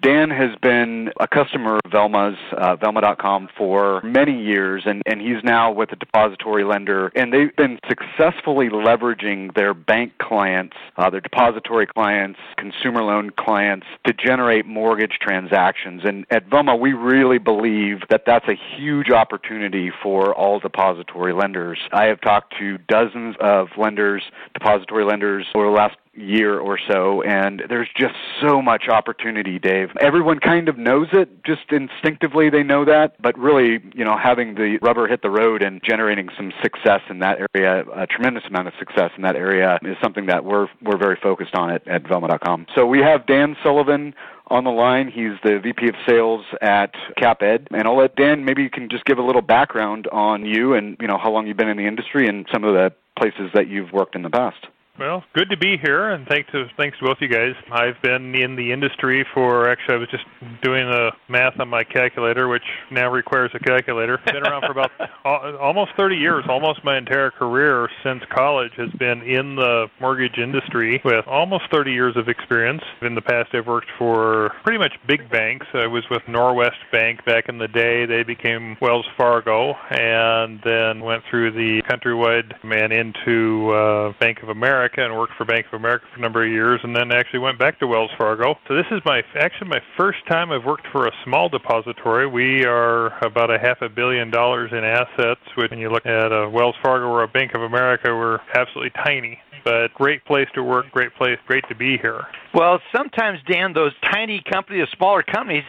Dan 0.00 0.30
has 0.30 0.50
been 0.62 1.10
a 1.18 1.26
customer 1.26 1.80
of 1.84 1.90
Velma's, 1.90 2.36
uh, 2.52 2.76
Velma.com, 2.76 3.48
for 3.56 4.00
many 4.02 4.40
years, 4.40 4.84
and, 4.86 5.02
and 5.06 5.20
he's 5.20 5.42
now 5.42 5.72
with 5.72 5.90
a 5.90 5.96
depository 5.96 6.62
lender. 6.62 7.10
And 7.16 7.32
they've 7.32 7.54
been 7.56 7.80
successfully 7.88 8.68
leveraging 8.68 9.54
their 9.56 9.74
bank 9.74 10.12
clients, 10.18 10.76
uh, 10.96 11.10
their 11.10 11.20
depository 11.20 11.86
clients, 11.86 12.38
consumer 12.56 13.02
loan 13.02 13.30
clients 13.30 13.86
to 14.06 14.12
generate 14.12 14.66
mortgage 14.66 15.18
transactions. 15.20 16.02
And 16.04 16.26
at 16.30 16.48
Velma, 16.48 16.76
we 16.76 16.92
really 16.92 17.38
believe 17.38 18.02
that 18.08 18.22
that's 18.24 18.46
a 18.46 18.54
huge 18.76 19.10
opportunity 19.10 19.90
for 20.02 20.32
all 20.32 20.60
depository 20.60 21.32
lenders. 21.32 21.78
I 21.90 22.04
have 22.04 22.20
talked 22.20 22.54
to 22.60 22.78
dozens 22.78 23.34
of 23.40 23.68
lenders, 23.76 24.22
depository 24.54 25.04
lenders, 25.04 25.46
over 25.56 25.66
the 25.66 25.72
last 25.72 25.96
year 26.20 26.58
or 26.58 26.78
so, 26.90 27.22
and 27.22 27.62
there's 27.68 27.88
just 27.96 28.14
so 28.40 28.60
much 28.62 28.88
opportunity, 28.88 29.58
Dave. 29.58 29.88
Everyone 30.00 30.38
kind 30.38 30.68
of 30.68 30.78
knows 30.78 31.08
it, 31.12 31.44
just 31.44 31.70
instinctively 31.70 32.50
they 32.50 32.62
know 32.62 32.84
that, 32.84 33.20
but 33.20 33.38
really, 33.38 33.78
you 33.94 34.04
know, 34.04 34.16
having 34.16 34.54
the 34.54 34.78
rubber 34.82 35.06
hit 35.08 35.22
the 35.22 35.30
road 35.30 35.62
and 35.62 35.80
generating 35.82 36.28
some 36.36 36.52
success 36.62 37.00
in 37.08 37.18
that 37.20 37.38
area, 37.54 37.84
a 37.94 38.06
tremendous 38.06 38.44
amount 38.48 38.68
of 38.68 38.74
success 38.78 39.10
in 39.16 39.22
that 39.22 39.36
area, 39.36 39.78
is 39.82 39.96
something 40.02 40.26
that 40.26 40.44
we're 40.44 40.68
we're 40.82 40.98
very 40.98 41.18
focused 41.22 41.54
on 41.54 41.70
at, 41.70 41.86
at 41.86 42.06
Velma.com. 42.06 42.66
So 42.74 42.86
we 42.86 43.00
have 43.00 43.26
Dan 43.26 43.56
Sullivan 43.62 44.14
on 44.48 44.64
the 44.64 44.70
line. 44.70 45.08
He's 45.08 45.32
the 45.42 45.60
VP 45.62 45.88
of 45.88 45.94
Sales 46.08 46.44
at 46.60 46.94
CapEd, 47.18 47.68
and 47.70 47.86
I'll 47.86 47.98
let 47.98 48.16
Dan. 48.16 48.44
Maybe 48.44 48.62
you 48.62 48.70
can 48.70 48.88
just 48.88 49.04
give 49.04 49.18
a 49.18 49.22
little 49.22 49.42
background 49.42 50.06
on 50.10 50.44
you 50.44 50.74
and 50.74 50.96
you 51.00 51.06
know 51.06 51.18
how 51.18 51.30
long 51.30 51.46
you've 51.46 51.56
been 51.56 51.68
in 51.68 51.76
the 51.76 51.86
industry 51.86 52.28
and 52.28 52.46
some 52.52 52.64
of 52.64 52.74
the 52.74 52.92
places 53.18 53.50
that 53.54 53.68
you've 53.68 53.92
worked 53.92 54.14
in 54.14 54.22
the 54.22 54.30
past. 54.30 54.66
Well, 54.98 55.22
good 55.32 55.48
to 55.50 55.56
be 55.56 55.76
here, 55.80 56.10
and 56.10 56.26
thanks 56.26 56.50
to 56.50 56.64
thanks 56.76 56.98
to 56.98 57.04
both 57.04 57.18
of 57.18 57.22
you 57.22 57.28
guys. 57.28 57.54
I've 57.70 58.02
been 58.02 58.34
in 58.34 58.56
the 58.56 58.72
industry 58.72 59.24
for 59.32 59.70
actually, 59.70 59.94
I 59.94 59.98
was 59.98 60.08
just 60.10 60.24
doing 60.60 60.90
the 60.90 61.12
math 61.28 61.60
on 61.60 61.68
my 61.68 61.84
calculator, 61.84 62.48
which 62.48 62.64
now 62.90 63.08
requires 63.08 63.52
a 63.54 63.60
calculator. 63.60 64.18
Been 64.26 64.42
around 64.42 64.62
for 64.62 64.72
about 64.72 64.90
almost 65.60 65.92
30 65.96 66.16
years. 66.16 66.44
Almost 66.48 66.82
my 66.82 66.98
entire 66.98 67.30
career 67.30 67.88
since 68.02 68.24
college 68.34 68.72
has 68.76 68.90
been 68.98 69.22
in 69.22 69.54
the 69.54 69.86
mortgage 70.00 70.36
industry, 70.36 71.00
with 71.04 71.24
almost 71.28 71.64
30 71.70 71.92
years 71.92 72.16
of 72.16 72.28
experience. 72.28 72.82
In 73.00 73.14
the 73.14 73.22
past, 73.22 73.50
I've 73.54 73.68
worked 73.68 73.90
for 73.98 74.50
pretty 74.64 74.78
much 74.78 74.94
big 75.06 75.30
banks. 75.30 75.66
I 75.74 75.86
was 75.86 76.02
with 76.10 76.22
Norwest 76.22 76.82
Bank 76.90 77.24
back 77.24 77.48
in 77.48 77.58
the 77.58 77.68
day. 77.68 78.04
They 78.04 78.24
became 78.24 78.76
Wells 78.80 79.06
Fargo, 79.16 79.74
and 79.90 80.60
then 80.64 81.04
went 81.04 81.22
through 81.30 81.52
the 81.52 81.82
Countrywide 81.88 82.52
and 82.64 82.92
into 82.92 83.70
uh, 83.70 84.12
Bank 84.18 84.42
of 84.42 84.48
America 84.48 84.87
America 84.88 85.04
and 85.04 85.18
worked 85.18 85.34
for 85.36 85.44
Bank 85.44 85.66
of 85.66 85.74
America 85.74 86.06
for 86.12 86.18
a 86.18 86.22
number 86.22 86.44
of 86.44 86.50
years, 86.50 86.80
and 86.82 86.94
then 86.94 87.12
actually 87.12 87.40
went 87.40 87.58
back 87.58 87.78
to 87.80 87.86
Wells 87.86 88.10
Fargo. 88.16 88.56
So 88.66 88.74
this 88.74 88.86
is 88.90 89.00
my 89.04 89.22
actually 89.36 89.68
my 89.68 89.80
first 89.96 90.18
time 90.28 90.50
I've 90.50 90.64
worked 90.64 90.86
for 90.92 91.06
a 91.06 91.12
small 91.24 91.48
depository. 91.48 92.26
We 92.26 92.64
are 92.64 93.18
about 93.24 93.50
a 93.50 93.58
half 93.58 93.82
a 93.82 93.88
billion 93.88 94.30
dollars 94.30 94.70
in 94.72 94.84
assets. 94.84 95.40
Which, 95.56 95.70
when 95.70 95.80
you 95.80 95.90
look 95.90 96.06
at 96.06 96.32
a 96.32 96.48
Wells 96.48 96.76
Fargo 96.82 97.06
or 97.06 97.22
a 97.22 97.28
Bank 97.28 97.54
of 97.54 97.62
America, 97.62 98.14
we're 98.14 98.38
absolutely 98.54 98.90
tiny 99.04 99.38
but 99.64 99.92
great 99.92 100.24
place 100.24 100.46
to 100.54 100.62
work, 100.62 100.90
great 100.92 101.14
place, 101.16 101.36
great 101.46 101.64
to 101.68 101.74
be 101.74 101.98
here. 101.98 102.24
Well, 102.54 102.80
sometimes 102.94 103.40
Dan, 103.46 103.72
those 103.74 103.92
tiny 104.02 104.40
companies, 104.40 104.86
the 104.90 104.96
smaller 104.96 105.22
companies, 105.22 105.64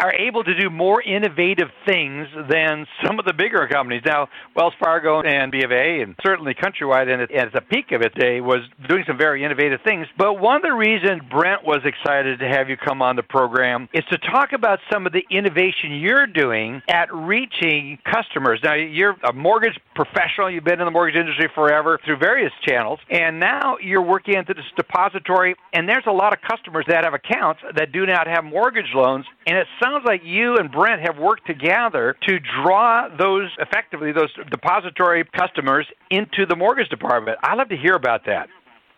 are 0.00 0.14
able 0.14 0.42
to 0.42 0.54
do 0.58 0.70
more 0.70 1.02
innovative 1.02 1.68
things 1.86 2.26
than 2.48 2.86
some 3.04 3.18
of 3.18 3.26
the 3.26 3.34
bigger 3.34 3.68
companies. 3.68 4.02
Now, 4.04 4.28
Wells 4.56 4.72
Fargo 4.80 5.20
and 5.20 5.52
B 5.52 5.62
of 5.62 5.72
A, 5.72 6.00
and 6.00 6.14
certainly 6.22 6.54
Countrywide, 6.54 7.12
and 7.12 7.30
at 7.30 7.52
the 7.52 7.60
peak 7.60 7.92
of 7.92 8.00
its 8.00 8.14
day, 8.14 8.40
was 8.40 8.60
doing 8.88 9.04
some 9.06 9.18
very 9.18 9.44
innovative 9.44 9.80
things. 9.84 10.06
But 10.16 10.34
one 10.40 10.56
of 10.56 10.62
the 10.62 10.72
reasons 10.72 11.22
Brent 11.30 11.64
was 11.64 11.80
excited 11.84 12.38
to 12.38 12.48
have 12.48 12.68
you 12.68 12.76
come 12.76 13.02
on 13.02 13.16
the 13.16 13.22
program 13.22 13.88
is 13.92 14.04
to 14.10 14.18
talk 14.18 14.52
about 14.52 14.78
some 14.90 15.06
of 15.06 15.12
the 15.12 15.24
innovation 15.30 15.92
you're 16.00 16.26
doing 16.26 16.82
at 16.88 17.12
reaching 17.12 17.98
customers. 18.04 18.60
Now, 18.62 18.74
you're 18.74 19.16
a 19.24 19.32
mortgage 19.32 19.78
professional. 19.94 20.50
You've 20.50 20.64
been 20.64 20.80
in 20.80 20.86
the 20.86 20.90
mortgage 20.90 21.20
industry 21.20 21.50
forever 21.54 21.98
through 22.04 22.16
various 22.16 22.52
channels, 22.66 23.00
and 23.10 23.38
now 23.38 23.76
you're 23.82 24.02
working 24.02 24.34
into 24.34 24.54
this 24.54 24.64
depository. 24.76 25.54
And 25.72 25.88
there's 25.88 26.06
a 26.06 26.12
lot 26.12 26.32
of 26.32 26.40
customers 26.40 26.84
that 26.88 27.04
have 27.04 27.14
accounts 27.14 27.60
that 27.76 27.92
do 27.92 28.06
not 28.06 28.26
have 28.26 28.44
mortgage 28.44 28.92
loans, 28.94 29.26
and 29.46 29.58
it 29.58 29.66
sounds 29.90 30.04
like 30.06 30.22
you 30.24 30.56
and 30.56 30.70
Brent 30.70 31.02
have 31.02 31.18
worked 31.18 31.46
together 31.46 32.16
to 32.28 32.38
draw 32.62 33.08
those 33.16 33.50
effectively 33.58 34.12
those 34.12 34.32
depository 34.50 35.24
customers 35.36 35.86
into 36.10 36.46
the 36.46 36.56
mortgage 36.56 36.88
department. 36.88 37.38
I'd 37.42 37.56
love 37.56 37.68
to 37.68 37.76
hear 37.76 37.94
about 37.94 38.24
that. 38.26 38.48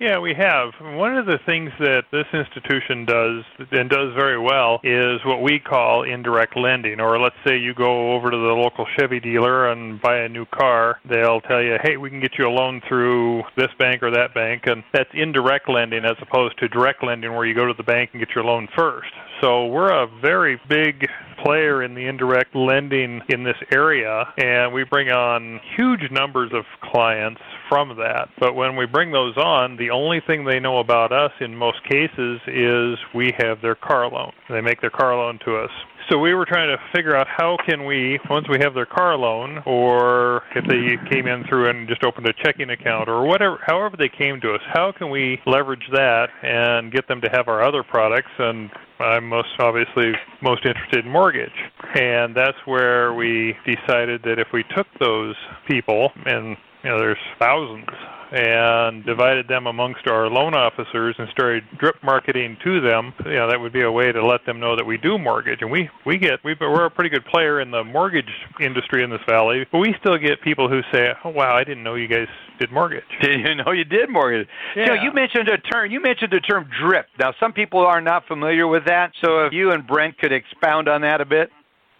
Yeah, 0.00 0.18
we 0.18 0.34
have. 0.34 0.72
One 0.80 1.16
of 1.16 1.26
the 1.26 1.38
things 1.46 1.70
that 1.78 2.06
this 2.10 2.26
institution 2.32 3.04
does 3.04 3.44
and 3.70 3.88
does 3.88 4.12
very 4.16 4.38
well 4.38 4.80
is 4.82 5.20
what 5.24 5.42
we 5.42 5.60
call 5.60 6.02
indirect 6.02 6.56
lending. 6.56 6.98
Or 6.98 7.20
let's 7.20 7.36
say 7.46 7.56
you 7.56 7.72
go 7.72 8.12
over 8.12 8.28
to 8.28 8.36
the 8.36 8.52
local 8.52 8.84
Chevy 8.98 9.20
dealer 9.20 9.70
and 9.70 10.02
buy 10.02 10.18
a 10.18 10.28
new 10.28 10.44
car. 10.46 10.98
They'll 11.08 11.40
tell 11.42 11.62
you, 11.62 11.76
hey, 11.84 11.98
we 11.98 12.10
can 12.10 12.20
get 12.20 12.32
you 12.36 12.48
a 12.48 12.50
loan 12.50 12.82
through 12.88 13.44
this 13.56 13.70
bank 13.78 14.02
or 14.02 14.10
that 14.10 14.34
bank. 14.34 14.62
And 14.66 14.82
that's 14.92 15.10
indirect 15.14 15.68
lending 15.68 16.04
as 16.04 16.16
opposed 16.20 16.58
to 16.58 16.68
direct 16.68 17.04
lending 17.04 17.32
where 17.34 17.46
you 17.46 17.54
go 17.54 17.66
to 17.66 17.74
the 17.76 17.84
bank 17.84 18.10
and 18.12 18.20
get 18.20 18.34
your 18.34 18.42
loan 18.42 18.66
first. 18.76 19.12
So 19.42 19.66
we're 19.66 19.90
a 19.90 20.06
very 20.20 20.60
big 20.68 21.08
player 21.42 21.82
in 21.82 21.94
the 21.96 22.06
indirect 22.06 22.54
lending 22.54 23.22
in 23.28 23.42
this 23.42 23.56
area, 23.72 24.32
and 24.38 24.72
we 24.72 24.84
bring 24.84 25.08
on 25.08 25.58
huge 25.76 26.12
numbers 26.12 26.52
of 26.54 26.62
clients 26.80 27.40
from 27.72 27.96
that. 27.96 28.28
But 28.38 28.54
when 28.54 28.76
we 28.76 28.84
bring 28.84 29.12
those 29.12 29.34
on, 29.38 29.78
the 29.78 29.88
only 29.88 30.20
thing 30.26 30.44
they 30.44 30.60
know 30.60 30.80
about 30.80 31.10
us 31.10 31.30
in 31.40 31.56
most 31.56 31.82
cases 31.84 32.38
is 32.46 32.98
we 33.14 33.32
have 33.38 33.62
their 33.62 33.74
car 33.74 34.10
loan. 34.10 34.30
They 34.50 34.60
make 34.60 34.82
their 34.82 34.90
car 34.90 35.16
loan 35.16 35.38
to 35.46 35.56
us. 35.56 35.70
So 36.10 36.18
we 36.18 36.34
were 36.34 36.44
trying 36.44 36.68
to 36.68 36.76
figure 36.94 37.16
out 37.16 37.26
how 37.28 37.56
can 37.64 37.86
we, 37.86 38.18
once 38.28 38.46
we 38.50 38.58
have 38.60 38.74
their 38.74 38.84
car 38.84 39.16
loan, 39.16 39.62
or 39.64 40.42
if 40.54 40.66
they 40.66 40.98
came 41.10 41.26
in 41.26 41.44
through 41.48 41.70
and 41.70 41.88
just 41.88 42.04
opened 42.04 42.26
a 42.26 42.34
checking 42.44 42.68
account, 42.68 43.08
or 43.08 43.24
whatever, 43.24 43.58
however 43.64 43.96
they 43.96 44.10
came 44.10 44.38
to 44.42 44.52
us, 44.52 44.60
how 44.70 44.92
can 44.92 45.08
we 45.08 45.40
leverage 45.46 45.88
that 45.94 46.28
and 46.42 46.92
get 46.92 47.08
them 47.08 47.22
to 47.22 47.30
have 47.30 47.48
our 47.48 47.62
other 47.62 47.82
products? 47.82 48.32
And 48.38 48.68
I'm 49.00 49.26
most 49.30 49.48
obviously 49.58 50.12
most 50.42 50.66
interested 50.66 51.06
in 51.06 51.10
mortgage. 51.10 51.50
And 51.94 52.36
that's 52.36 52.58
where 52.66 53.14
we 53.14 53.56
decided 53.64 54.22
that 54.24 54.38
if 54.38 54.48
we 54.52 54.62
took 54.76 54.88
those 55.00 55.36
people, 55.66 56.10
and 56.26 56.58
you 56.82 56.90
know, 56.90 56.98
there's 56.98 57.18
thousands 57.38 57.88
and 58.32 59.04
divided 59.04 59.46
them 59.46 59.66
amongst 59.66 60.06
our 60.06 60.28
loan 60.28 60.54
officers 60.54 61.14
and 61.18 61.28
started 61.28 61.62
drip 61.78 61.96
marketing 62.02 62.56
to 62.64 62.80
them, 62.80 63.12
you 63.26 63.34
know, 63.34 63.48
that 63.48 63.60
would 63.60 63.74
be 63.74 63.82
a 63.82 63.92
way 63.92 64.10
to 64.10 64.24
let 64.24 64.44
them 64.46 64.58
know 64.58 64.74
that 64.74 64.86
we 64.86 64.96
do 64.96 65.18
mortgage. 65.18 65.60
And 65.60 65.70
we 65.70 65.90
we 66.06 66.16
get 66.16 66.42
we 66.42 66.56
we're 66.58 66.86
a 66.86 66.90
pretty 66.90 67.10
good 67.10 67.26
player 67.26 67.60
in 67.60 67.70
the 67.70 67.84
mortgage 67.84 68.32
industry 68.58 69.04
in 69.04 69.10
this 69.10 69.20
valley, 69.28 69.66
but 69.70 69.78
we 69.78 69.94
still 70.00 70.16
get 70.16 70.40
people 70.40 70.68
who 70.68 70.80
say, 70.90 71.12
"Oh 71.24 71.30
wow, 71.30 71.54
I 71.54 71.62
didn't 71.62 71.82
know 71.82 71.94
you 71.94 72.08
guys 72.08 72.28
did 72.58 72.72
mortgage." 72.72 73.04
Did 73.20 73.40
you 73.40 73.54
know 73.54 73.72
you 73.72 73.84
did 73.84 74.08
mortgage? 74.08 74.48
Yeah. 74.74 74.86
So 74.86 74.94
you 74.94 75.12
mentioned 75.12 75.48
a 75.48 75.58
term. 75.58 75.90
You 75.90 76.00
mentioned 76.00 76.32
the 76.32 76.40
term 76.40 76.68
drip. 76.80 77.06
Now 77.18 77.34
some 77.38 77.52
people 77.52 77.80
are 77.80 78.00
not 78.00 78.26
familiar 78.26 78.66
with 78.66 78.86
that. 78.86 79.12
So 79.22 79.44
if 79.44 79.52
you 79.52 79.72
and 79.72 79.86
Brent 79.86 80.18
could 80.18 80.32
expound 80.32 80.88
on 80.88 81.02
that 81.02 81.20
a 81.20 81.26
bit. 81.26 81.50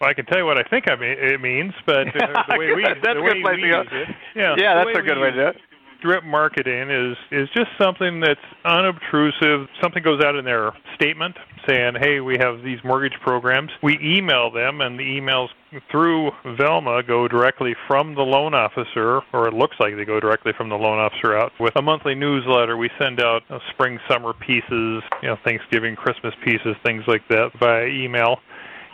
Well, 0.01 0.09
I 0.09 0.13
can 0.13 0.25
tell 0.25 0.37
you 0.37 0.45
what 0.45 0.57
I 0.57 0.63
think 0.63 0.89
I 0.89 0.95
mean, 0.95 1.15
it 1.17 1.39
means, 1.41 1.73
but 1.85 2.07
uh, 2.15 2.43
the 2.47 2.55
way 2.57 2.73
we 2.73 2.83
that's 3.03 3.13
the 3.13 3.19
a 3.19 3.21
way 3.21 3.33
good 3.33 3.41
place 3.41 3.57
we 3.57 3.61
to 3.61 3.69
go. 3.69 3.81
use 3.81 3.87
it, 3.91 4.09
yeah, 4.35 4.55
yeah, 4.57 4.75
that's 4.83 4.97
a 4.97 5.01
good 5.01 5.19
way 5.19 5.31
to 5.31 5.37
do 5.37 5.47
it. 5.47 5.57
drip 6.01 6.23
marketing 6.25 6.89
is 6.89 7.17
is 7.31 7.47
just 7.55 7.69
something 7.81 8.19
that's 8.19 8.41
unobtrusive. 8.65 9.67
Something 9.81 10.03
goes 10.03 10.21
out 10.23 10.35
in 10.35 10.43
their 10.45 10.71
statement 10.95 11.35
saying, 11.67 11.95
"Hey, 12.01 12.19
we 12.19 12.37
have 12.39 12.61
these 12.63 12.79
mortgage 12.83 13.17
programs." 13.21 13.71
We 13.81 13.97
email 14.01 14.51
them, 14.51 14.81
and 14.81 14.99
the 14.99 15.03
emails 15.03 15.47
through 15.89 16.31
Velma 16.57 17.01
go 17.03 17.27
directly 17.27 17.73
from 17.87 18.15
the 18.15 18.21
loan 18.21 18.53
officer, 18.53 19.21
or 19.33 19.47
it 19.47 19.53
looks 19.53 19.77
like 19.79 19.95
they 19.95 20.05
go 20.05 20.19
directly 20.19 20.51
from 20.57 20.69
the 20.69 20.75
loan 20.77 20.99
officer 20.99 21.37
out 21.37 21.53
with 21.59 21.75
a 21.77 21.81
monthly 21.81 22.15
newsletter. 22.15 22.75
We 22.77 22.89
send 22.99 23.21
out 23.21 23.43
uh, 23.49 23.59
spring, 23.71 23.99
summer 24.09 24.33
pieces, 24.33 25.01
you 25.21 25.29
know, 25.29 25.37
Thanksgiving, 25.45 25.95
Christmas 25.95 26.33
pieces, 26.43 26.75
things 26.85 27.03
like 27.07 27.27
that 27.29 27.51
via 27.59 27.85
email, 27.87 28.39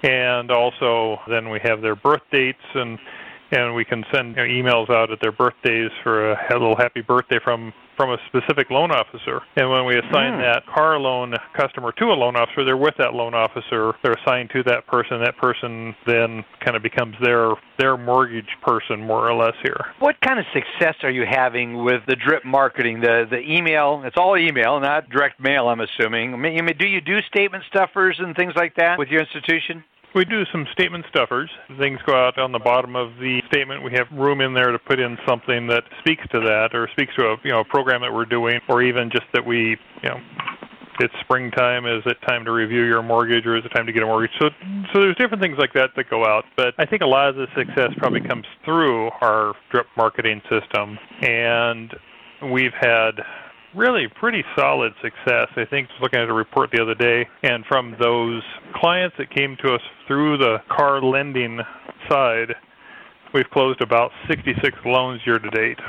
and 0.04 0.52
also 0.52 1.20
then 1.28 1.50
we 1.50 1.60
have 1.60 1.82
their 1.82 1.96
birth 1.96 2.22
dates 2.32 2.64
and 2.74 3.00
and 3.52 3.74
we 3.74 3.84
can 3.84 4.06
send 4.12 4.36
you 4.36 4.36
know, 4.36 4.44
emails 4.44 4.90
out 4.92 5.12
at 5.12 5.20
their 5.22 5.32
birthdays 5.32 5.90
for 6.04 6.32
a, 6.32 6.48
a 6.52 6.54
little 6.54 6.76
happy 6.76 7.02
birthday 7.02 7.40
from 7.44 7.74
from 8.00 8.12
a 8.12 8.18
specific 8.28 8.70
loan 8.70 8.92
officer. 8.92 9.42
And 9.58 9.70
when 9.70 9.84
we 9.84 10.00
assign 10.00 10.36
Hmm. 10.36 10.42
that 10.42 10.66
car 10.68 10.98
loan 10.98 11.36
customer 11.52 11.92
to 11.92 12.06
a 12.06 12.16
loan 12.16 12.38
officer, 12.38 12.64
they're 12.64 12.78
with 12.78 12.96
that 12.96 13.14
loan 13.14 13.34
officer. 13.34 13.94
They're 14.02 14.14
assigned 14.14 14.52
to 14.52 14.64
that 14.64 14.88
person. 14.88 15.22
That 15.22 15.36
person 15.36 15.94
then 16.06 16.46
kind 16.62 16.78
of 16.78 16.82
becomes 16.82 17.18
their 17.22 17.52
their 17.78 17.98
mortgage 17.98 18.50
person, 18.62 19.06
more 19.06 19.30
or 19.30 19.34
less 19.34 19.56
here. 19.64 19.94
What 20.00 20.16
kind 20.22 20.40
of 20.40 20.46
success 20.54 20.96
are 21.04 21.10
you 21.12 21.26
having 21.30 21.84
with 21.84 22.06
the 22.08 22.16
drip 22.16 22.46
marketing? 22.46 23.02
The 23.02 23.28
the 23.30 23.40
email, 23.40 24.02
it's 24.06 24.18
all 24.18 24.38
email, 24.38 24.80
not 24.80 25.10
direct 25.10 25.40
mail, 25.42 25.68
I'm 25.68 25.82
assuming. 25.82 26.34
I 26.34 26.38
mean, 26.38 26.78
do 26.78 26.88
you 26.88 27.02
do 27.02 27.22
statement 27.24 27.66
stuffers 27.68 28.18
and 28.20 28.34
things 28.34 28.54
like 28.56 28.76
that 28.76 28.98
with 28.98 29.10
your 29.10 29.20
institution? 29.22 29.84
We 30.16 30.26
do 30.26 30.44
some 30.52 30.66
statement 30.74 31.06
stuffers. 31.10 31.50
Things 31.78 32.00
go 32.06 32.16
out 32.16 32.38
on 32.40 32.52
the 32.52 32.60
bottom 32.60 32.96
of 32.96 33.16
the 33.20 33.42
statement. 33.48 33.84
We 33.84 33.94
have 33.94 34.08
room 34.12 34.42
in 34.42 34.54
there 34.54 34.72
to 34.72 34.80
put 34.80 35.00
in 35.00 35.18
something 35.28 35.68
that 35.68 35.84
speaks 36.00 36.24
to 36.32 36.40
that, 36.40 36.70
or 36.74 36.90
speaks 36.94 37.14
to 37.16 37.26
a 37.26 37.38
you 37.44 37.52
know 37.52 37.60
a 37.60 37.66
program 37.66 38.02
that 38.02 38.14
we're 38.14 38.26
doing, 38.26 38.60
or 38.68 38.82
even 38.82 39.12
just 39.12 39.26
that 39.34 39.46
we 39.46 39.78
you 40.02 40.10
know 40.10 40.20
it's 41.00 41.14
springtime. 41.22 41.86
Is 41.86 42.04
it 42.06 42.18
time 42.28 42.44
to 42.46 42.52
review 42.52 42.84
your 42.84 43.02
mortgage, 43.02 43.46
or 43.46 43.58
is 43.58 43.66
it 43.66 43.70
time 43.70 43.86
to 43.86 43.94
get 43.94 44.04
a 44.04 44.06
mortgage? 44.06 44.32
So, 44.40 44.50
so 44.94 45.00
there's 45.00 45.16
different 45.16 45.42
things 45.42 45.58
like 45.58 45.74
that 45.74 45.92
that 45.96 46.10
go 46.10 46.26
out. 46.26 46.46
But 46.58 46.74
I 46.78 46.86
think 46.86 47.02
a 47.02 47.08
lot 47.08 47.30
of 47.30 47.36
the 47.36 47.48
success 47.56 47.92
probably 47.98 48.22
comes 48.22 48.46
through 48.66 49.10
our 49.22 49.54
drip 49.72 49.88
marketing 49.96 50.42
system, 50.50 50.98
and 51.22 51.94
we've 52.52 52.74
had 52.74 53.12
really 53.76 54.08
pretty 54.20 54.44
solid 54.56 54.94
success. 55.02 55.48
I 55.56 55.66
think 55.70 55.90
looking 56.02 56.20
at 56.20 56.30
a 56.30 56.34
report 56.34 56.72
the 56.72 56.82
other 56.82 56.96
day, 56.96 57.28
and 57.44 57.66
from 57.66 57.96
those 58.00 58.42
clients 58.76 59.16
that 59.18 59.30
came 59.34 59.58
to 59.64 59.76
us 59.76 59.82
through 60.08 60.38
the 60.38 60.58
car 60.70 61.02
lending 61.02 61.60
side, 62.10 62.56
we've 63.34 63.50
closed 63.52 63.82
about 63.82 64.12
66 64.28 64.78
loans 64.86 65.22
year 65.26 65.40
to 65.40 65.50
date. 65.50 65.80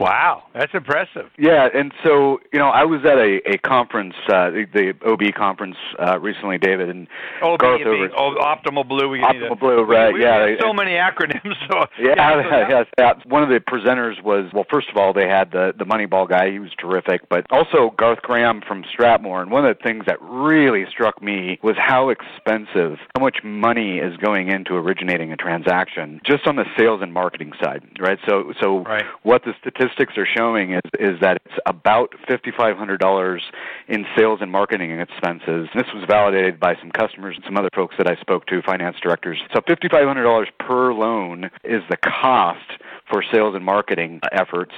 Wow, 0.00 0.44
that's 0.54 0.72
impressive. 0.72 1.26
Yeah, 1.38 1.68
and 1.74 1.92
so 2.02 2.40
you 2.54 2.58
know, 2.58 2.68
I 2.68 2.84
was 2.84 3.00
at 3.04 3.18
a, 3.18 3.40
a 3.46 3.58
conference, 3.58 4.14
uh, 4.28 4.48
the, 4.50 4.64
the 4.72 4.94
OB 5.06 5.34
conference 5.36 5.76
uh, 5.98 6.18
recently, 6.18 6.56
David, 6.56 6.88
and 6.88 7.06
Oh, 7.42 7.58
Garth 7.58 7.82
over. 7.82 8.08
Oh, 8.16 8.34
Optimal 8.40 8.88
Blue. 8.88 9.10
We 9.10 9.18
Optimal 9.20 9.60
Blue, 9.60 9.84
we- 9.84 9.94
right, 9.94 10.12
we 10.14 10.22
yeah, 10.22 10.38
have 10.38 10.46
they- 10.46 10.58
so 10.60 10.72
many 10.72 10.92
acronyms. 10.92 11.54
So 11.70 11.84
Yeah, 12.00 12.14
yeah, 12.16 12.42
so 12.42 12.68
yes, 12.68 12.86
yeah. 12.98 13.12
One 13.26 13.42
of 13.42 13.50
the 13.50 13.60
presenters 13.60 14.22
was 14.24 14.50
well. 14.54 14.64
First 14.70 14.88
of 14.88 14.96
all, 14.96 15.12
they 15.12 15.28
had 15.28 15.50
the 15.52 15.74
the 15.78 15.84
Moneyball 15.84 16.26
guy. 16.28 16.50
He 16.50 16.58
was 16.58 16.70
terrific, 16.78 17.28
but 17.28 17.44
also 17.50 17.90
Garth 17.98 18.22
Graham 18.22 18.62
from 18.66 18.82
Stratmor. 18.84 19.42
And 19.42 19.50
one 19.50 19.66
of 19.66 19.76
the 19.76 19.82
things 19.82 20.04
that 20.06 20.16
really 20.22 20.86
struck 20.90 21.22
me 21.22 21.58
was 21.62 21.76
how 21.78 22.08
expensive, 22.08 22.96
how 23.14 23.20
much 23.22 23.38
money 23.44 23.98
is 23.98 24.16
going 24.16 24.48
into 24.48 24.74
originating 24.76 25.30
a 25.32 25.36
transaction 25.36 26.20
just 26.24 26.46
on 26.46 26.56
the 26.56 26.64
sales 26.78 27.00
and 27.02 27.12
marketing 27.12 27.52
side, 27.62 27.82
right? 28.00 28.18
So, 28.26 28.52
so 28.60 28.78
Right. 28.84 29.04
what 29.22 29.44
the 29.44 29.52
statistics 29.60 29.89
are 29.98 30.26
showing 30.26 30.72
is 30.72 30.80
is 30.98 31.20
that 31.20 31.40
it's 31.44 31.54
about 31.66 32.14
fifty 32.28 32.50
five 32.56 32.76
hundred 32.76 33.00
dollars 33.00 33.42
in 33.88 34.06
sales 34.16 34.38
and 34.40 34.50
marketing 34.50 34.98
expenses. 34.98 35.68
This 35.74 35.86
was 35.94 36.04
validated 36.08 36.58
by 36.58 36.74
some 36.80 36.90
customers 36.90 37.36
and 37.36 37.44
some 37.44 37.56
other 37.56 37.70
folks 37.74 37.94
that 37.98 38.06
I 38.06 38.16
spoke 38.20 38.46
to, 38.46 38.62
finance 38.62 38.96
directors. 39.02 39.38
So 39.52 39.60
fifty 39.66 39.88
five 39.88 40.06
hundred 40.06 40.24
dollars 40.24 40.48
per 40.58 40.92
loan 40.92 41.50
is 41.64 41.82
the 41.90 41.96
cost 41.96 42.80
for 43.10 43.22
sales 43.32 43.54
and 43.54 43.64
marketing 43.64 44.20
efforts. 44.32 44.72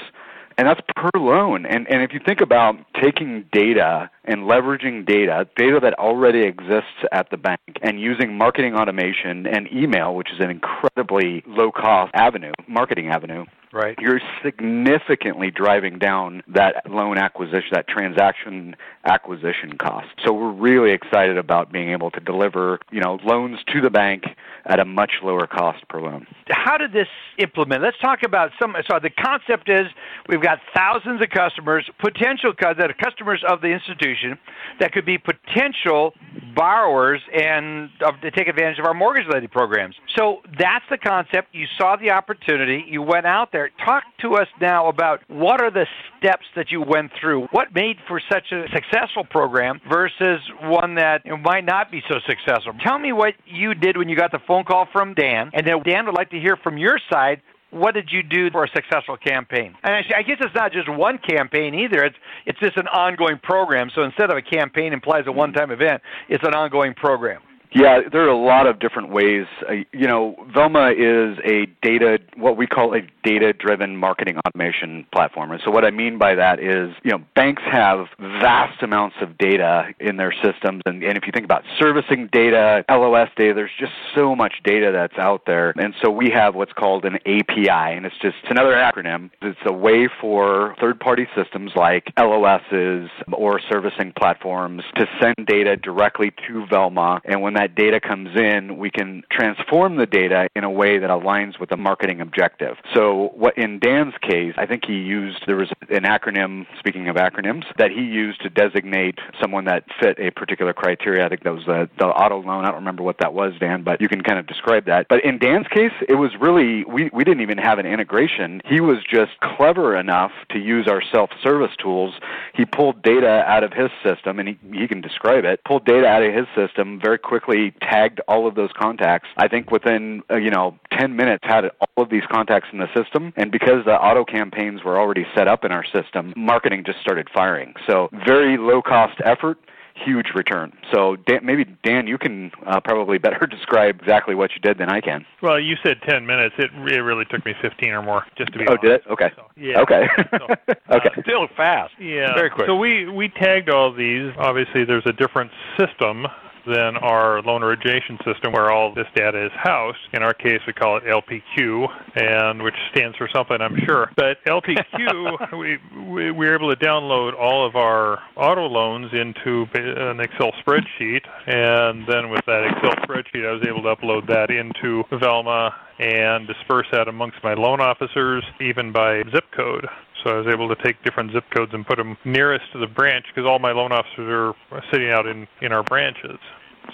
And 0.58 0.68
that's 0.68 0.80
per 0.94 1.10
loan. 1.18 1.64
And 1.64 1.90
and 1.90 2.02
if 2.02 2.12
you 2.12 2.20
think 2.24 2.40
about 2.40 2.76
taking 3.02 3.46
data 3.52 4.10
and 4.26 4.42
leveraging 4.42 5.06
data, 5.06 5.48
data 5.56 5.80
that 5.82 5.94
already 5.94 6.42
exists 6.42 7.06
at 7.10 7.30
the 7.30 7.38
bank, 7.38 7.60
and 7.82 7.98
using 7.98 8.36
marketing 8.36 8.74
automation 8.74 9.46
and 9.46 9.66
email, 9.72 10.14
which 10.14 10.30
is 10.30 10.40
an 10.40 10.50
incredibly 10.50 11.42
low 11.46 11.72
cost 11.72 12.12
avenue, 12.14 12.52
marketing 12.68 13.08
avenue, 13.08 13.46
Right. 13.72 13.98
you're 13.98 14.20
significantly 14.44 15.50
driving 15.50 15.98
down 15.98 16.42
that 16.48 16.90
loan 16.90 17.16
acquisition, 17.16 17.70
that 17.72 17.88
transaction 17.88 18.76
acquisition 19.04 19.78
cost. 19.78 20.08
So 20.24 20.32
we're 20.32 20.52
really 20.52 20.92
excited 20.92 21.38
about 21.38 21.72
being 21.72 21.90
able 21.90 22.10
to 22.10 22.20
deliver, 22.20 22.78
you 22.90 23.00
know, 23.00 23.18
loans 23.24 23.58
to 23.72 23.80
the 23.80 23.90
bank 23.90 24.24
at 24.66 24.78
a 24.78 24.84
much 24.84 25.12
lower 25.22 25.46
cost 25.46 25.88
per 25.88 26.00
loan. 26.00 26.26
how 26.50 26.76
did 26.76 26.92
this 26.92 27.08
implement? 27.38 27.82
Let's 27.82 27.98
talk 27.98 28.20
about 28.24 28.50
some. 28.60 28.76
So 28.88 28.98
the 29.02 29.10
concept 29.10 29.68
is 29.68 29.86
we've 30.28 30.42
got 30.42 30.58
thousands 30.74 31.20
of 31.22 31.30
customers, 31.30 31.88
potential 31.98 32.52
that 32.60 32.78
are 32.78 32.94
customers 32.94 33.42
of 33.48 33.60
the 33.60 33.68
institution 33.68 34.38
that 34.78 34.92
could 34.92 35.04
be 35.04 35.18
potential 35.18 36.14
borrowers 36.54 37.20
and 37.34 37.90
uh, 38.04 38.12
to 38.12 38.30
take 38.30 38.48
advantage 38.48 38.78
of 38.78 38.84
our 38.84 38.94
mortgage 38.94 39.26
lending 39.30 39.50
programs. 39.50 39.96
So 40.16 40.42
that's 40.58 40.84
the 40.90 40.98
concept. 40.98 41.48
You 41.52 41.66
saw 41.78 41.96
the 41.96 42.10
opportunity. 42.10 42.84
You 42.86 43.02
went 43.02 43.26
out 43.26 43.50
there. 43.52 43.61
Talk 43.84 44.04
to 44.20 44.34
us 44.34 44.48
now 44.60 44.88
about 44.88 45.20
what 45.28 45.60
are 45.60 45.70
the 45.70 45.86
steps 46.18 46.46
that 46.56 46.70
you 46.70 46.80
went 46.80 47.10
through. 47.20 47.46
What 47.50 47.74
made 47.74 47.96
for 48.08 48.20
such 48.30 48.52
a 48.52 48.64
successful 48.72 49.24
program 49.24 49.80
versus 49.90 50.40
one 50.62 50.94
that 50.96 51.22
might 51.42 51.64
not 51.64 51.90
be 51.90 52.02
so 52.08 52.16
successful. 52.26 52.72
Tell 52.84 52.98
me 52.98 53.12
what 53.12 53.34
you 53.46 53.74
did 53.74 53.96
when 53.96 54.08
you 54.08 54.16
got 54.16 54.32
the 54.32 54.40
phone 54.46 54.64
call 54.64 54.86
from 54.92 55.14
Dan, 55.14 55.50
and 55.54 55.66
then 55.66 55.82
Dan 55.84 56.06
would 56.06 56.14
like 56.14 56.30
to 56.30 56.40
hear 56.40 56.56
from 56.56 56.78
your 56.78 56.98
side 57.10 57.42
what 57.72 57.94
did 57.94 58.10
you 58.12 58.22
do 58.22 58.50
for 58.50 58.64
a 58.64 58.68
successful 58.68 59.16
campaign? 59.16 59.74
And 59.82 60.04
I 60.14 60.22
guess 60.22 60.36
it's 60.40 60.54
not 60.54 60.72
just 60.72 60.90
one 60.90 61.18
campaign 61.18 61.74
either. 61.74 62.04
It's 62.04 62.16
it's 62.44 62.60
just 62.60 62.76
an 62.76 62.86
ongoing 62.88 63.38
program. 63.42 63.90
So 63.94 64.02
instead 64.02 64.30
of 64.30 64.36
a 64.36 64.42
campaign 64.42 64.92
implies 64.92 65.24
a 65.26 65.32
one-time 65.32 65.70
event, 65.70 66.02
it's 66.28 66.44
an 66.44 66.54
ongoing 66.54 66.92
program. 66.94 67.40
Yeah, 67.74 68.00
there 68.10 68.22
are 68.22 68.28
a 68.28 68.36
lot 68.36 68.66
of 68.66 68.78
different 68.80 69.10
ways. 69.10 69.46
Uh, 69.66 69.72
you 69.92 70.06
know, 70.06 70.36
Velma 70.52 70.90
is 70.90 71.38
a 71.44 71.66
data, 71.80 72.18
what 72.36 72.56
we 72.56 72.66
call 72.66 72.94
a 72.94 73.00
data-driven 73.24 73.96
marketing 73.96 74.36
automation 74.46 75.06
platform. 75.12 75.52
And 75.52 75.60
so 75.64 75.70
what 75.70 75.84
I 75.84 75.90
mean 75.90 76.18
by 76.18 76.34
that 76.34 76.58
is, 76.60 76.94
you 77.02 77.12
know, 77.12 77.24
banks 77.34 77.62
have 77.70 78.08
vast 78.18 78.82
amounts 78.82 79.16
of 79.22 79.38
data 79.38 79.88
in 80.00 80.16
their 80.16 80.34
systems. 80.42 80.82
And, 80.84 81.02
and 81.02 81.16
if 81.16 81.24
you 81.24 81.32
think 81.32 81.44
about 81.44 81.62
servicing 81.78 82.28
data, 82.30 82.84
LOS 82.90 83.28
data, 83.36 83.54
there's 83.54 83.70
just 83.78 83.92
so 84.14 84.36
much 84.36 84.54
data 84.64 84.90
that's 84.92 85.16
out 85.18 85.46
there. 85.46 85.72
And 85.76 85.94
so 86.02 86.10
we 86.10 86.30
have 86.30 86.54
what's 86.54 86.72
called 86.72 87.04
an 87.06 87.16
API, 87.26 87.68
and 87.68 88.04
it's 88.04 88.18
just 88.20 88.36
it's 88.42 88.50
another 88.50 88.74
acronym. 88.74 89.30
It's 89.40 89.58
a 89.64 89.72
way 89.72 90.08
for 90.20 90.74
third-party 90.80 91.26
systems 91.34 91.72
like 91.76 92.12
LOSs 92.18 93.08
or 93.32 93.60
servicing 93.70 94.12
platforms 94.18 94.82
to 94.96 95.06
send 95.20 95.46
data 95.46 95.76
directly 95.76 96.32
to 96.48 96.66
Velma. 96.66 97.20
And 97.24 97.40
when 97.40 97.54
that 97.54 97.61
that 97.62 97.76
data 97.76 98.00
comes 98.00 98.30
in, 98.34 98.76
we 98.76 98.90
can 98.90 99.22
transform 99.30 99.96
the 99.96 100.06
data 100.06 100.48
in 100.56 100.64
a 100.64 100.70
way 100.70 100.98
that 100.98 101.10
aligns 101.10 101.60
with 101.60 101.70
the 101.70 101.76
marketing 101.76 102.20
objective. 102.20 102.76
So, 102.92 103.30
what 103.36 103.56
in 103.56 103.78
Dan's 103.78 104.14
case, 104.20 104.54
I 104.56 104.66
think 104.66 104.84
he 104.84 104.94
used 104.94 105.44
there 105.46 105.56
was 105.56 105.70
an 105.88 106.02
acronym. 106.02 106.66
Speaking 106.80 107.08
of 107.08 107.16
acronyms, 107.16 107.64
that 107.78 107.92
he 107.92 108.00
used 108.00 108.42
to 108.42 108.50
designate 108.50 109.18
someone 109.40 109.64
that 109.66 109.84
fit 110.00 110.18
a 110.18 110.30
particular 110.32 110.72
criteria. 110.72 111.24
I 111.24 111.28
think 111.28 111.44
that 111.44 111.54
was 111.54 111.64
the, 111.66 111.88
the 111.98 112.06
auto 112.06 112.42
loan. 112.42 112.64
I 112.64 112.68
don't 112.68 112.76
remember 112.76 113.04
what 113.04 113.18
that 113.18 113.32
was, 113.32 113.52
Dan, 113.60 113.84
but 113.84 114.00
you 114.00 114.08
can 114.08 114.22
kind 114.22 114.38
of 114.38 114.46
describe 114.46 114.86
that. 114.86 115.06
But 115.08 115.24
in 115.24 115.38
Dan's 115.38 115.68
case, 115.68 115.92
it 116.08 116.14
was 116.14 116.32
really 116.40 116.84
we 116.84 117.10
we 117.12 117.22
didn't 117.22 117.42
even 117.42 117.58
have 117.58 117.78
an 117.78 117.86
integration. 117.86 118.60
He 118.64 118.80
was 118.80 118.98
just 119.08 119.32
clever 119.40 119.96
enough 119.96 120.32
to 120.50 120.58
use 120.58 120.88
our 120.88 121.02
self-service 121.12 121.76
tools. 121.78 122.14
He 122.54 122.64
pulled 122.64 123.02
data 123.02 123.44
out 123.46 123.62
of 123.62 123.72
his 123.72 123.90
system, 124.02 124.40
and 124.40 124.48
he 124.48 124.58
he 124.72 124.88
can 124.88 125.00
describe 125.00 125.44
it. 125.44 125.62
Pulled 125.64 125.84
data 125.84 126.06
out 126.06 126.24
of 126.24 126.34
his 126.34 126.46
system 126.56 126.98
very 127.00 127.18
quickly 127.18 127.51
quickly 127.53 127.74
tagged 127.82 128.20
all 128.28 128.46
of 128.46 128.55
those 128.55 128.70
contacts. 128.78 129.28
I 129.36 129.48
think 129.48 129.70
within 129.70 130.22
uh, 130.30 130.36
you 130.36 130.50
know 130.50 130.78
10 130.98 131.16
minutes 131.16 131.44
had 131.44 131.64
all 131.80 132.05
of 132.05 132.11
these 132.11 132.24
contacts 132.30 132.68
in 132.72 132.78
the 132.78 132.88
system, 132.94 133.32
and 133.36 133.50
because 133.50 133.84
the 133.84 133.94
auto 133.94 134.24
campaigns 134.24 134.82
were 134.84 134.98
already 134.98 135.26
set 135.34 135.48
up 135.48 135.64
in 135.64 135.72
our 135.72 135.84
system, 135.84 136.32
marketing 136.36 136.84
just 136.84 137.00
started 137.00 137.28
firing. 137.34 137.74
So 137.86 138.09
very 138.26 138.57
low 138.57 138.82
cost 138.82 139.20
effort 139.24 139.59
huge 140.07 140.28
return. 140.34 140.72
So 140.92 141.16
Dan, 141.26 141.40
maybe 141.44 141.64
Dan, 141.84 142.07
you 142.07 142.16
can 142.16 142.50
uh, 142.66 142.80
probably 142.80 143.18
better 143.18 143.46
describe 143.50 144.00
exactly 144.00 144.34
what 144.34 144.50
you 144.53 144.61
did 144.61 144.78
than 144.78 144.88
I 144.88 145.00
can. 145.00 145.24
Well, 145.42 145.61
you 145.61 145.76
said 145.84 145.98
10 146.09 146.26
minutes. 146.26 146.55
It, 146.59 146.70
it 146.74 147.00
really 147.00 147.24
took 147.26 147.44
me 147.44 147.53
15 147.61 147.90
or 147.90 148.03
more 148.03 148.24
just 148.36 148.53
to 148.53 148.59
be. 148.59 148.64
Oh, 148.66 148.72
honest. 148.72 148.82
did 148.82 148.92
it? 148.92 149.03
Okay. 149.11 149.30
So, 149.36 149.42
yeah. 149.55 149.80
Okay. 149.80 150.07
so, 150.30 150.46
uh, 150.68 150.96
okay. 150.96 151.22
Still 151.22 151.46
fast. 151.57 151.92
Yeah. 152.00 152.34
Very 152.34 152.50
quick. 152.50 152.66
So 152.66 152.74
we 152.74 153.07
we 153.09 153.28
tagged 153.28 153.68
all 153.68 153.92
these. 153.92 154.32
Obviously, 154.38 154.84
there's 154.84 155.07
a 155.07 155.12
different 155.12 155.50
system 155.78 156.26
than 156.66 156.96
our 156.96 157.42
loan 157.42 157.62
origination 157.62 158.18
system 158.24 158.52
where 158.52 158.70
all 158.70 158.94
this 158.94 159.06
data 159.14 159.46
is 159.46 159.52
housed. 159.54 159.98
In 160.12 160.22
our 160.22 160.34
case, 160.34 160.60
we 160.66 160.72
call 160.72 160.96
it 160.96 161.04
LPQ, 161.04 161.88
and 162.16 162.62
which 162.62 162.74
stands 162.90 163.16
for 163.16 163.28
something, 163.32 163.60
I'm 163.60 163.78
sure. 163.84 164.10
But 164.16 164.42
LPQ, 164.44 165.58
we, 165.58 165.78
we, 166.06 166.30
we 166.30 166.32
were 166.32 166.54
able 166.54 166.74
to 166.74 166.84
download 166.84 167.38
all 167.38 167.66
of 167.66 167.76
our 167.76 168.20
auto 168.36 168.66
loans 168.66 169.12
into 169.12 169.66
an 169.74 170.20
Excel 170.20 170.52
spreadsheet, 170.64 171.22
and 171.46 172.06
then 172.06 172.30
with 172.30 172.44
that 172.46 172.64
Excel 172.64 172.92
spreadsheet, 173.04 173.46
I 173.46 173.52
was 173.52 173.62
able 173.66 173.82
to 173.82 173.94
upload 173.94 174.26
that 174.28 174.50
into 174.50 175.04
Velma 175.18 175.74
and 175.98 176.46
disperse 176.46 176.86
that 176.92 177.08
amongst 177.08 177.42
my 177.44 177.54
loan 177.54 177.80
officers, 177.80 178.44
even 178.60 178.92
by 178.92 179.22
zip 179.30 179.44
code. 179.54 179.86
So 180.22 180.30
I 180.30 180.38
was 180.38 180.46
able 180.52 180.68
to 180.74 180.82
take 180.82 181.02
different 181.04 181.32
zip 181.32 181.44
codes 181.54 181.72
and 181.74 181.86
put 181.86 181.96
them 181.96 182.16
nearest 182.24 182.64
to 182.72 182.78
the 182.78 182.86
branch 182.86 183.26
because 183.34 183.48
all 183.48 183.58
my 183.58 183.72
loan 183.72 183.92
officers 183.92 184.54
are 184.70 184.84
sitting 184.92 185.10
out 185.10 185.26
in 185.26 185.46
in 185.60 185.72
our 185.72 185.82
branches. 185.82 186.38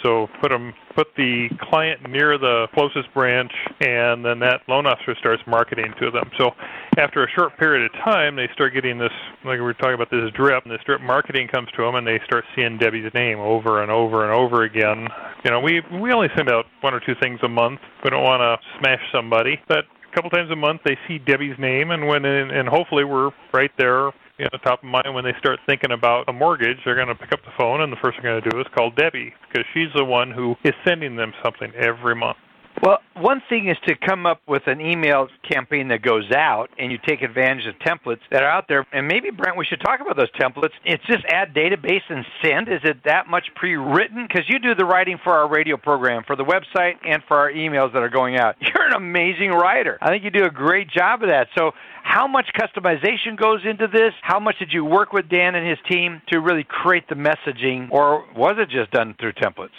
So 0.02 0.28
put 0.40 0.50
them, 0.50 0.74
put 0.94 1.08
the 1.16 1.48
client 1.60 2.08
near 2.08 2.38
the 2.38 2.66
closest 2.74 3.12
branch, 3.14 3.52
and 3.80 4.24
then 4.24 4.38
that 4.40 4.60
loan 4.68 4.86
officer 4.86 5.14
starts 5.18 5.42
marketing 5.46 5.92
to 6.00 6.10
them. 6.10 6.30
So 6.38 6.50
after 6.98 7.24
a 7.24 7.30
short 7.30 7.56
period 7.58 7.86
of 7.86 7.92
time, 8.04 8.36
they 8.36 8.48
start 8.52 8.74
getting 8.74 8.98
this, 8.98 9.12
like 9.44 9.58
we 9.58 9.60
were 9.60 9.74
talking 9.74 9.94
about 9.94 10.10
this 10.10 10.30
drip, 10.34 10.64
and 10.64 10.72
this 10.72 10.80
drip 10.84 11.00
marketing 11.00 11.48
comes 11.48 11.68
to 11.76 11.82
them, 11.82 11.94
and 11.94 12.06
they 12.06 12.20
start 12.26 12.44
seeing 12.54 12.78
Debbie's 12.78 13.12
name 13.14 13.38
over 13.38 13.82
and 13.82 13.90
over 13.90 14.24
and 14.24 14.32
over 14.32 14.64
again. 14.64 15.08
You 15.44 15.50
know, 15.50 15.60
we 15.60 15.80
we 16.00 16.12
only 16.12 16.28
send 16.36 16.50
out 16.50 16.66
one 16.82 16.94
or 16.94 17.00
two 17.00 17.14
things 17.20 17.40
a 17.42 17.48
month. 17.48 17.80
We 18.04 18.10
don't 18.10 18.24
want 18.24 18.40
to 18.40 18.58
smash 18.78 19.02
somebody, 19.12 19.58
but 19.68 19.84
a 20.10 20.14
couple 20.14 20.30
times 20.30 20.50
a 20.50 20.56
month 20.56 20.82
they 20.84 20.96
see 21.06 21.18
Debbie's 21.18 21.58
name, 21.58 21.90
and 21.90 22.06
when 22.06 22.24
in, 22.24 22.50
and 22.50 22.68
hopefully 22.68 23.04
we're 23.04 23.30
right 23.52 23.70
there 23.78 24.12
you 24.38 24.44
know, 24.44 24.58
top 24.62 24.82
of 24.82 24.88
mind 24.88 25.12
when 25.14 25.24
they 25.24 25.34
start 25.40 25.58
thinking 25.66 25.90
about 25.90 26.28
a 26.28 26.32
mortgage, 26.32 26.78
they're 26.84 26.94
going 26.94 27.08
to 27.08 27.14
pick 27.14 27.32
up 27.32 27.40
the 27.44 27.50
phone 27.58 27.80
and 27.80 27.92
the 27.92 27.96
first 27.96 28.16
thing 28.16 28.22
they're 28.22 28.40
going 28.40 28.44
to 28.44 28.50
do 28.50 28.60
is 28.60 28.66
call 28.74 28.90
Debbie 28.90 29.34
because 29.48 29.66
she's 29.74 29.88
the 29.96 30.04
one 30.04 30.30
who 30.30 30.54
is 30.64 30.74
sending 30.86 31.16
them 31.16 31.32
something 31.42 31.72
every 31.74 32.14
month. 32.14 32.38
Well, 32.82 32.98
one 33.16 33.42
thing 33.48 33.68
is 33.68 33.76
to 33.88 33.96
come 33.96 34.24
up 34.24 34.40
with 34.46 34.62
an 34.66 34.80
email 34.80 35.26
campaign 35.50 35.88
that 35.88 36.02
goes 36.02 36.30
out 36.30 36.70
and 36.78 36.92
you 36.92 36.98
take 37.06 37.22
advantage 37.22 37.66
of 37.66 37.74
templates 37.80 38.20
that 38.30 38.44
are 38.44 38.48
out 38.48 38.66
there. 38.68 38.86
And 38.92 39.08
maybe, 39.08 39.30
Brent, 39.30 39.56
we 39.56 39.64
should 39.64 39.80
talk 39.80 40.00
about 40.00 40.16
those 40.16 40.30
templates. 40.32 40.70
It's 40.84 41.04
just 41.06 41.24
add 41.28 41.54
database 41.54 42.02
and 42.08 42.24
send. 42.40 42.68
Is 42.68 42.80
it 42.84 42.98
that 43.04 43.26
much 43.26 43.46
pre 43.56 43.76
written? 43.76 44.26
Because 44.28 44.48
you 44.48 44.60
do 44.60 44.76
the 44.76 44.84
writing 44.84 45.18
for 45.24 45.32
our 45.32 45.48
radio 45.48 45.76
program, 45.76 46.22
for 46.24 46.36
the 46.36 46.44
website, 46.44 46.94
and 47.04 47.20
for 47.26 47.36
our 47.36 47.50
emails 47.50 47.92
that 47.94 48.02
are 48.02 48.08
going 48.08 48.36
out. 48.36 48.54
an 48.88 48.94
amazing 48.94 49.50
writer. 49.50 49.98
I 50.00 50.08
think 50.08 50.24
you 50.24 50.30
do 50.30 50.44
a 50.44 50.50
great 50.50 50.90
job 50.90 51.22
of 51.22 51.28
that. 51.28 51.48
So, 51.56 51.72
how 52.02 52.26
much 52.26 52.46
customization 52.58 53.36
goes 53.36 53.60
into 53.64 53.86
this? 53.86 54.12
How 54.22 54.40
much 54.40 54.58
did 54.58 54.72
you 54.72 54.84
work 54.84 55.12
with 55.12 55.28
Dan 55.28 55.54
and 55.54 55.68
his 55.68 55.78
team 55.88 56.22
to 56.28 56.40
really 56.40 56.64
create 56.64 57.08
the 57.08 57.14
messaging, 57.14 57.90
or 57.90 58.24
was 58.34 58.56
it 58.58 58.70
just 58.70 58.90
done 58.90 59.14
through 59.20 59.32
templates? 59.32 59.76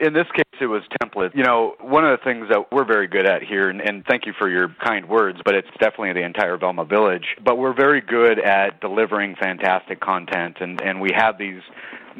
in 0.00 0.14
this 0.14 0.26
case, 0.34 0.44
it 0.60 0.66
was 0.66 0.82
template. 1.02 1.34
You 1.34 1.44
know, 1.44 1.74
one 1.80 2.04
of 2.06 2.18
the 2.18 2.24
things 2.24 2.46
that 2.50 2.72
we're 2.72 2.86
very 2.86 3.06
good 3.06 3.26
at 3.26 3.42
here, 3.42 3.68
and, 3.68 3.80
and, 3.80 4.04
thank 4.06 4.24
you 4.24 4.32
for 4.38 4.48
your 4.48 4.74
kind 4.82 5.08
words, 5.08 5.38
but 5.44 5.54
it's 5.54 5.68
definitely 5.78 6.14
the 6.14 6.24
entire 6.24 6.56
Velma 6.56 6.86
Village. 6.86 7.36
But 7.44 7.58
we're 7.58 7.74
very 7.74 8.00
good 8.00 8.38
at 8.38 8.80
delivering 8.80 9.36
fantastic 9.36 10.00
content, 10.00 10.56
and, 10.60 10.80
and 10.80 11.00
we 11.00 11.10
have 11.14 11.36
these 11.38 11.60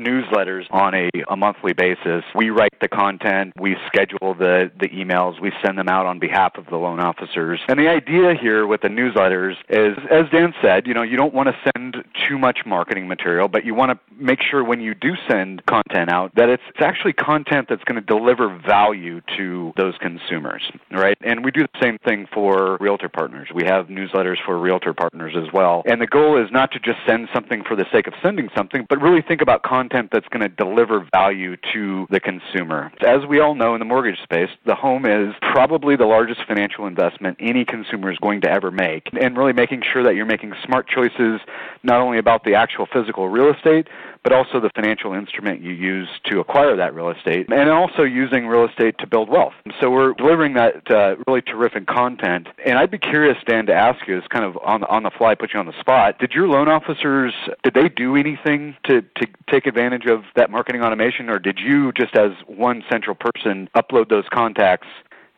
newsletters 0.01 0.65
on 0.71 0.95
a, 0.95 1.11
a 1.29 1.37
monthly 1.37 1.73
basis. 1.73 2.25
We 2.35 2.51
write 2.51 2.75
the 2.81 2.89
content, 2.89 3.53
we 3.59 3.77
schedule 3.87 4.35
the, 4.35 4.71
the 4.81 4.89
emails, 4.89 5.41
we 5.41 5.53
send 5.65 5.79
them 5.79 5.89
out 5.89 6.07
on 6.07 6.19
behalf 6.19 6.57
of 6.57 6.67
the 6.67 6.77
loan 6.77 7.01
officers. 7.01 7.61
And 7.69 7.79
the 7.79 7.89
idea 7.89 8.35
here 8.41 8.67
with 8.67 8.81
the 8.81 8.89
newsletters 8.89 9.55
is, 9.69 9.97
as 10.11 10.25
Dan 10.33 10.55
said, 10.63 10.87
you 10.87 10.95
know, 10.95 11.03
you 11.03 11.17
don't 11.17 11.35
want 11.35 11.49
to 11.49 11.73
send 11.75 11.97
too 12.29 12.39
much 12.39 12.61
marketing 12.67 13.07
material, 13.07 13.49
but 13.49 13.65
you 13.65 13.75
want 13.75 13.93
to 13.93 14.15
make 14.15 14.41
sure 14.43 14.65
when 14.65 14.81
you 14.81 14.95
do 14.95 15.15
send 15.29 15.65
content 15.67 16.11
out 16.11 16.35
that 16.35 16.49
it's, 16.49 16.63
it's 16.69 16.83
actually 16.83 17.13
content 17.13 17.67
that's 17.69 17.85
going 17.85 18.01
to 18.01 18.07
deliver 18.07 18.59
value 18.67 19.21
to 19.37 19.73
those 19.77 19.95
consumers, 20.01 20.63
right? 20.91 21.19
And 21.23 21.45
we 21.45 21.51
do 21.51 21.63
the 21.63 21.81
same 21.83 21.99
thing 21.99 22.27
for 22.33 22.79
realtor 22.81 23.09
partners. 23.09 23.49
We 23.55 23.65
have 23.65 23.87
newsletters 23.87 24.37
for 24.45 24.59
realtor 24.59 24.95
partners 24.95 25.35
as 25.37 25.53
well. 25.53 25.83
And 25.87 26.01
the 26.01 26.07
goal 26.07 26.43
is 26.43 26.51
not 26.51 26.73
to 26.73 26.79
just 26.79 26.99
send 27.07 27.29
something 27.35 27.63
for 27.65 27.77
the 27.77 27.87
sake 27.93 28.07
of 28.07 28.15
sending 28.23 28.49
something, 28.57 28.87
but 28.89 29.01
really 29.01 29.23
think 29.23 29.43
about 29.43 29.63
content 29.63 29.90
content 29.91 30.11
that's 30.13 30.29
going 30.29 30.41
to 30.41 30.49
deliver 30.49 31.07
value 31.13 31.57
to 31.73 32.07
the 32.11 32.21
consumer. 32.21 32.93
As 33.01 33.27
we 33.27 33.41
all 33.41 33.55
know 33.55 33.75
in 33.75 33.79
the 33.79 33.85
mortgage 33.85 34.23
space, 34.23 34.51
the 34.65 34.75
home 34.75 35.07
is 35.07 35.35
probably 35.41 35.97
the 35.97 36.07
largest 36.07 36.41
financial 36.47 36.87
investment 36.87 37.37
any 37.41 37.65
consumer 37.65 38.11
is 38.11 38.19
going 38.19 38.41
to 38.43 38.51
ever 38.51 38.71
make. 38.71 39.09
And 39.21 39.37
really 39.37 39.53
making 39.53 39.83
sure 39.83 40.03
that 40.03 40.15
you're 40.15 40.27
making 40.27 40.55
smart 40.65 40.89
choices 40.89 41.41
not 41.83 42.01
only 42.01 42.19
about 42.19 42.45
the 42.45 42.55
actual 42.55 42.87
physical 42.87 43.29
real 43.29 43.53
estate, 43.53 43.89
but 44.23 44.33
also 44.33 44.61
the 44.61 44.71
financial 44.75 45.15
instrument 45.15 45.63
you 45.63 45.73
use 45.73 46.09
to 46.25 46.41
acquire 46.41 46.77
that 46.77 46.95
real 46.95 47.11
estate, 47.11 47.47
and 47.51 47.71
also 47.71 48.03
using 48.03 48.47
real 48.47 48.67
estate 48.67 48.97
to 48.99 49.07
build 49.07 49.29
wealth. 49.29 49.55
So 49.81 49.91
we're 49.91 50.13
delivering 50.15 50.55
that 50.55 50.91
uh, 50.91 51.17
really 51.27 51.43
terrific 51.43 51.87
content. 51.87 52.49
And 52.67 52.79
I'd 52.79 52.91
be 52.91 52.99
curious, 52.99 53.37
Dan, 53.47 53.67
to 53.67 53.75
ask 53.75 54.07
you, 54.07 54.19
is 54.19 54.25
kind 54.29 54.45
of 54.45 54.59
on 54.65 54.81
the, 54.81 54.89
on 54.89 55.03
the 55.03 55.11
fly, 55.11 55.35
put 55.35 55.55
you 55.55 55.61
on 55.61 55.67
the 55.67 55.79
spot. 55.81 56.19
Did 56.19 56.33
your 56.33 56.49
loan 56.49 56.69
officers 56.69 57.33
did 57.63 57.75
they 57.75 57.89
do 57.89 58.17
anything 58.17 58.77
to 58.85 59.03
to 59.03 59.27
take 59.51 59.67
advantage 59.67 60.07
of 60.07 60.25
that 60.37 60.51
marketing 60.51 60.83
automation, 60.83 61.29
or 61.29 61.39
did 61.39 61.59
you 61.59 61.93
just 61.93 62.17
as 62.17 62.33
one 62.47 62.83
central 62.91 63.17
person 63.17 63.69
upload 63.75 64.09
those 64.09 64.25
contacts? 64.33 64.89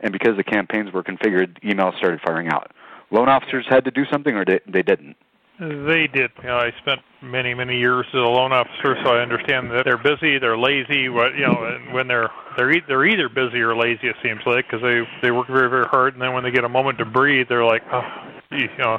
And 0.00 0.12
because 0.12 0.36
the 0.36 0.44
campaigns 0.44 0.92
were 0.92 1.04
configured, 1.04 1.60
emails 1.62 1.96
started 1.96 2.20
firing 2.26 2.48
out. 2.48 2.72
Loan 3.12 3.28
officers 3.28 3.66
had 3.68 3.84
to 3.84 3.90
do 3.90 4.04
something, 4.10 4.34
or 4.34 4.44
they, 4.44 4.60
they 4.66 4.82
didn't. 4.82 5.16
They 5.62 6.08
did. 6.08 6.32
You 6.42 6.48
know, 6.48 6.56
I 6.56 6.72
spent 6.82 7.00
many, 7.22 7.54
many 7.54 7.78
years 7.78 8.04
as 8.08 8.14
a 8.18 8.18
loan 8.18 8.52
officer, 8.52 8.96
so 9.04 9.10
I 9.10 9.22
understand 9.22 9.70
that 9.70 9.84
they're 9.84 9.96
busy, 9.96 10.36
they're 10.38 10.58
lazy. 10.58 11.08
What 11.08 11.36
you 11.36 11.46
know, 11.46 11.64
and 11.64 11.94
when 11.94 12.08
they're 12.08 12.30
they're 12.56 12.72
e- 12.72 12.82
they're 12.88 13.06
either 13.06 13.28
busy 13.28 13.60
or 13.60 13.76
lazy, 13.76 14.08
it 14.08 14.16
seems 14.24 14.40
like, 14.44 14.66
because 14.66 14.82
they 14.82 15.02
they 15.22 15.30
work 15.30 15.46
very, 15.46 15.70
very 15.70 15.86
hard, 15.86 16.14
and 16.14 16.22
then 16.22 16.32
when 16.32 16.42
they 16.42 16.50
get 16.50 16.64
a 16.64 16.68
moment 16.68 16.98
to 16.98 17.04
breathe, 17.04 17.46
they're 17.48 17.64
like, 17.64 17.82
oh, 17.92 18.02
you 18.50 18.68
know. 18.76 18.98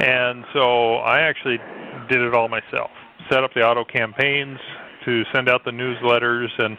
And 0.00 0.44
so 0.52 0.96
I 0.96 1.20
actually 1.20 1.56
did 2.10 2.20
it 2.20 2.34
all 2.34 2.48
myself. 2.48 2.90
Set 3.30 3.42
up 3.42 3.54
the 3.54 3.62
auto 3.62 3.82
campaigns 3.84 4.58
to 5.06 5.22
send 5.32 5.48
out 5.48 5.64
the 5.64 5.70
newsletters 5.70 6.48
and 6.58 6.76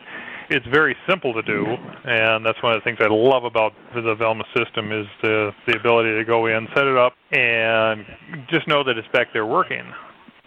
it's 0.50 0.66
very 0.68 0.96
simple 1.10 1.34
to 1.34 1.42
do, 1.42 1.66
and 2.06 2.46
that's 2.46 2.62
one 2.62 2.74
of 2.74 2.82
the 2.82 2.84
things 2.84 2.98
I 3.02 3.08
love 3.10 3.44
about 3.44 3.74
the 3.94 4.16
Velma 4.16 4.44
system 4.56 4.92
is 4.92 5.06
the 5.22 5.52
the 5.68 5.78
ability 5.78 6.16
to 6.18 6.24
go 6.24 6.48
in, 6.48 6.68
set 6.76 6.86
it 6.86 6.98
up, 6.98 7.14
and 7.32 8.06
just 8.50 8.68
know 8.68 8.84
that 8.84 8.98
it's 8.98 9.08
back 9.14 9.28
there 9.34 9.46
working. 9.46 9.84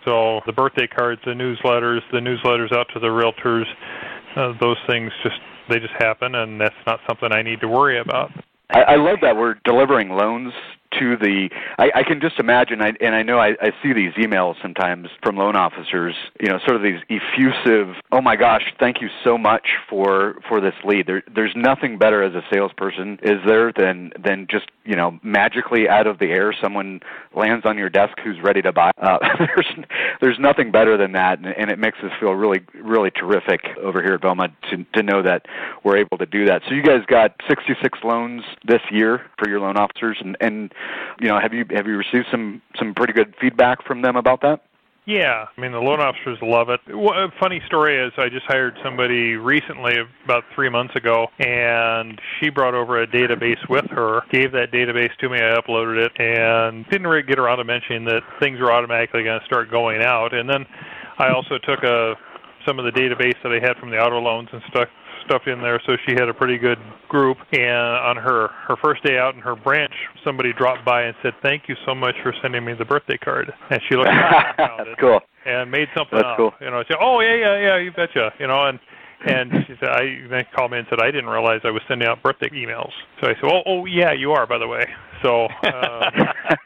So 0.05 0.41
the 0.47 0.53
birthday 0.53 0.87
cards, 0.87 1.21
the 1.25 1.33
newsletters, 1.33 2.01
the 2.13 2.19
newsletters 2.19 2.73
out 2.73 2.87
to 2.95 3.01
the 3.01 3.09
realtors, 3.09 3.65
uh, 4.37 4.53
those 4.61 4.79
things 4.87 5.13
just 5.23 5.37
they 5.69 5.79
just 5.79 5.95
happen, 5.99 6.35
and 6.35 6.61
that's 6.61 6.75
not 6.87 7.01
something 7.07 7.31
I 7.33 7.43
need 7.43 7.61
to 7.61 7.69
worry 7.69 8.01
about. 8.01 8.31
I, 8.71 8.81
I 8.81 8.97
love 8.97 9.19
that 9.23 9.37
we're 9.37 9.57
delivering 9.65 10.11
loans 10.11 10.53
to 10.93 11.17
the 11.17 11.49
I, 11.79 11.91
I 11.97 12.03
can 12.03 12.21
just 12.21 12.39
imagine 12.39 12.81
I, 12.81 12.93
and 13.01 13.15
I 13.15 13.23
know 13.23 13.39
I, 13.39 13.51
I 13.61 13.73
see 13.83 13.93
these 13.93 14.13
emails 14.15 14.61
sometimes 14.63 15.09
from 15.23 15.37
loan 15.37 15.57
officers, 15.57 16.15
you 16.41 16.49
know, 16.49 16.59
sort 16.61 16.77
of 16.77 16.83
these 16.83 17.01
effusive, 17.09 17.95
oh 18.13 18.21
my 18.21 18.37
gosh, 18.37 18.73
thank 18.81 19.01
you 19.01 19.09
so 19.25 19.37
much 19.37 19.69
for 19.89 20.37
for 20.49 20.61
this 20.61 20.75
lead. 20.85 21.07
There 21.07 21.23
there's 21.35 21.55
nothing 21.55 21.99
better 21.99 22.23
as 22.23 22.35
a 22.35 22.43
salesperson, 22.53 23.19
is 23.23 23.39
there, 23.47 23.73
than 23.73 24.13
than 24.23 24.47
just, 24.51 24.67
you 24.85 24.97
know, 24.97 25.19
magically 25.23 25.89
out 25.89 26.07
of 26.07 26.19
the 26.19 26.27
air 26.27 26.55
someone 26.61 27.01
lands 27.35 27.67
on 27.67 27.77
your 27.79 27.91
desk 27.91 28.19
who's 28.25 28.41
ready 28.43 28.63
to 28.63 28.73
buy. 28.73 28.91
Uh, 28.99 29.19
there's 29.39 29.87
there's 30.21 30.39
nothing 30.39 30.71
better 30.71 30.97
than 30.97 31.13
that 31.13 31.39
and, 31.39 31.49
and 31.49 31.71
it 31.71 31.79
makes 31.79 31.99
us 31.99 32.11
feel 32.19 32.33
really 32.33 32.61
really 32.83 33.11
terrific 33.11 33.61
over 33.83 34.03
here 34.03 34.15
at 34.15 34.23
Velma 34.23 34.49
to 34.71 34.85
to 34.95 35.03
know 35.03 35.23
that 35.23 35.47
we're 35.85 35.97
able 35.97 36.19
to 36.19 36.27
do 36.27 36.47
that. 36.47 36.63
So 36.69 36.75
you 36.75 36.83
guys 36.83 37.05
got 37.07 37.35
66 37.49 37.99
loans 38.03 38.43
this 38.67 38.81
year 38.91 39.23
for 39.39 39.49
your 39.49 39.61
loan 39.61 39.77
officers 39.77 40.19
and 40.21 40.37
and 40.41 40.73
you 41.21 41.29
know, 41.29 41.39
have 41.41 41.53
you 41.53 41.65
have 41.71 41.87
you 41.87 41.97
received 41.97 42.27
some 42.31 42.63
some 42.79 42.95
pretty 42.95 43.13
good 43.13 43.35
feedback 43.41 43.85
from 43.85 44.03
them 44.03 44.17
about 44.17 44.41
that? 44.43 44.63
Yeah, 45.09 45.47
I 45.57 45.61
mean 45.61 45.73
the 45.73 45.81
loan 45.81 46.01
officers 46.01 46.37
love 46.43 46.69
it. 46.69 46.81
A 46.87 47.29
funny 47.41 47.63
story 47.67 47.97
is 47.97 48.13
I 48.19 48.29
just 48.29 48.45
hired 48.45 48.79
somebody 48.85 49.37
recently, 49.37 49.95
about 50.25 50.45
three 50.55 50.69
months 50.69 50.95
ago, 50.97 51.29
and 51.39 52.21
she 52.39 52.51
brought 52.51 52.75
over 52.75 53.01
a 53.01 53.07
database 53.07 53.67
with 53.71 53.87
her. 53.87 54.21
Gave 54.31 54.53
that 54.53 54.71
database 54.71 55.17
to 55.21 55.31
me. 55.31 55.39
I 55.39 55.59
uploaded 55.59 56.05
it, 56.05 56.21
and 56.21 56.85
didn't 56.91 57.07
really 57.07 57.23
get 57.23 57.39
around 57.39 57.57
to 57.57 57.65
mentioning 57.65 58.05
that 58.05 58.21
things 58.39 58.61
are 58.61 58.71
automatically 58.71 59.23
going 59.23 59.41
to 59.41 59.47
start 59.47 59.71
going 59.71 60.03
out. 60.03 60.35
And 60.35 60.47
then 60.49 60.67
I 61.19 61.31
also 61.31 61.57
took 61.57 61.83
a 61.85 62.15
some 62.67 62.79
of 62.79 62.85
the 62.85 62.93
database 62.93 63.41
that 63.43 63.51
I 63.51 63.67
had 63.67 63.79
from 63.79 63.89
the 63.89 63.99
auto 63.99 64.21
loans 64.21 64.51
and 64.53 64.61
stuck 64.69 64.91
stuff 65.29 65.43
in 65.47 65.61
there, 65.61 65.81
so 65.87 65.97
she 66.07 66.13
had 66.13 66.29
a 66.29 66.35
pretty 66.35 66.59
good 66.59 66.79
group. 67.09 67.37
And 67.53 67.69
on 67.71 68.17
her 68.17 68.49
her 68.67 68.77
first 68.83 69.03
day 69.05 69.19
out 69.19 69.35
in 69.35 69.41
her 69.41 69.55
branch, 69.55 69.93
somebody 70.25 70.53
dropped 70.53 70.85
by 70.85 71.03
and 71.03 71.15
said, 71.23 71.35
"Thank 71.43 71.69
you 71.69 71.77
so 71.87 71.95
much 71.95 72.15
for 72.23 72.35
sending 72.43 72.65
me 72.65 72.73
the 72.75 72.85
birthday 72.85 73.19
card." 73.19 73.53
And 73.71 73.81
she 73.89 73.97
looked 73.97 74.09
around 74.09 74.55
That's 74.59 74.91
cool. 75.01 75.21
and 75.47 75.71
made 75.71 75.89
something 75.97 76.19
That's 76.19 76.27
up. 76.27 76.37
cool. 76.37 76.55
You 76.61 76.71
know, 76.71 76.83
she 76.83 76.89
said, 76.93 76.99
"Oh 77.01 77.21
yeah, 77.21 77.35
yeah, 77.35 77.61
yeah, 77.61 77.77
you 77.79 77.93
betcha." 77.93 78.33
You 78.41 78.47
know, 78.47 78.67
and 78.67 78.79
and 79.27 79.51
she 79.67 79.75
said, 79.81 79.89
I 79.89 80.29
then 80.31 80.45
called 80.55 80.71
me 80.71 80.79
and 80.79 80.87
said, 80.89 81.01
I 81.01 81.11
didn't 81.11 81.29
realize 81.29 81.61
I 81.65 81.71
was 81.73 81.83
sending 81.89 82.07
out 82.07 82.23
birthday 82.23 82.49
emails. 82.51 82.93
So 83.21 83.27
I 83.29 83.35
said, 83.35 83.45
Oh, 83.51 83.63
oh 83.67 83.85
yeah, 83.85 84.13
you 84.13 84.31
are, 84.33 84.47
by 84.47 84.59
the 84.59 84.69
way. 84.69 84.87
So 85.23 85.47
uh, 85.65 86.11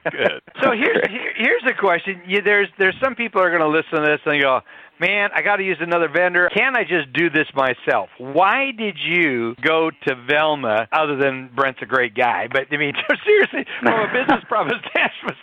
good. 0.11 0.43
So 0.63 0.73
here's 0.73 1.01
here, 1.09 1.33
here's 1.37 1.63
a 1.67 1.73
question. 1.73 2.21
You, 2.27 2.43
there's 2.43 2.69
there's 2.79 2.95
some 3.03 3.15
people 3.15 3.41
are 3.41 3.49
going 3.49 3.63
to 3.63 3.69
listen 3.69 4.05
to 4.05 4.07
this 4.07 4.21
and 4.27 4.43
go, 4.43 4.61
man, 5.03 5.31
I 5.35 5.43
got 5.43 5.57
to 5.57 5.65
use 5.65 5.79
another 5.81 6.09
vendor. 6.09 6.49
Can 6.55 6.77
I 6.77 6.85
just 6.85 7.13
do 7.13 7.29
this 7.29 7.47
myself? 7.55 8.09
Why 8.19 8.71
did 8.71 8.97
you 9.05 9.55
go 9.61 9.91
to 10.07 10.15
Velma? 10.31 10.87
Other 10.93 11.17
than 11.17 11.51
Brent's 11.55 11.81
a 11.83 11.87
great 11.87 12.15
guy, 12.15 12.47
but 12.51 12.63
I 12.71 12.77
mean 12.77 12.95
seriously, 13.27 13.67
from 13.83 14.01
a 14.01 14.13
business 14.13 14.45
profit 14.49 14.77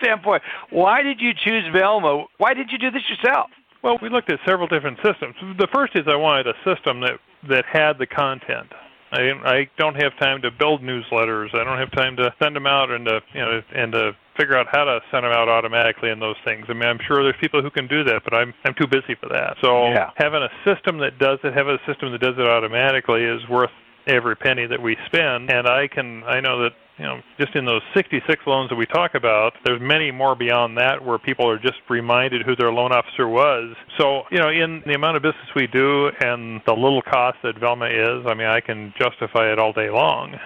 standpoint, 0.01 0.41
why 0.71 1.03
did 1.03 1.19
you 1.19 1.31
choose 1.33 1.65
Velma? 1.73 2.23
Why 2.37 2.53
did 2.53 2.71
you 2.71 2.77
do 2.77 2.89
this 2.89 3.03
yourself? 3.09 3.49
Well, 3.83 3.97
we 4.01 4.09
looked 4.09 4.31
at 4.31 4.39
several 4.47 4.67
different 4.67 4.97
systems. 5.03 5.35
The 5.57 5.67
first 5.73 5.95
is 5.95 6.03
I 6.07 6.15
wanted 6.15 6.47
a 6.47 6.53
system 6.65 7.01
that 7.01 7.19
that 7.49 7.65
had 7.71 7.97
the 7.99 8.07
content. 8.07 8.71
I 9.11 9.31
I 9.43 9.69
don't 9.77 9.95
have 9.95 10.17
time 10.19 10.41
to 10.41 10.51
build 10.51 10.81
newsletters. 10.81 11.53
I 11.53 11.63
don't 11.63 11.77
have 11.77 11.91
time 11.91 12.15
to 12.17 12.33
send 12.41 12.55
them 12.55 12.67
out 12.67 12.91
and 12.91 13.05
to 13.05 13.19
you 13.33 13.41
know 13.41 13.61
and 13.75 13.91
to 13.91 14.11
figure 14.39 14.57
out 14.57 14.67
how 14.71 14.85
to 14.85 15.01
send 15.11 15.25
them 15.25 15.33
out 15.33 15.49
automatically 15.49 16.09
and 16.09 16.21
those 16.21 16.37
things. 16.45 16.65
I 16.69 16.73
mean, 16.73 16.87
I'm 16.87 16.99
sure 17.05 17.23
there's 17.23 17.35
people 17.41 17.61
who 17.61 17.69
can 17.69 17.87
do 17.87 18.03
that, 18.05 18.23
but 18.23 18.33
I'm 18.33 18.53
I'm 18.63 18.73
too 18.73 18.87
busy 18.87 19.15
for 19.15 19.27
that. 19.29 19.57
So 19.61 19.87
Yeah. 19.91 20.11
having 20.15 20.41
a 20.41 20.49
system 20.63 20.99
that 20.99 21.19
does 21.19 21.39
it, 21.43 21.53
having 21.53 21.75
a 21.75 21.85
system 21.85 22.11
that 22.13 22.21
does 22.21 22.37
it 22.37 22.47
automatically 22.47 23.23
is 23.23 23.47
worth 23.49 23.71
every 24.07 24.35
penny 24.35 24.65
that 24.65 24.81
we 24.81 24.97
spend. 25.05 25.51
And 25.51 25.67
I 25.67 25.87
can 25.87 26.23
I 26.23 26.39
know 26.39 26.63
that 26.63 26.73
you 26.97 27.05
know 27.05 27.21
just 27.39 27.55
in 27.55 27.65
those 27.65 27.81
66 27.93 28.47
loans 28.47 28.69
that 28.69 28.75
we 28.75 28.85
talk 28.85 29.13
about, 29.13 29.53
there's 29.65 29.81
many 29.81 30.09
more 30.11 30.35
beyond 30.35 30.77
that 30.77 31.03
where 31.03 31.17
people 31.17 31.47
are 31.49 31.59
just 31.59 31.79
reminded 31.89 32.43
who 32.43 32.55
their 32.55 32.71
loan 32.71 32.91
officer 32.93 33.27
was. 33.27 33.75
So 33.97 34.23
you 34.31 34.39
know, 34.39 34.49
in 34.49 34.81
the 34.85 34.93
amount 34.93 35.17
of 35.17 35.21
business 35.23 35.49
we 35.55 35.67
do 35.67 36.11
and 36.21 36.61
the 36.65 36.73
little 36.73 37.01
cost 37.01 37.37
that 37.43 37.59
Velma 37.59 37.87
is, 37.87 38.25
I 38.25 38.33
mean, 38.33 38.47
I 38.47 38.61
can 38.61 38.93
justify 38.97 39.51
it 39.51 39.59
all 39.59 39.73
day 39.73 39.89
long. 39.89 40.39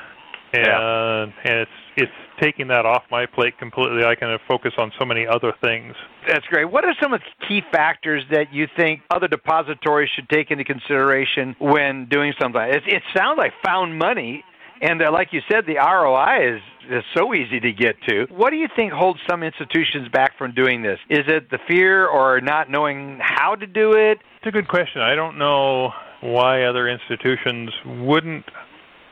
And 0.54 1.34
and 1.44 1.60
it's 1.60 1.72
it's 1.96 2.12
taking 2.40 2.68
that 2.68 2.86
off 2.86 3.04
my 3.10 3.26
plate 3.26 3.58
completely. 3.58 4.04
I 4.04 4.16
can 4.16 4.38
focus 4.48 4.74
on 4.78 4.92
so 5.00 5.06
many 5.06 5.26
other 5.26 5.54
things. 5.64 5.96
That's 6.28 6.46
great. 6.46 6.66
What 6.66 6.86
are 6.86 6.94
some 7.02 7.14
of 7.14 7.22
the 7.22 7.48
key 7.48 7.62
factors 7.72 8.24
that 8.32 8.54
you 8.54 8.68
think 8.76 9.02
other 9.10 9.28
depositories 9.28 10.10
should 10.16 10.30
take 10.30 10.52
into 10.52 10.64
consideration 10.64 11.56
when 11.60 12.06
doing 12.06 12.34
something? 12.40 12.62
It, 12.62 12.84
it 12.88 13.04
sounds 13.16 13.38
like 13.38 13.54
found 13.64 13.98
money, 13.98 14.44
and 14.82 15.02
uh, 15.02 15.12
like 15.12 15.30
you 15.32 15.42
said, 15.50 15.66
the 15.66 15.76
ROI 15.76 16.56
is 16.56 16.62
is 16.90 17.04
so 17.16 17.34
easy 17.34 17.60
to 17.60 17.72
get 17.72 17.96
to. 18.08 18.26
What 18.30 18.50
do 18.50 18.58
you 18.58 18.68
think 18.76 18.92
holds 18.92 19.20
some 19.30 19.42
institutions 19.42 20.10
back 20.10 20.38
from 20.38 20.54
doing 20.54 20.82
this? 20.82 21.00
Is 21.10 21.24
it 21.28 21.50
the 21.50 21.60
fear 21.68 22.06
or 22.08 22.42
not 22.42 22.70
knowing 22.70 23.20
how 23.22 23.56
to 23.56 23.66
do 23.66 23.94
it? 23.94 24.20
It's 24.38 24.48
a 24.48 24.52
good 24.52 24.68
question. 24.68 25.02
I 25.02 25.16
don't 25.16 25.38
know 25.38 25.92
why 26.22 26.64
other 26.64 26.88
institutions 26.88 27.72
wouldn't 27.86 28.46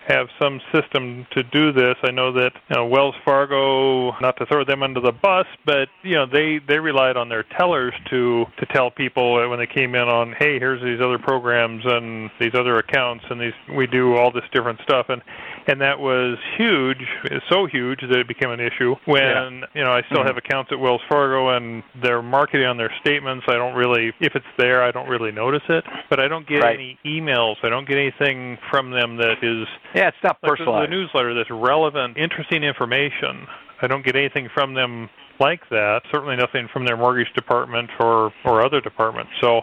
have 0.08 0.28
some 0.40 0.60
system 0.74 1.28
to 1.32 1.44
do 1.44 1.72
this. 1.72 1.96
I 2.04 2.12
know 2.12 2.32
that 2.34 2.52
you 2.70 2.76
know, 2.76 2.86
Wells 2.86 3.16
Fargo, 3.24 4.12
not 4.20 4.38
to 4.38 4.46
throw 4.46 4.64
them 4.64 4.84
under 4.84 5.00
the 5.00 5.12
bus, 5.12 5.46
but 5.66 5.90
you 6.04 6.16
know 6.16 6.26
they 6.26 6.60
they 6.68 6.80
relied 6.80 7.18
on 7.18 7.30
their 7.30 7.44
tellers 7.44 7.94
to 8.10 8.46
to 8.58 8.66
tell 8.68 8.90
people 8.90 9.34
when 9.50 9.60
they 9.60 9.68
came 9.68 9.96
in 9.96 10.08
on, 10.08 10.34
hey, 10.40 10.60
here's 10.60 10.82
these 10.82 11.02
other 11.02 11.20
programs 11.20 11.84
and 11.86 12.30
these 12.40 12.54
other 12.56 12.78
accounts 12.78 13.26
and 13.30 13.40
these 13.40 13.54
we 13.76 13.88
do 13.88 14.16
all 14.16 14.32
this 14.32 14.44
different 14.52 14.80
stuff 14.82 15.08
and 15.10 15.22
and 15.68 15.82
that 15.82 16.00
was 16.00 16.38
huge, 16.58 16.98
It's 17.26 17.46
so 17.50 17.66
huge 17.66 18.02
that 18.02 18.18
it 18.18 18.28
became 18.28 18.52
an 18.52 18.60
issue. 18.60 18.96
When 19.06 19.66
you 19.74 19.84
know 19.84 19.92
I 19.92 20.02
still 20.04 20.24
Mhm. 20.24 20.28
have 20.28 20.38
accounts 20.38 20.72
at 20.72 20.80
Wells 20.80 21.02
Fargo 21.10 21.50
and 21.50 21.84
they're 22.02 22.22
marketing 22.22 22.66
on 22.68 22.78
their 22.78 22.92
statements. 23.02 23.46
I 23.48 23.54
don't 23.54 23.76
really, 23.76 24.14
if 24.20 24.36
it's 24.36 24.46
there, 24.58 24.84
I 24.84 24.92
don't 24.92 25.08
really 25.08 25.32
notice 25.32 25.64
it. 25.70 25.86
But 26.10 26.20
I 26.20 26.28
don't 26.28 26.46
get 26.48 26.64
Right. 26.64 26.76
any 26.76 26.98
emails. 27.06 27.58
I 27.64 27.70
don't 27.70 27.88
get 27.88 27.98
anything 27.98 28.58
from 28.70 28.92
them 28.92 29.18
that 29.18 29.44
is 29.44 29.68
Yeah, 29.94 30.08
it's 30.08 30.18
not 30.24 30.38
like 30.44 30.58
the, 30.58 30.66
the 30.66 30.88
newsletter 30.88 31.34
that's 31.34 31.50
relevant, 31.50 32.18
interesting 32.18 32.64
information. 32.64 33.48
I 33.82 33.88
don't 33.88 34.04
get 34.04 34.16
anything 34.16 34.50
from 34.50 34.74
them 34.74 35.10
like 35.40 35.68
that. 35.70 36.04
Certainly 36.12 36.36
nothing 36.38 36.68
from 36.68 36.86
their 36.86 36.98
mortgage 36.98 37.32
department 37.34 37.90
or 38.00 38.32
or 38.44 38.64
other 38.64 38.82
departments. 38.82 39.32
So 39.42 39.62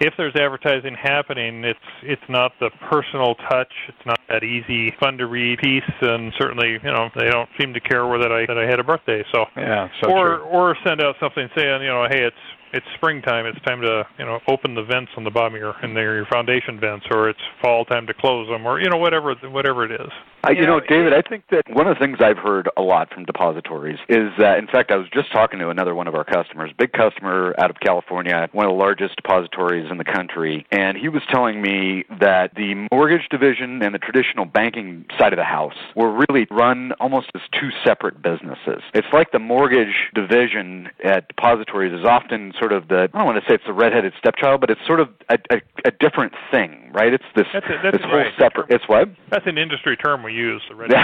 if 0.00 0.14
there's 0.16 0.34
advertising 0.34 0.94
happening, 0.94 1.62
it's 1.64 1.78
it's 2.02 2.22
not 2.28 2.52
the 2.58 2.70
personal 2.88 3.34
touch. 3.48 3.72
It's 3.88 4.06
not 4.06 4.18
that 4.28 4.42
easy, 4.42 4.94
fun 4.98 5.18
to 5.18 5.26
read 5.26 5.58
piece, 5.58 5.82
and 6.00 6.32
certainly 6.38 6.72
you 6.72 6.90
know 6.90 7.10
they 7.14 7.30
don't 7.30 7.48
seem 7.58 7.74
to 7.74 7.80
care 7.80 8.00
that 8.18 8.32
I 8.32 8.46
that 8.46 8.58
I 8.58 8.66
had 8.66 8.80
a 8.80 8.84
birthday. 8.84 9.22
So 9.32 9.44
Yeah, 9.56 9.88
so 10.02 10.10
or 10.10 10.36
true. 10.38 10.44
or 10.44 10.76
send 10.84 11.02
out 11.02 11.16
something 11.20 11.48
saying 11.54 11.82
you 11.82 11.88
know 11.88 12.06
hey 12.08 12.22
it's 12.24 12.36
it's 12.72 12.86
springtime. 12.94 13.46
It's 13.46 13.60
time 13.62 13.80
to 13.82 14.04
you 14.18 14.24
know 14.24 14.38
open 14.48 14.74
the 14.74 14.82
vents 14.82 15.12
on 15.16 15.24
the 15.24 15.30
bottom 15.30 15.54
of 15.54 15.60
your 15.60 15.74
in 15.82 15.94
their 15.94 16.16
your 16.16 16.26
foundation 16.26 16.78
vents, 16.80 17.06
or 17.10 17.28
it's 17.28 17.40
fall 17.62 17.84
time 17.84 18.06
to 18.06 18.14
close 18.14 18.48
them, 18.48 18.66
or 18.66 18.80
you 18.80 18.88
know 18.88 18.98
whatever 18.98 19.34
whatever 19.50 19.84
it 19.84 19.92
is. 19.92 20.10
Uh, 20.42 20.52
you 20.52 20.66
know, 20.66 20.80
David, 20.80 21.12
I 21.12 21.20
think 21.20 21.44
that 21.50 21.64
one 21.68 21.86
of 21.86 21.94
the 21.96 22.00
things 22.00 22.18
I've 22.20 22.38
heard 22.38 22.70
a 22.76 22.82
lot 22.82 23.12
from 23.12 23.26
depositories 23.26 23.98
is 24.08 24.30
that, 24.38 24.58
in 24.58 24.66
fact, 24.66 24.90
I 24.90 24.96
was 24.96 25.06
just 25.12 25.30
talking 25.32 25.58
to 25.58 25.68
another 25.68 25.94
one 25.94 26.08
of 26.08 26.14
our 26.14 26.24
customers, 26.24 26.70
big 26.78 26.92
customer 26.92 27.54
out 27.58 27.68
of 27.68 27.76
California, 27.80 28.48
one 28.52 28.64
of 28.64 28.72
the 28.72 28.78
largest 28.78 29.16
depositories 29.16 29.90
in 29.90 29.98
the 29.98 30.04
country, 30.04 30.66
and 30.72 30.96
he 30.96 31.10
was 31.10 31.22
telling 31.30 31.60
me 31.60 32.04
that 32.20 32.54
the 32.54 32.88
mortgage 32.90 33.28
division 33.30 33.82
and 33.82 33.94
the 33.94 33.98
traditional 33.98 34.46
banking 34.46 35.04
side 35.18 35.34
of 35.34 35.36
the 35.36 35.44
house 35.44 35.76
were 35.94 36.24
really 36.28 36.46
run 36.50 36.92
almost 37.00 37.30
as 37.34 37.42
two 37.52 37.68
separate 37.84 38.22
businesses. 38.22 38.82
It's 38.94 39.08
like 39.12 39.32
the 39.32 39.38
mortgage 39.38 40.08
division 40.14 40.88
at 41.04 41.28
depositories 41.28 41.92
is 41.92 42.06
often 42.06 42.54
sort 42.60 42.72
of 42.72 42.86
the 42.88 43.08
I 43.12 43.18
don't 43.18 43.26
want 43.26 43.42
to 43.42 43.48
say 43.50 43.54
it's 43.56 43.64
the 43.66 43.72
redheaded 43.72 44.12
stepchild, 44.18 44.60
but 44.60 44.70
it's 44.70 44.80
sort 44.86 45.00
of 45.00 45.08
a, 45.30 45.38
a, 45.50 45.60
a 45.86 45.90
different 45.90 46.32
thing, 46.52 46.90
right? 46.92 47.12
It's 47.12 47.24
this 47.34 47.46
That's 47.52 47.66
a- 47.66 47.80
that's 47.82 47.96
this 47.96 48.04
a- 48.04 48.08
whole 48.08 48.18
right. 48.18 48.32
separate. 48.38 48.66
It's 48.70 48.86
what? 48.88 49.08
That's 49.30 49.46
an 49.46 49.58
industry 49.58 49.96
term 49.96 50.22
we 50.22 50.32
use. 50.34 50.62
The 50.68 50.74
red. 50.76 50.92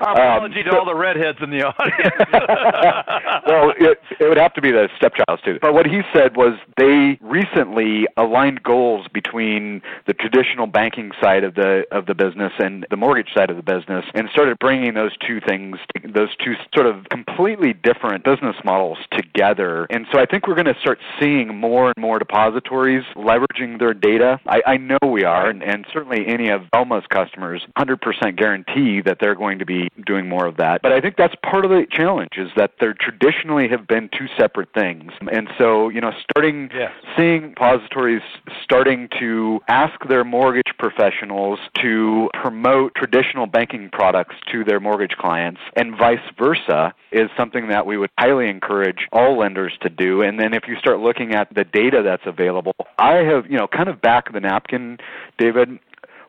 Our 0.00 0.10
Um, 0.10 0.16
apology 0.16 0.62
to 0.64 0.76
all 0.76 0.86
the 0.86 0.94
redheads 0.94 1.38
in 1.42 1.50
the 1.50 1.62
audience. 1.62 2.14
well, 3.46 3.72
it, 3.78 3.98
it 4.18 4.28
would 4.28 4.38
have 4.38 4.54
to 4.54 4.62
be 4.62 4.70
the 4.72 4.88
stepchilds 5.00 5.42
too. 5.44 5.58
But 5.60 5.74
what 5.74 5.86
he 5.86 6.00
said 6.12 6.36
was 6.36 6.54
they 6.78 7.18
recently 7.20 8.06
aligned 8.16 8.62
goals 8.62 9.06
between 9.12 9.82
the 10.06 10.14
traditional 10.14 10.66
banking 10.66 11.12
side 11.22 11.44
of 11.44 11.54
the 11.54 11.84
of 11.92 12.06
the 12.06 12.14
business 12.14 12.52
and 12.58 12.86
the 12.90 12.96
mortgage 12.96 13.28
side 13.34 13.50
of 13.50 13.56
the 13.56 13.62
business, 13.62 14.04
and 14.14 14.28
started 14.32 14.58
bringing 14.58 14.94
those 14.94 15.12
two 15.18 15.40
things, 15.46 15.76
those 16.14 16.34
two 16.42 16.54
sort 16.74 16.86
of 16.86 17.04
completely 17.50 17.72
different 17.82 18.24
business 18.24 18.56
models 18.64 18.98
together. 19.12 19.86
And 19.90 20.06
so 20.12 20.18
I 20.20 20.26
think 20.26 20.46
we're 20.46 20.54
going 20.54 20.72
to 20.72 20.80
start 20.80 20.98
seeing 21.18 21.56
more 21.56 21.86
and 21.88 21.96
more 21.98 22.18
depositories 22.18 23.04
leveraging 23.16 23.78
their 23.78 23.94
data. 23.94 24.38
I, 24.46 24.62
I 24.66 24.76
know 24.76 24.98
we 25.04 25.24
are, 25.24 25.48
and, 25.48 25.62
and 25.62 25.84
certainly 25.92 26.26
any 26.26 26.48
of 26.48 26.62
Velma's 26.72 27.04
customers 27.10 27.66
100% 27.76 28.36
guarantee 28.36 29.00
that 29.00 29.18
they're 29.20 29.34
going 29.34 29.58
to 29.58 29.66
be 29.66 29.88
doing 30.06 30.28
more 30.28 30.46
of 30.46 30.58
that. 30.58 30.80
But 30.82 30.92
I 30.92 31.00
think 31.00 31.16
that's 31.16 31.34
part 31.44 31.64
of 31.64 31.70
the 31.70 31.86
challenge 31.90 32.30
is 32.36 32.50
that 32.56 32.72
there 32.78 32.94
traditionally 32.94 33.68
have 33.68 33.88
been 33.88 34.08
two 34.16 34.26
separate 34.38 34.72
things. 34.72 35.12
And 35.32 35.48
so, 35.58 35.88
you 35.88 36.00
know, 36.00 36.12
starting 36.30 36.70
Yes. 36.72 36.92
seeing 37.16 37.50
depositories 37.50 38.22
starting 38.62 39.08
to 39.18 39.60
ask 39.68 39.98
their 40.08 40.24
mortgage 40.24 40.72
professionals 40.78 41.58
to 41.82 42.30
promote 42.34 42.94
traditional 42.94 43.46
banking 43.46 43.88
products 43.90 44.36
to 44.52 44.62
their 44.62 44.78
mortgage 44.78 45.16
clients 45.16 45.60
and 45.76 45.96
vice 45.96 46.18
versa 46.38 46.94
is 47.12 47.28
something 47.40 47.68
that 47.68 47.86
we 47.86 47.96
would 47.96 48.10
highly 48.18 48.48
encourage 48.48 49.08
all 49.12 49.38
lenders 49.38 49.72
to 49.80 49.88
do. 49.88 50.20
And 50.20 50.38
then 50.38 50.52
if 50.52 50.64
you 50.68 50.76
start 50.76 51.00
looking 51.00 51.34
at 51.34 51.52
the 51.54 51.64
data 51.64 52.02
that's 52.04 52.26
available, 52.26 52.74
I 52.98 53.14
have, 53.16 53.50
you 53.50 53.56
know, 53.56 53.66
kind 53.66 53.88
of 53.88 54.02
back 54.02 54.28
of 54.28 54.34
the 54.34 54.40
napkin, 54.40 54.98
David, 55.38 55.78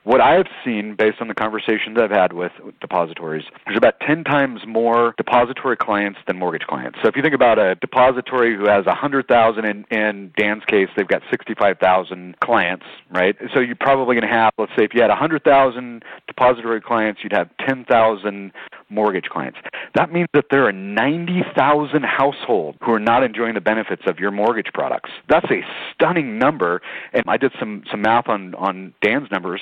what 0.03 0.19
I 0.19 0.33
have 0.33 0.47
seen 0.65 0.95
based 0.95 1.21
on 1.21 1.27
the 1.27 1.35
conversations 1.35 1.97
I've 1.99 2.11
had 2.11 2.33
with 2.33 2.51
depositories, 2.79 3.43
there's 3.65 3.77
about 3.77 3.99
10 3.99 4.23
times 4.23 4.61
more 4.67 5.13
depository 5.17 5.77
clients 5.77 6.19
than 6.27 6.37
mortgage 6.37 6.67
clients. 6.67 6.97
So 7.03 7.07
if 7.07 7.15
you 7.15 7.21
think 7.21 7.35
about 7.35 7.59
a 7.59 7.75
depository 7.75 8.55
who 8.55 8.67
has 8.67 8.85
100,000 8.85 9.65
in, 9.65 9.85
in 9.91 10.33
Dan's 10.37 10.63
case, 10.65 10.89
they've 10.97 11.07
got 11.07 11.21
65,000 11.29 12.39
clients, 12.39 12.85
right? 13.11 13.35
So 13.53 13.59
you're 13.59 13.75
probably 13.75 14.15
going 14.15 14.27
to 14.27 14.33
have, 14.33 14.53
let's 14.57 14.71
say 14.77 14.83
if 14.83 14.93
you 14.93 15.01
had 15.01 15.09
100,000 15.09 16.03
depository 16.27 16.81
clients, 16.81 17.21
you'd 17.23 17.33
have 17.33 17.49
10,000 17.67 18.51
mortgage 18.89 19.25
clients. 19.25 19.57
That 19.95 20.11
means 20.11 20.27
that 20.33 20.45
there 20.51 20.65
are 20.67 20.71
90,000 20.71 22.03
households 22.03 22.77
who 22.81 22.91
are 22.91 22.99
not 22.99 23.23
enjoying 23.23 23.53
the 23.53 23.61
benefits 23.61 24.03
of 24.05 24.19
your 24.19 24.31
mortgage 24.31 24.71
products. 24.73 25.09
That's 25.29 25.49
a 25.49 25.61
stunning 25.93 26.37
number. 26.37 26.81
And 27.13 27.23
I 27.27 27.37
did 27.37 27.53
some, 27.59 27.83
some 27.89 28.01
math 28.01 28.27
on, 28.27 28.55
on 28.55 28.93
Dan's 29.01 29.29
numbers. 29.31 29.61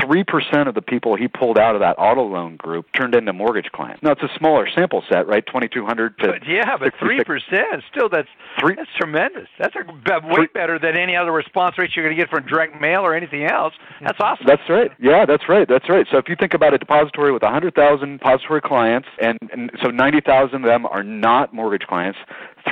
3% 0.00 0.68
of 0.68 0.74
the 0.74 0.82
people 0.82 1.16
he 1.16 1.28
pulled 1.28 1.58
out 1.58 1.74
of 1.74 1.80
that 1.80 1.96
auto 1.98 2.22
loan 2.22 2.56
group 2.56 2.86
turned 2.92 3.14
into 3.14 3.32
mortgage 3.32 3.70
clients. 3.72 4.02
Now, 4.02 4.12
it's 4.12 4.22
a 4.22 4.30
smaller 4.38 4.68
sample 4.68 5.02
set, 5.08 5.26
right? 5.26 5.44
2,200 5.46 6.18
to 6.18 6.26
But 6.26 6.48
yeah, 6.48 6.76
but 6.76 6.92
three 6.98 7.22
percent 7.24 7.82
still 7.90 8.08
that's 8.08 8.28
three, 8.60 8.74
that's 8.74 8.90
tremendous. 8.96 9.48
That's 9.58 9.74
a, 9.76 9.84
way 10.26 10.46
better 10.52 10.78
than 10.78 10.96
any 10.96 11.16
other 11.16 11.32
response 11.32 11.78
rate 11.78 11.90
you're 11.94 12.04
going 12.04 12.16
to 12.16 12.20
get 12.20 12.30
from 12.30 12.46
direct 12.46 12.80
mail 12.80 13.00
or 13.00 13.14
anything 13.14 13.44
else. 13.44 13.74
That's 14.00 14.12
mm-hmm. 14.14 14.22
awesome. 14.22 14.46
That's 14.46 14.68
right. 14.68 14.90
Yeah, 14.98 15.24
that's 15.26 15.48
right. 15.48 15.68
That's 15.68 15.88
right. 15.88 16.06
So 16.10 16.18
if 16.18 16.28
you 16.28 16.36
think 16.36 16.54
about 16.54 16.74
a 16.74 16.78
depository 16.78 17.32
with 17.32 17.42
a 17.42 17.46
100,000 17.46 18.18
depository 18.18 18.60
clients, 18.60 19.08
and, 19.20 19.38
and 19.52 19.70
so 19.82 19.90
90,000 19.90 20.56
of 20.56 20.62
them 20.62 20.86
are 20.86 21.02
not 21.02 21.52
mortgage 21.54 21.86
clients, 21.86 22.18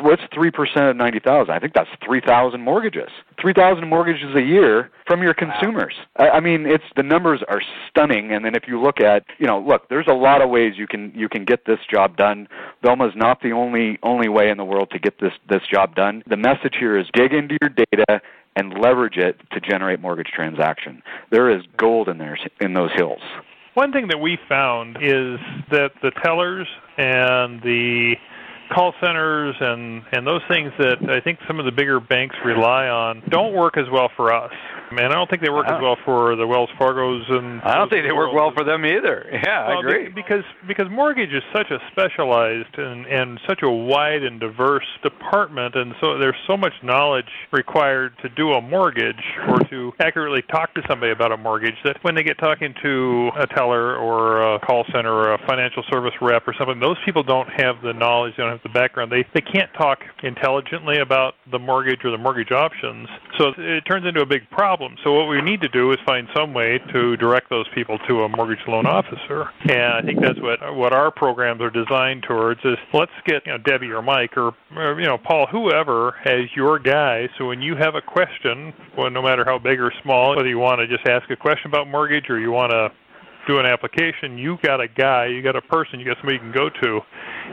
what's 0.03 0.23
3% 0.35 0.91
of 0.91 0.97
90,000? 0.97 1.53
I 1.53 1.59
think 1.59 1.75
that's 1.75 1.89
3,000 2.05 2.61
mortgages. 2.61 3.09
3,000 3.41 3.89
mortgages 3.89 4.35
a 4.35 4.41
year 4.41 4.91
from 5.07 5.23
your 5.23 5.35
consumers. 5.35 5.95
I, 6.17 6.31
I 6.31 6.41
mean, 6.41 6.67
it's 6.67 6.85
the 6.97 7.03
numbers 7.03 7.43
are 7.49 7.61
stunning. 7.89 8.33
And 8.33 8.45
then 8.45 8.55
if 8.55 8.65
you 8.67 8.81
look 8.81 9.01
at, 9.01 9.25
you 9.39 9.47
know, 9.47 9.61
look, 9.61 9.89
there's 9.89 10.07
a 10.09 10.15
lot 10.15 10.43
of 10.43 10.51
ways 10.51 10.75
you 10.77 10.87
can 10.87 11.13
you 11.15 11.29
can 11.29 11.45
get 11.45 11.67
this 11.67 11.79
job 11.91 12.17
done. 12.17 12.49
Velma's 12.83 13.15
not 13.15 13.41
the 13.43 13.53
only 13.53 13.99
only 14.03 14.29
way 14.29 14.51
in 14.51 14.57
the 14.57 14.65
world 14.65 14.91
to 14.93 14.99
get 14.99 15.21
this 15.21 15.33
this 15.49 15.63
job 15.73 15.95
done. 15.95 16.23
The 16.29 16.37
message 16.37 16.77
here 16.79 16.99
is 16.99 17.07
dig 17.13 17.33
into 17.33 17.57
your 17.61 17.71
data 17.71 18.21
and 18.57 18.73
leverage 18.79 19.17
it 19.17 19.41
to 19.53 19.61
generate 19.61 20.01
mortgage 20.01 20.29
transaction. 20.35 21.03
There 21.31 21.51
is 21.51 21.63
gold 21.77 22.09
in 22.09 22.19
there 22.19 22.39
in 22.61 22.75
those 22.75 22.91
hills. 22.95 23.21
One 23.75 23.91
thing 23.91 24.07
that 24.09 24.19
we 24.19 24.39
found 24.49 24.99
is 24.99 25.41
that 25.71 25.91
the 26.01 26.13
tellers 26.23 26.69
and 26.97 27.61
the 27.63 28.15
call 28.75 28.93
centers 29.01 29.55
and 29.61 30.03
and 30.12 30.27
those 30.27 30.43
things 30.49 30.72
that 30.79 30.99
I 31.09 31.20
think 31.20 31.39
some 31.47 31.59
of 31.59 31.64
the 31.64 31.72
bigger 31.72 32.01
banks 32.01 32.37
rely 32.45 32.89
on 32.89 33.22
don't 33.29 33.55
work 33.55 33.77
as 33.77 33.85
well 33.93 34.11
for 34.16 34.33
us. 34.33 34.53
Man, 34.95 35.11
I 35.11 35.15
don't 35.15 35.29
think 35.29 35.43
they 35.43 35.51
work 35.51 35.67
as 35.67 35.79
uh, 35.79 35.83
well 35.83 35.97
for 36.05 36.37
the 36.37 36.47
Wells 36.47 36.71
Fargos 36.79 37.31
and 37.31 37.61
I 37.63 37.77
don't 37.77 37.89
think 37.91 38.07
they 38.07 38.13
work 38.13 38.33
well 38.33 38.53
for 38.57 38.65
them 38.65 38.85
either. 38.85 39.27
Yeah, 39.45 39.67
I 39.67 39.79
agree. 39.79 40.09
because 40.09 40.45
because 40.67 40.87
mortgage 40.91 41.33
is 41.33 41.43
such 41.53 41.71
a 41.71 41.79
specialized 41.91 42.79
and 42.79 43.05
and 43.07 43.39
such 43.47 43.61
a 43.63 43.69
wide 43.69 44.23
and 44.23 44.41
diverse 44.41 44.87
department, 45.03 45.75
and 45.75 45.95
so 46.01 46.19
there's 46.19 46.37
so 46.47 46.57
much 46.57 46.73
knowledge 46.83 47.29
required 47.53 48.13
to 48.23 48.29
do 48.31 48.53
a 48.53 48.61
mortgage 48.61 49.23
or 49.49 49.59
to 49.71 49.93
accurately 50.01 50.43
talk 50.51 50.73
to 50.75 50.83
somebody 50.89 51.13
about 51.13 51.33
a 51.33 51.37
mortgage 51.37 51.75
that 51.85 51.97
when 52.03 52.15
they 52.15 52.23
get 52.23 52.39
talking 52.39 52.75
to 52.83 53.31
a 53.39 53.47
teller 53.49 53.97
or 53.97 54.55
a 54.55 54.61
call 54.61 54.85
center 54.93 55.13
or 55.13 55.35
a 55.35 55.47
financial 55.47 55.83
service 55.91 56.15
rep 56.23 56.47
or 56.47 56.55
something, 56.59 56.81
those 56.81 56.97
people 57.05 57.23
don't 57.23 57.49
have 57.49 57.77
the 57.83 57.93
knowledge, 57.93 58.35
they 58.37 58.43
don't 58.43 58.53
have 58.53 58.63
the 58.63 58.69
background. 58.71 59.11
They 59.13 59.25
they 59.35 59.43
can't 59.43 59.73
talk 59.75 59.99
intelligently 60.23 60.99
about 60.99 61.35
the 61.51 61.59
mortgage 61.59 62.01
or 62.05 62.11
the 62.11 62.19
mortgage 62.19 62.53
options, 62.53 63.09
so 63.37 63.53
it 63.59 63.83
turns 63.83 64.07
into 64.07 64.21
a 64.21 64.27
big 64.27 64.49
problem. 64.51 64.84
So 65.03 65.12
what 65.12 65.28
we 65.28 65.41
need 65.41 65.61
to 65.62 65.68
do 65.68 65.93
is 65.93 65.99
find 66.07 66.28
some 66.35 66.55
way 66.55 66.78
to 66.93 67.16
direct 67.16 67.51
those 67.51 67.66
people 67.74 67.99
to 68.09 68.22
a 68.22 68.28
mortgage 68.28 68.66
loan 68.66 68.87
officer, 68.87 69.51
and 69.62 69.95
I 69.95 70.03
think 70.03 70.20
that's 70.20 70.41
what 70.41 70.74
what 70.74 70.93
our 70.93 71.11
programs 71.11 71.61
are 71.61 71.70
designed 71.70 72.24
towards. 72.24 72.61
Is 72.64 72.76
let's 72.93 73.12
get 73.26 73.47
you 73.47 73.53
know 73.53 73.59
Debbie 73.59 73.91
or 73.91 74.03
Mike 74.03 74.37
or, 74.37 74.55
or 74.76 75.01
you 75.01 75.07
know 75.07 75.18
Paul, 75.18 75.47
whoever 75.47 76.16
as 76.26 76.55
your 76.55 76.78
guy. 76.78 77.28
So 77.39 77.47
when 77.47 77.62
you 77.62 77.76
have 77.76 77.95
a 77.95 78.03
question, 78.03 78.72
well, 78.97 79.11
no 79.11 79.22
matter 79.22 79.45
how 79.45 79.59
big 79.59 79.80
or 79.80 79.93
small, 80.03 80.37
whether 80.37 80.49
you 80.49 80.59
want 80.59 80.80
to 80.80 80.87
just 80.87 81.07
ask 81.07 81.30
a 81.30 81.37
question 81.37 81.70
about 81.70 81.89
mortgage 81.89 82.30
or 82.30 82.39
you 82.39 82.51
want 82.51 82.70
to 82.70 82.91
do 83.47 83.59
an 83.59 83.67
application, 83.67 84.39
you 84.39 84.59
got 84.63 84.81
a 84.81 84.89
guy, 84.89 85.27
you 85.27 85.43
got 85.43 85.57
a 85.57 85.63
person, 85.63 86.01
you 86.01 86.07
got 86.07 86.17
somebody 86.19 86.35
you 86.35 86.41
can 86.41 86.53
go 86.53 86.69
to, 86.69 87.01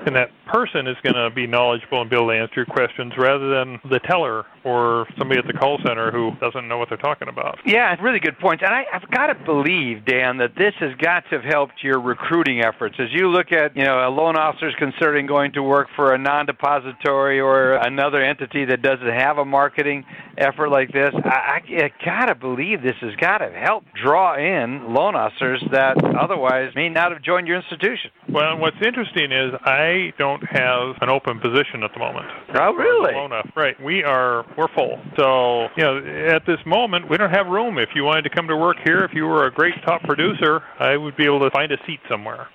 and 0.06 0.16
that 0.16 0.30
person 0.52 0.88
is 0.88 0.96
going 1.04 1.16
to 1.16 1.30
be 1.34 1.48
knowledgeable 1.48 2.02
and 2.02 2.10
be 2.10 2.16
able 2.16 2.28
to 2.28 2.34
answer 2.34 2.54
your 2.58 2.66
questions 2.66 3.14
rather 3.18 3.50
than 3.50 3.80
the 3.90 4.00
teller 4.00 4.46
or 4.64 5.08
somebody 5.18 5.40
at 5.40 5.48
the 5.48 5.54
call 5.54 5.80
center 5.86 6.12
who 6.12 6.32
doesn't 6.40 6.68
know 6.68 6.78
what 6.78 6.90
they're 6.90 6.98
talking 6.98 7.28
about. 7.28 7.58
Yeah, 7.66 7.96
really 8.02 8.20
good 8.20 8.38
points. 8.40 8.64
And 8.66 8.74
I, 8.74 8.84
I've 8.94 9.10
got 9.12 9.28
to 9.28 9.36
believe, 9.46 10.06
Dan, 10.06 10.38
that 10.38 10.56
this 10.58 10.74
has 10.80 10.92
got 11.02 11.24
to 11.30 11.40
have 11.40 11.44
helped 11.44 11.84
your 11.84 12.00
recruiting 12.00 12.62
efforts. 12.62 12.96
As 13.00 13.08
you 13.12 13.28
look 13.28 13.52
at, 13.52 13.76
you 13.76 13.84
know, 13.84 14.08
a 14.08 14.10
loan 14.10 14.36
officer's 14.36 14.76
considering 14.78 15.26
going 15.26 15.52
to 15.54 15.64
work 15.64 15.88
for 15.96 16.14
a 16.14 16.18
non-depository 16.18 17.40
or 17.40 17.74
another 17.74 18.22
entity 18.22 18.66
that 18.66 18.82
doesn't 18.82 19.08
have 19.08 19.38
a 19.38 19.46
marketing 19.46 20.06
effort 20.38 20.70
like 20.70 20.92
this, 20.92 21.12
I, 21.26 21.62
I, 21.70 21.84
I 21.86 21.92
got 22.06 22.26
to 22.26 22.36
believe 22.36 22.82
this 22.82 22.96
has 23.02 23.16
got 23.16 23.40
to 23.40 23.50
help 23.52 23.84
draw 24.02 24.38
in 24.38 24.94
loan 24.94 25.16
officers 25.16 25.64
that 25.72 25.81
otherwise 26.20 26.72
may 26.76 26.90
not 26.90 27.12
have 27.12 27.22
joined 27.22 27.48
your 27.48 27.58
institution. 27.58 28.12
Well, 28.30 28.58
what's 28.58 28.78
interesting 28.86 29.32
is 29.32 29.54
I 29.64 30.14
don't 30.18 30.44
have 30.44 30.96
an 31.02 31.10
open 31.10 31.40
position 31.40 31.84
at 31.84 31.92
the 31.94 32.00
moment. 32.00 32.28
Oh, 32.56 32.74
really? 32.74 33.14
Right. 33.56 33.82
We 33.82 34.04
are 34.04 34.46
we're 34.58 34.72
full. 34.76 35.00
So 35.18 35.68
you 35.78 35.84
know, 35.84 35.98
at 36.36 36.46
this 36.46 36.60
moment, 36.66 37.10
we 37.10 37.18
don't 37.18 37.32
have 37.32 37.48
room. 37.48 37.78
If 37.78 37.90
you 37.96 38.04
wanted 38.04 38.24
to 38.24 38.30
come 38.30 38.48
to 38.48 38.58
work 38.58 38.78
here, 38.84 39.04
if 39.04 39.12
you 39.14 39.26
were 39.26 39.48
a 39.48 39.52
great 39.52 39.76
top 39.86 40.04
producer, 40.04 40.62
I 40.80 40.98
would 40.98 41.16
be 41.18 41.26
able 41.26 41.40
to 41.40 41.50
find 41.52 41.72
a 41.72 41.78
seat 41.86 42.00
somewhere. 42.10 42.48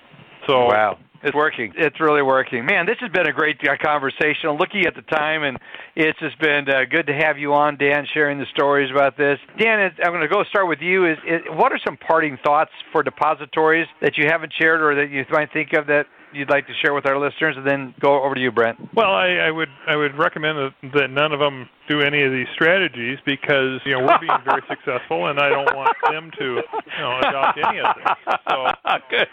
So 0.46 0.66
wow. 0.66 0.98
It's 1.22 1.34
working. 1.34 1.72
It's 1.76 2.00
really 2.00 2.22
working. 2.22 2.64
Man, 2.64 2.86
this 2.86 2.96
has 3.00 3.10
been 3.10 3.26
a 3.26 3.32
great 3.32 3.56
uh, 3.66 3.76
conversation. 3.82 4.50
Looking 4.58 4.86
at 4.86 4.94
the 4.94 5.02
time, 5.02 5.42
and 5.42 5.58
it's 5.94 6.18
just 6.18 6.38
been 6.40 6.68
uh, 6.68 6.84
good 6.90 7.06
to 7.06 7.14
have 7.14 7.38
you 7.38 7.54
on, 7.54 7.76
Dan, 7.76 8.06
sharing 8.12 8.38
the 8.38 8.46
stories 8.46 8.90
about 8.90 9.16
this. 9.16 9.38
Dan, 9.58 9.90
I'm 10.04 10.10
going 10.12 10.22
to 10.22 10.28
go 10.28 10.44
start 10.44 10.68
with 10.68 10.80
you. 10.80 11.06
Is, 11.06 11.18
is 11.26 11.40
what 11.50 11.72
are 11.72 11.80
some 11.84 11.96
parting 11.96 12.38
thoughts 12.44 12.70
for 12.92 13.02
depositories 13.02 13.86
that 14.00 14.16
you 14.16 14.26
haven't 14.26 14.52
shared 14.58 14.80
or 14.80 14.94
that 14.94 15.10
you 15.10 15.24
might 15.30 15.52
think 15.52 15.72
of 15.72 15.86
that 15.86 16.06
you'd 16.32 16.50
like 16.50 16.66
to 16.66 16.72
share 16.82 16.94
with 16.94 17.06
our 17.06 17.18
listeners, 17.18 17.56
and 17.56 17.66
then 17.66 17.94
go 18.00 18.22
over 18.22 18.34
to 18.34 18.40
you, 18.40 18.50
Brent. 18.52 18.78
Well, 18.94 19.10
I, 19.14 19.48
I 19.48 19.50
would 19.50 19.68
I 19.86 19.96
would 19.96 20.16
recommend 20.18 20.58
that, 20.58 20.72
that 20.94 21.10
none 21.10 21.32
of 21.32 21.40
them 21.40 21.68
do 21.88 22.00
any 22.00 22.22
of 22.24 22.32
these 22.32 22.48
strategies 22.54 23.18
because 23.24 23.78
you 23.84 23.92
know 23.92 24.00
we're 24.04 24.18
being 24.18 24.42
very 24.44 24.62
successful, 24.68 25.26
and 25.28 25.38
I 25.38 25.48
don't 25.48 25.74
want 25.76 25.96
them 26.10 26.30
to 26.38 26.44
you 26.44 27.00
know 27.00 27.18
adopt 27.18 27.58
any 27.58 27.80
of 27.80 27.94
this. 27.96 28.34
So 28.48 28.66
good. 29.10 29.28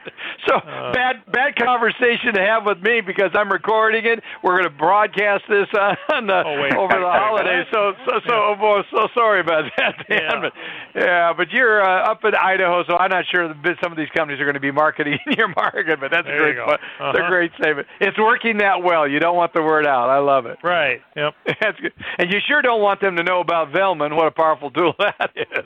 So 0.47 0.55
Uh, 0.57 0.93
bad 0.93 1.15
bad 1.31 1.55
conversation 1.55 2.33
to 2.35 2.41
have 2.41 2.65
with 2.65 2.79
me 2.81 3.01
because 3.01 3.31
I'm 3.33 3.51
recording 3.51 4.05
it. 4.05 4.19
We're 4.43 4.59
going 4.61 4.69
to 4.71 4.77
broadcast 4.77 5.43
this 5.49 5.67
on 6.13 6.27
the, 6.27 6.43
Oh, 6.45 6.61
wait. 6.61 6.73
over 6.75 6.93
the 6.99 7.09
holidays. 7.09 7.65
So 7.71 7.93
so 8.05 8.19
so 8.27 8.33
oh, 8.61 8.81
so 8.91 9.07
sorry 9.13 9.39
about 9.39 9.65
that, 9.77 9.95
Dan. 10.09 10.19
Yeah. 10.19 10.39
But 10.41 10.53
yeah, 10.95 11.33
but 11.35 11.49
you're 11.51 11.81
uh, 11.83 12.11
up 12.11 12.23
in 12.23 12.35
Idaho, 12.35 12.83
so 12.87 12.95
I'm 12.97 13.09
not 13.09 13.25
sure 13.31 13.47
that 13.47 13.75
some 13.81 13.91
of 13.91 13.97
these 13.97 14.09
companies 14.15 14.39
are 14.39 14.45
going 14.45 14.53
to 14.55 14.59
be 14.63 14.71
marketing 14.71 15.17
in 15.25 15.33
your 15.33 15.49
market. 15.55 15.99
But 15.99 16.11
that's 16.11 16.27
There 16.27 16.49
a 16.49 16.53
great 16.53 16.77
you 16.99 16.99
go. 16.99 17.05
point. 17.05 17.09
Uh-huh. 17.09 17.11
They're 17.13 17.29
great 17.29 17.51
statement. 17.59 17.87
It's 17.99 18.17
working 18.17 18.57
that 18.59 18.83
well. 18.83 19.07
You 19.07 19.19
don't 19.19 19.35
want 19.35 19.53
the 19.53 19.61
word 19.61 19.85
out. 19.85 20.09
I 20.09 20.19
love 20.19 20.45
it. 20.45 20.57
Right. 20.63 21.01
Yep. 21.15 21.33
That's 21.61 21.79
good. 21.79 21.93
And 22.17 22.31
you 22.31 22.39
sure 22.47 22.61
don't 22.61 22.81
want 22.81 23.01
them 23.01 23.15
to 23.17 23.23
know 23.23 23.39
about 23.39 23.71
Velman. 23.71 24.15
what 24.15 24.27
a 24.27 24.31
powerful 24.31 24.71
tool 24.71 24.93
that 24.99 25.31
is. 25.35 25.65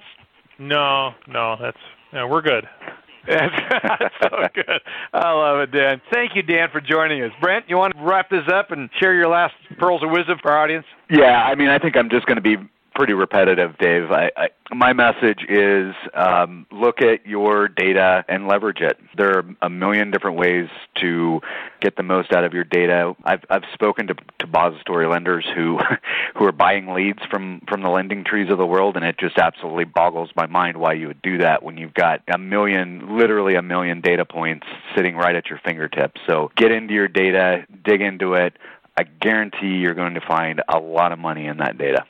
No, 0.59 1.11
no, 1.27 1.55
that's 1.59 1.77
yeah, 2.11 2.25
we're 2.25 2.41
good. 2.41 2.65
That's, 3.27 3.53
that's 3.83 4.15
so 4.23 4.29
good. 4.55 4.81
I 5.13 5.31
love 5.31 5.59
it, 5.59 5.71
Dan. 5.71 6.01
Thank 6.11 6.31
you, 6.35 6.41
Dan, 6.41 6.69
for 6.71 6.81
joining 6.81 7.21
us. 7.21 7.31
Brent, 7.41 7.65
you 7.67 7.77
want 7.77 7.95
to 7.95 8.01
wrap 8.01 8.29
this 8.29 8.47
up 8.51 8.71
and 8.71 8.89
share 8.99 9.13
your 9.13 9.27
last 9.27 9.53
pearls 9.77 10.01
of 10.01 10.09
wisdom 10.09 10.39
for 10.41 10.51
our 10.51 10.63
audience? 10.63 10.85
Yeah, 11.09 11.43
I 11.43 11.55
mean, 11.55 11.67
I 11.69 11.77
think 11.77 11.95
I'm 11.97 12.09
just 12.09 12.25
going 12.25 12.37
to 12.37 12.41
be 12.41 12.55
pretty 12.97 13.13
repetitive, 13.13 13.77
Dave. 13.77 14.11
I, 14.11 14.31
I, 14.35 14.47
my 14.73 14.91
message 14.91 15.45
is 15.47 15.93
um, 16.15 16.65
look 16.71 16.99
at 16.99 17.25
your 17.27 17.67
data 17.67 18.25
and 18.27 18.47
leverage 18.47 18.81
it. 18.81 18.99
There 19.15 19.37
are 19.37 19.45
a 19.61 19.69
million 19.69 20.09
different 20.09 20.37
ways 20.37 20.67
to 21.01 21.39
get 21.79 21.95
the 21.95 22.01
most 22.01 22.33
out 22.33 22.43
of 22.43 22.53
your 22.53 22.63
data. 22.63 23.13
I've 23.23 23.43
I've 23.51 23.63
spoken 23.73 24.07
to 24.07 24.15
to 24.15 24.23
depository 24.39 25.07
lenders 25.07 25.45
who 25.55 25.79
who 26.35 26.45
are 26.45 26.51
buying 26.51 26.87
leads 26.87 27.19
from 27.29 27.61
from 27.69 27.83
the 27.83 27.89
lending 27.89 28.23
trees 28.23 28.49
of 28.49 28.57
the 28.57 28.65
world, 28.65 28.95
and 28.95 29.05
it 29.05 29.17
just 29.19 29.37
absolutely 29.37 29.85
boggles 29.85 30.31
my 30.35 30.47
mind 30.47 30.77
why 30.77 30.93
you 30.93 31.07
would 31.07 31.21
do 31.21 31.37
that 31.37 31.61
when 31.61 31.77
you've 31.77 31.93
got 31.93 32.21
a 32.33 32.39
million, 32.39 33.15
literally 33.15 33.53
a 33.53 33.61
million 33.61 34.01
data 34.01 34.25
points 34.25 34.65
sitting 34.95 35.15
right 35.15 35.35
at 35.35 35.47
your 35.51 35.59
fingertips. 35.63 36.19
So 36.27 36.51
get 36.55 36.71
into 36.71 36.95
your 36.95 37.07
data, 37.07 37.65
dig 37.85 38.01
into 38.01 38.33
it. 38.33 38.57
I 38.97 39.03
guarantee 39.03 39.77
you're 39.77 39.93
going 39.93 40.15
to 40.15 40.21
find 40.21 40.63
a 40.67 40.79
lot 40.79 41.11
of 41.11 41.19
money 41.19 41.45
in 41.45 41.57
that 41.57 41.77
data. 41.77 42.03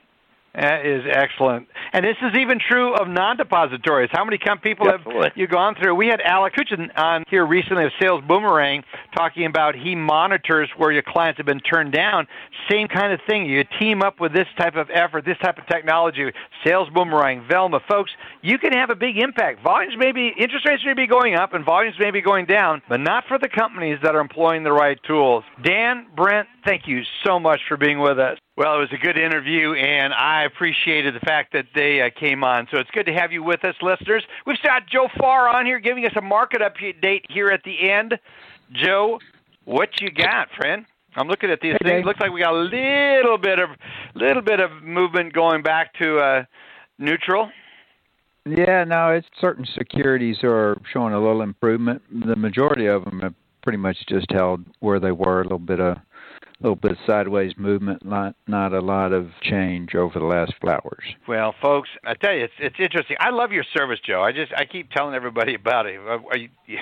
That 0.57 0.87
is 0.87 1.03
excellent. 1.07 1.67
And 1.93 2.03
this 2.03 2.17
is 2.23 2.35
even 2.35 2.57
true 2.57 2.95
of 2.95 3.07
non-depositories. 3.07 4.09
How 4.11 4.25
many 4.25 4.39
people 4.63 4.89
Absolutely. 4.89 5.23
have 5.25 5.37
you 5.37 5.45
gone 5.45 5.75
through? 5.79 5.93
We 5.93 6.07
had 6.07 6.19
Alex 6.21 6.55
Kutsishin 6.57 6.89
on 6.97 7.23
here 7.29 7.45
recently 7.45 7.85
of 7.85 7.91
Sales 8.01 8.23
Boomerang 8.27 8.83
talking 9.15 9.45
about 9.45 9.75
he 9.75 9.93
monitors 9.93 10.67
where 10.75 10.91
your 10.91 11.03
clients 11.03 11.37
have 11.37 11.45
been 11.45 11.59
turned 11.59 11.93
down. 11.93 12.25
Same 12.71 12.87
kind 12.87 13.13
of 13.13 13.19
thing. 13.27 13.45
You 13.45 13.63
team 13.79 14.01
up 14.01 14.19
with 14.19 14.33
this 14.33 14.47
type 14.57 14.75
of 14.75 14.89
effort, 14.89 15.25
this 15.25 15.37
type 15.43 15.59
of 15.59 15.67
technology, 15.67 16.31
Sales 16.65 16.89
Boomerang, 16.91 17.45
Velma. 17.47 17.79
Folks, 17.87 18.09
you 18.41 18.57
can 18.57 18.73
have 18.73 18.89
a 18.89 18.95
big 18.95 19.19
impact. 19.19 19.61
Volumes 19.63 19.93
may 19.95 20.11
be, 20.11 20.33
interest 20.39 20.67
rates 20.67 20.81
may 20.83 20.95
be 20.95 21.05
going 21.05 21.35
up 21.35 21.53
and 21.53 21.63
volumes 21.63 21.97
may 21.99 22.09
be 22.09 22.21
going 22.21 22.47
down, 22.47 22.81
but 22.89 22.99
not 22.99 23.25
for 23.27 23.37
the 23.37 23.49
companies 23.49 23.99
that 24.01 24.15
are 24.15 24.21
employing 24.21 24.63
the 24.63 24.71
right 24.71 24.97
tools. 25.07 25.43
Dan, 25.63 26.07
Brent, 26.15 26.47
thank 26.65 26.87
you 26.87 27.03
so 27.23 27.39
much 27.39 27.59
for 27.67 27.77
being 27.77 27.99
with 27.99 28.17
us. 28.17 28.39
Well, 28.57 28.75
it 28.75 28.79
was 28.79 28.89
a 28.91 28.97
good 28.97 29.19
interview, 29.19 29.73
and 29.73 30.11
I 30.13 30.43
appreciated 30.43 31.13
the 31.13 31.19
fact 31.19 31.53
that 31.53 31.65
they 31.75 32.01
uh, 32.01 32.09
came 32.19 32.43
on. 32.43 32.67
So 32.71 32.79
it's 32.79 32.89
good 32.89 33.05
to 33.05 33.13
have 33.13 33.31
you 33.31 33.43
with 33.43 33.63
us, 33.63 33.75
listeners. 33.83 34.23
We've 34.47 34.57
got 34.63 34.87
Joe 34.87 35.07
Farr 35.19 35.47
on 35.47 35.67
here 35.67 35.79
giving 35.79 36.05
us 36.07 36.13
a 36.15 36.21
market 36.21 36.61
update 36.61 37.21
here 37.29 37.49
at 37.49 37.61
the 37.63 37.87
end. 37.87 38.17
Joe, 38.73 39.19
what 39.65 40.01
you 40.01 40.09
got, 40.09 40.47
friend? 40.57 40.85
I'm 41.15 41.27
looking 41.27 41.51
at 41.51 41.61
these 41.61 41.73
Hey, 41.73 41.77
things. 41.83 41.97
Dave. 41.97 42.05
Looks 42.05 42.19
like 42.19 42.31
we 42.31 42.39
got 42.41 42.53
a 42.53 42.57
little 42.57 43.37
bit 43.37 43.59
of 43.59 43.69
little 44.15 44.41
bit 44.41 44.59
of 44.59 44.83
movement 44.83 45.33
going 45.33 45.61
back 45.61 45.93
to 45.99 46.17
uh, 46.17 46.43
neutral. 46.97 47.51
Yeah, 48.45 48.85
no, 48.85 49.09
it's 49.09 49.27
certain 49.39 49.67
securities 49.77 50.37
are 50.43 50.81
showing 50.91 51.13
a 51.13 51.19
little 51.19 51.41
improvement. 51.41 52.01
The 52.25 52.35
majority 52.35 52.87
of 52.87 53.03
them 53.03 53.19
have 53.19 53.33
pretty 53.61 53.77
much 53.77 53.97
just 54.07 54.31
held 54.31 54.65
where 54.79 54.99
they 54.99 55.11
were. 55.11 55.41
A 55.41 55.43
little 55.43 55.59
bit 55.59 55.79
of, 55.79 55.97
little 56.61 56.75
bit 56.75 56.91
of 56.91 56.97
sideways 57.05 57.53
movement. 57.57 58.03
Not 58.03 58.35
not 58.47 58.73
a 58.73 58.79
lot 58.79 59.13
of 59.13 59.27
change 59.41 59.95
over 59.95 60.17
the 60.19 60.25
last 60.25 60.53
flowers. 60.59 61.03
Well, 61.27 61.53
folks, 61.61 61.89
I 62.05 62.13
tell 62.15 62.33
you, 62.33 62.45
it's 62.45 62.53
it's 62.59 62.75
interesting. 62.79 63.17
I 63.19 63.29
love 63.29 63.51
your 63.51 63.65
service, 63.75 63.99
Joe. 64.05 64.21
I 64.21 64.31
just 64.31 64.51
I 64.55 64.65
keep 64.65 64.89
telling 64.91 65.15
everybody 65.15 65.55
about 65.67 65.85
it. 65.85 65.99
I, 65.99 66.49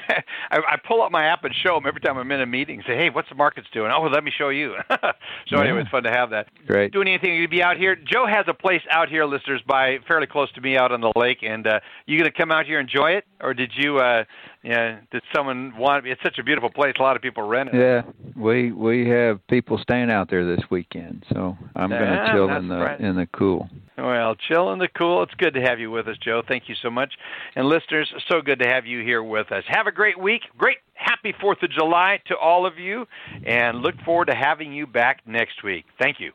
I, 0.52 0.58
I 0.58 0.78
pull 0.88 1.02
up 1.02 1.12
my 1.12 1.26
app 1.26 1.44
and 1.44 1.54
show 1.54 1.76
them 1.76 1.86
every 1.88 2.02
time 2.02 2.18
I'm 2.18 2.32
in 2.32 2.42
a 2.42 2.46
meeting. 2.46 2.82
Say, 2.88 2.96
hey, 2.96 3.10
what's 3.10 3.30
the 3.30 3.36
markets 3.36 3.68
doing? 3.74 3.92
Oh, 3.94 4.02
well, 4.02 4.12
let 4.12 4.24
me 4.24 4.32
show 4.36 4.50
you. 4.50 4.76
so 5.48 5.60
anyway, 5.60 5.82
it's 5.82 5.90
fun 5.90 6.04
to 6.04 6.12
have 6.12 6.30
that. 6.32 6.48
Great. 6.68 6.92
Doing 6.92 7.08
anything? 7.08 7.36
You'd 7.36 7.50
be 7.50 7.62
out 7.62 7.78
here. 7.78 7.96
Joe 7.96 8.26
has 8.28 8.46
a 8.48 8.54
place 8.54 8.82
out 8.92 9.10
here, 9.10 9.26
listeners, 9.26 9.62
by 9.68 9.98
fairly 10.08 10.28
close 10.28 10.52
to 10.54 10.62
me 10.62 10.78
out 10.78 10.92
on 10.92 11.02
the 11.02 11.12
lake. 11.16 11.40
And 11.42 11.68
uh, 11.68 11.80
you 12.06 12.18
gonna 12.18 12.32
come 12.32 12.52
out 12.52 12.66
here 12.66 12.80
and 12.80 12.90
enjoy 12.90 13.12
it, 13.12 13.26
or 13.42 13.54
did 13.54 13.72
you? 13.76 13.98
Uh, 13.98 14.24
yeah, 14.66 15.00
did 15.12 15.22
someone 15.34 15.78
want? 15.78 16.08
It's 16.08 16.22
such 16.24 16.40
a 16.40 16.44
beautiful 16.44 16.72
place. 16.72 16.94
A 17.00 17.02
lot 17.02 17.16
of 17.16 17.22
people 17.22 17.44
rent 17.44 17.70
it. 17.72 17.76
Yeah, 17.76 18.02
we 18.36 18.72
we 18.72 19.08
have 19.10 19.46
people 19.48 19.78
staying 19.78 20.10
out 20.10 20.30
there 20.30 20.44
this 20.44 20.66
weekend, 20.72 21.24
so 21.32 21.56
I'm 21.76 21.90
going 21.90 22.02
to 22.02 22.30
chill 22.34 22.50
in 22.50 22.68
the 22.68 22.78
right. 22.78 23.00
in 23.00 23.16
the 23.16 23.28
cool. 23.28 23.70
Well, 23.98 24.36
chill 24.48 24.74
in 24.74 24.80
the 24.80 24.90
cool. 24.90 25.24
It's 25.24 25.34
good 25.36 25.54
to 25.54 25.62
have 25.62 25.80
you 25.80 25.92
with 25.92 26.08
us, 26.08 26.18
Joe. 26.22 26.42
Thank 26.46 26.68
you 26.68 26.76
so 26.82 26.90
much. 26.90 27.14
And 27.56 27.68
listeners, 27.68 28.12
so 28.28 28.42
good 28.42 28.60
to 28.60 28.68
have 28.68 28.86
you 28.86 29.04
here 29.04 29.24
with 29.24 29.52
us. 29.52 29.64
Have 29.68 29.88
a 29.88 29.92
great 29.92 30.20
week. 30.20 30.42
Great 30.58 30.78
happy 30.96 31.34
4th 31.42 31.62
of 31.64 31.72
July 31.72 32.20
to 32.28 32.36
all 32.36 32.66
of 32.66 32.78
you 32.78 33.06
and 33.46 33.80
look 33.80 33.96
forward 34.04 34.26
to 34.26 34.36
having 34.36 34.74
you 34.74 34.88
back 34.88 35.22
next 35.26 35.64
week. 35.64 35.86
Thank 36.00 36.18
you. 36.20 36.32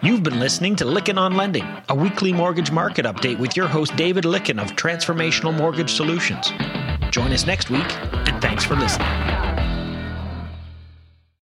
You've 0.00 0.22
been 0.22 0.38
listening 0.38 0.76
to 0.76 0.84
Lykken 0.84 1.18
on 1.18 1.36
Lending, 1.36 1.66
a 1.88 1.94
weekly 1.94 2.32
mortgage 2.32 2.70
market 2.70 3.04
update 3.04 3.40
with 3.40 3.56
your 3.56 3.66
host 3.66 3.96
David 3.96 4.22
Lykken 4.22 4.62
of 4.62 4.76
Transformational 4.76 5.52
Mortgage 5.52 5.92
Solutions. 5.92 6.52
Join 7.10 7.32
us 7.32 7.46
next 7.46 7.68
week, 7.68 7.92
and 8.28 8.40
thanks 8.40 8.62
for 8.62 8.76
listening. 8.76 9.27